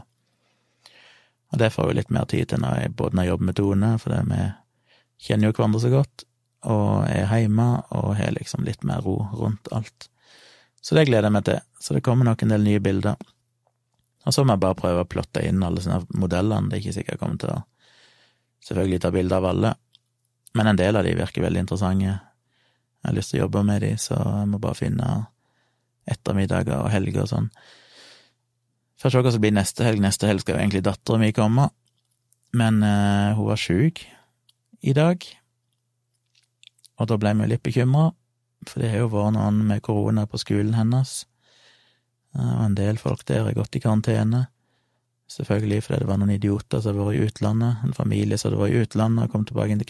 Og 1.50 1.62
det 1.62 1.72
får 1.74 1.90
jeg 1.90 1.98
litt 1.98 2.14
mer 2.14 2.28
tid 2.30 2.52
til 2.52 2.62
når 2.62 2.84
jeg, 2.84 2.94
både 3.00 3.18
når 3.18 3.26
jeg 3.26 3.34
jobber 3.34 3.50
med 3.50 3.58
Tone, 3.58 3.92
for 4.02 4.14
vi 4.30 4.44
kjenner 5.26 5.50
jo 5.50 5.56
hverandre 5.58 5.82
så 5.82 5.92
godt, 5.94 6.26
og 6.70 7.08
er 7.10 7.34
hjemme 7.40 7.68
og 7.96 8.14
har 8.20 8.36
liksom 8.36 8.68
litt 8.68 8.86
mer 8.86 9.02
ro 9.02 9.18
rundt 9.40 9.72
alt. 9.74 10.10
Så 10.82 10.96
det 10.96 11.08
gleder 11.10 11.28
jeg 11.28 11.36
meg 11.36 11.46
til. 11.48 11.60
Så 11.80 11.96
det 11.96 12.04
kommer 12.06 12.28
nok 12.28 12.44
en 12.44 12.54
del 12.54 12.64
nye 12.64 12.84
bilder. 12.84 13.18
Og 14.28 14.36
så 14.36 14.44
må 14.44 14.54
jeg 14.54 14.64
bare 14.64 14.78
prøve 14.78 15.04
å 15.04 15.10
plotte 15.10 15.42
inn 15.48 15.64
alle 15.66 15.82
sånne 15.84 16.04
modellene. 16.20 16.70
Det 16.70 16.78
er 16.78 16.84
ikke 16.84 16.96
sikkert 17.00 17.16
jeg 17.16 17.22
kommer 17.24 17.42
til 17.42 17.54
å 17.56 17.60
selvfølgelig 18.68 19.02
ta 19.04 19.12
bilde 19.16 19.38
av 19.40 19.48
alle, 19.48 19.74
men 20.58 20.68
en 20.68 20.80
del 20.80 20.98
av 21.00 21.06
de 21.08 21.16
virker 21.16 21.46
veldig 21.46 21.64
interessante. 21.64 22.18
Jeg 23.00 23.10
har 23.10 23.16
lyst 23.16 23.32
til 23.34 23.40
å 23.40 23.46
jobbe 23.46 23.64
med 23.68 23.84
de, 23.86 23.94
så 24.02 24.18
jeg 24.18 24.48
må 24.52 24.60
bare 24.62 24.78
finne 24.78 25.10
ettermiddager 26.10 26.82
og 26.82 26.92
helger 26.92 27.24
og 27.24 27.32
sånn. 27.32 27.50
Får 29.00 29.14
se 29.14 29.22
hva 29.24 29.32
som 29.32 29.44
blir 29.44 29.56
neste 29.56 29.86
helg. 29.88 30.02
Neste 30.04 30.28
helg 30.28 30.44
skal 30.44 30.58
jo 30.58 30.64
egentlig 30.64 30.84
dattera 30.84 31.22
mi 31.22 31.32
komme, 31.36 31.70
men 32.60 32.82
uh, 32.84 33.38
hun 33.38 33.48
var 33.48 33.62
sjuk 33.62 34.04
i 34.84 34.96
dag, 34.96 35.24
og 37.00 37.08
da 37.08 37.18
ble 37.20 37.34
vi 37.40 37.48
litt 37.48 37.64
bekymra, 37.64 38.10
for 38.68 38.84
det 38.84 38.92
har 38.92 39.06
jo 39.06 39.12
vært 39.14 39.38
noen 39.38 39.62
med 39.70 39.84
korona 39.86 40.26
på 40.28 40.40
skolen 40.42 40.76
hennes, 40.76 41.22
og 42.36 42.64
en 42.66 42.76
del 42.78 43.00
folk 43.00 43.24
der 43.28 43.46
har 43.48 43.56
gått 43.58 43.80
i 43.80 43.82
karantene. 43.84 44.48
Selvfølgelig 45.30 45.84
fordi 45.86 46.02
det 46.02 46.10
var 46.10 46.20
noen 46.20 46.34
idioter 46.34 46.82
som 46.82 46.92
hadde 46.92 47.06
vært 47.06 47.20
i 47.20 47.30
utlandet, 47.30 47.82
en 47.86 47.96
familie 47.96 48.38
som 48.38 48.50
hadde 48.50 48.62
vært 48.64 48.76
i 48.76 48.84
utlandet 48.84 49.26
og 49.26 49.34
kom 49.34 49.46
tilbake 49.46 49.74
inn 49.74 49.82
til 49.82 49.90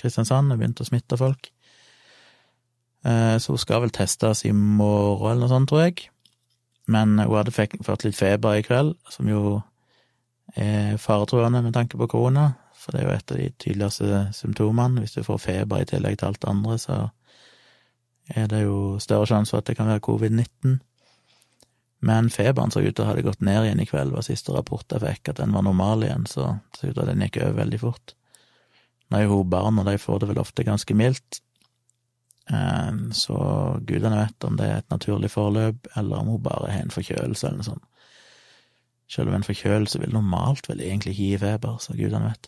Kristiansand 0.00 0.54
og 0.54 0.60
begynte 0.60 0.86
å 0.86 0.88
smitte 0.88 1.18
folk. 1.20 1.50
Eh, 3.04 3.36
så 3.38 3.52
hun 3.52 3.60
skal 3.60 3.84
vel 3.84 3.92
testes 3.94 4.44
i 4.44 4.52
morgen 4.52 5.32
eller 5.32 5.46
noe 5.46 5.52
sånt, 5.52 5.70
tror 5.70 5.86
jeg. 5.86 6.10
Men 6.90 7.18
hun 7.18 7.36
hadde 7.36 7.54
fått 7.54 8.04
litt 8.04 8.18
feber 8.18 8.58
i 8.58 8.64
kveld, 8.66 8.96
som 9.12 9.28
jo 9.30 9.60
er 10.58 10.96
faretruende 10.98 11.62
med 11.62 11.74
tanke 11.76 11.98
på 12.00 12.08
korona, 12.10 12.50
for 12.74 12.92
det 12.92 13.02
er 13.02 13.06
jo 13.06 13.14
et 13.14 13.32
av 13.32 13.38
de 13.38 13.48
tydeligste 13.62 14.20
symptomene. 14.34 15.04
Hvis 15.04 15.14
du 15.14 15.22
får 15.24 15.42
feber 15.44 15.82
i 15.82 15.88
tillegg 15.88 16.18
til 16.18 16.30
alt 16.30 16.40
det 16.42 16.50
andre, 16.50 16.78
så 16.80 17.00
er 18.34 18.48
det 18.50 18.64
jo 18.64 18.98
større 19.02 19.28
sjanse 19.28 19.54
for 19.54 19.62
at 19.62 19.68
det 19.68 19.76
kan 19.78 19.90
være 19.90 20.02
covid-19. 20.06 20.78
Men 22.00 22.30
feberen 22.32 22.72
så 22.72 22.80
ut 22.80 22.94
til 22.96 23.04
å 23.04 23.10
ha 23.10 23.22
gått 23.22 23.42
ned 23.44 23.66
igjen 23.66 23.82
i 23.84 23.86
kveld, 23.88 24.14
var 24.14 24.24
siste 24.24 24.54
rapport 24.56 24.88
jeg 24.88 25.04
fikk, 25.04 25.32
at 25.32 25.42
den 25.42 25.52
var 25.52 25.66
normal 25.66 26.06
igjen, 26.06 26.24
så 26.26 26.56
det 26.72 26.80
så 26.80 26.88
ut 26.88 26.94
til 26.94 27.02
at 27.04 27.12
den 27.12 27.24
gikk 27.26 27.42
over 27.42 27.58
veldig 27.60 27.80
fort. 27.82 28.14
Nå 29.10 29.18
er 29.18 29.26
jo 29.26 29.40
hun 29.40 29.52
barn, 29.52 29.80
og 29.82 29.88
de 29.90 29.98
får 30.00 30.22
det 30.22 30.30
vel 30.30 30.40
ofte 30.40 30.64
ganske 30.64 30.96
mildt, 30.96 31.42
så 33.14 33.38
gudene 33.86 34.24
vet 34.24 34.46
om 34.48 34.56
det 34.58 34.66
er 34.66 34.80
et 34.80 34.90
naturlig 34.90 35.30
forløp, 35.30 35.86
eller 35.96 36.22
om 36.22 36.34
hun 36.34 36.42
bare 36.42 36.72
har 36.72 36.82
en 36.84 36.92
forkjølelse 36.94 37.46
eller 37.46 37.60
noe 37.60 37.68
sånt. 37.68 37.86
Selv 39.10 39.30
om 39.30 39.34
en 39.34 39.46
forkjølelse 39.46 39.98
vil 40.02 40.14
normalt 40.14 40.68
vel 40.70 40.82
egentlig 40.84 41.16
ikke 41.16 41.22
gi 41.24 41.38
feber, 41.42 41.78
så 41.82 41.96
gudene 41.98 42.28
vet. 42.28 42.46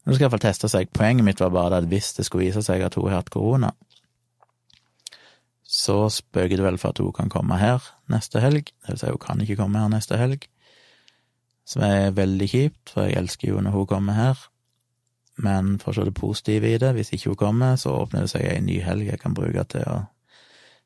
Men 0.00 0.10
hun 0.10 0.16
skal 0.16 0.26
iallfall 0.26 0.42
teste 0.42 0.70
seg. 0.72 0.90
Poenget 0.96 1.26
mitt 1.26 1.42
var 1.42 1.52
bare 1.54 1.78
at 1.78 1.88
hvis 1.90 2.12
det 2.16 2.26
skulle 2.26 2.48
vise 2.48 2.62
seg 2.66 2.82
at 2.82 2.96
hun 2.98 3.10
har 3.10 3.20
hatt 3.20 3.30
korona, 3.30 3.70
så 5.70 6.08
spøker 6.10 6.58
det 6.58 6.66
vel 6.66 6.78
for 6.82 6.90
at 6.90 6.98
hun 6.98 7.14
kan 7.14 7.30
komme 7.30 7.58
her 7.60 7.84
neste 8.10 8.42
helg. 8.42 8.72
Det 8.82 8.94
vil 8.94 8.98
si, 8.98 9.10
hun 9.12 9.22
kan 9.22 9.44
ikke 9.44 9.58
komme 9.60 9.78
her 9.78 9.92
neste 9.92 10.18
helg, 10.18 10.48
som 11.68 11.84
er 11.86 12.16
veldig 12.16 12.48
kjipt, 12.50 12.90
for 12.90 13.06
jeg 13.06 13.20
elsker 13.20 13.52
jo 13.52 13.62
når 13.62 13.76
hun 13.76 13.86
kommer 13.92 14.18
her. 14.18 14.40
Men 15.40 15.76
for 15.80 15.92
å 15.92 15.98
se 15.98 16.06
det 16.08 16.16
positive 16.16 16.68
i 16.68 16.78
det, 16.80 16.92
hvis 16.96 17.12
ikke 17.16 17.32
hun 17.32 17.40
kommer, 17.40 17.76
så 17.80 17.94
åpner 18.02 18.26
det 18.26 18.32
seg 18.32 18.46
ei 18.46 18.60
ny 18.64 18.80
helg 18.84 19.08
jeg 19.08 19.20
kan 19.22 19.36
bruke 19.36 19.64
til 19.72 19.86
å 19.88 20.00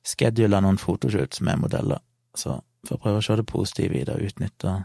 skedule 0.04 0.60
noen 0.60 0.78
fotoshoots 0.80 1.40
med 1.44 1.62
modeller. 1.62 2.02
Så 2.36 2.60
får 2.88 3.00
prøve 3.02 3.20
å 3.20 3.24
se 3.24 3.36
det 3.40 3.46
positive 3.48 3.98
i 3.98 4.04
det 4.06 4.14
og 4.18 4.28
utnytte 4.28 4.76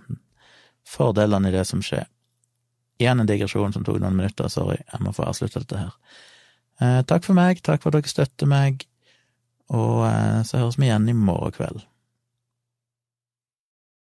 fordelene 0.87 1.51
i 1.51 1.55
det 1.55 1.65
som 1.69 1.83
skjer. 1.85 2.07
Igjen 2.99 3.21
en 3.21 3.29
digresjon 3.29 3.75
som 3.75 3.85
tok 3.87 4.01
noen 4.01 4.17
minutter, 4.17 4.49
sorry, 4.51 4.79
jeg 4.81 5.03
må 5.05 5.13
få 5.15 5.27
avslutte 5.29 5.61
dette 5.63 5.83
her. 5.85 5.93
Eh, 6.79 7.01
takk 7.07 7.25
for 7.27 7.37
meg, 7.37 7.61
takk 7.63 7.83
for 7.83 7.91
at 7.91 7.99
dere 7.99 8.11
støtter 8.11 8.49
meg, 8.49 8.83
og 9.71 10.03
eh, 10.07 10.41
så 10.47 10.63
høres 10.63 10.79
vi 10.79 10.89
igjen 10.89 11.07
i 11.11 11.15
morgen 11.15 11.55
kveld. 11.55 11.85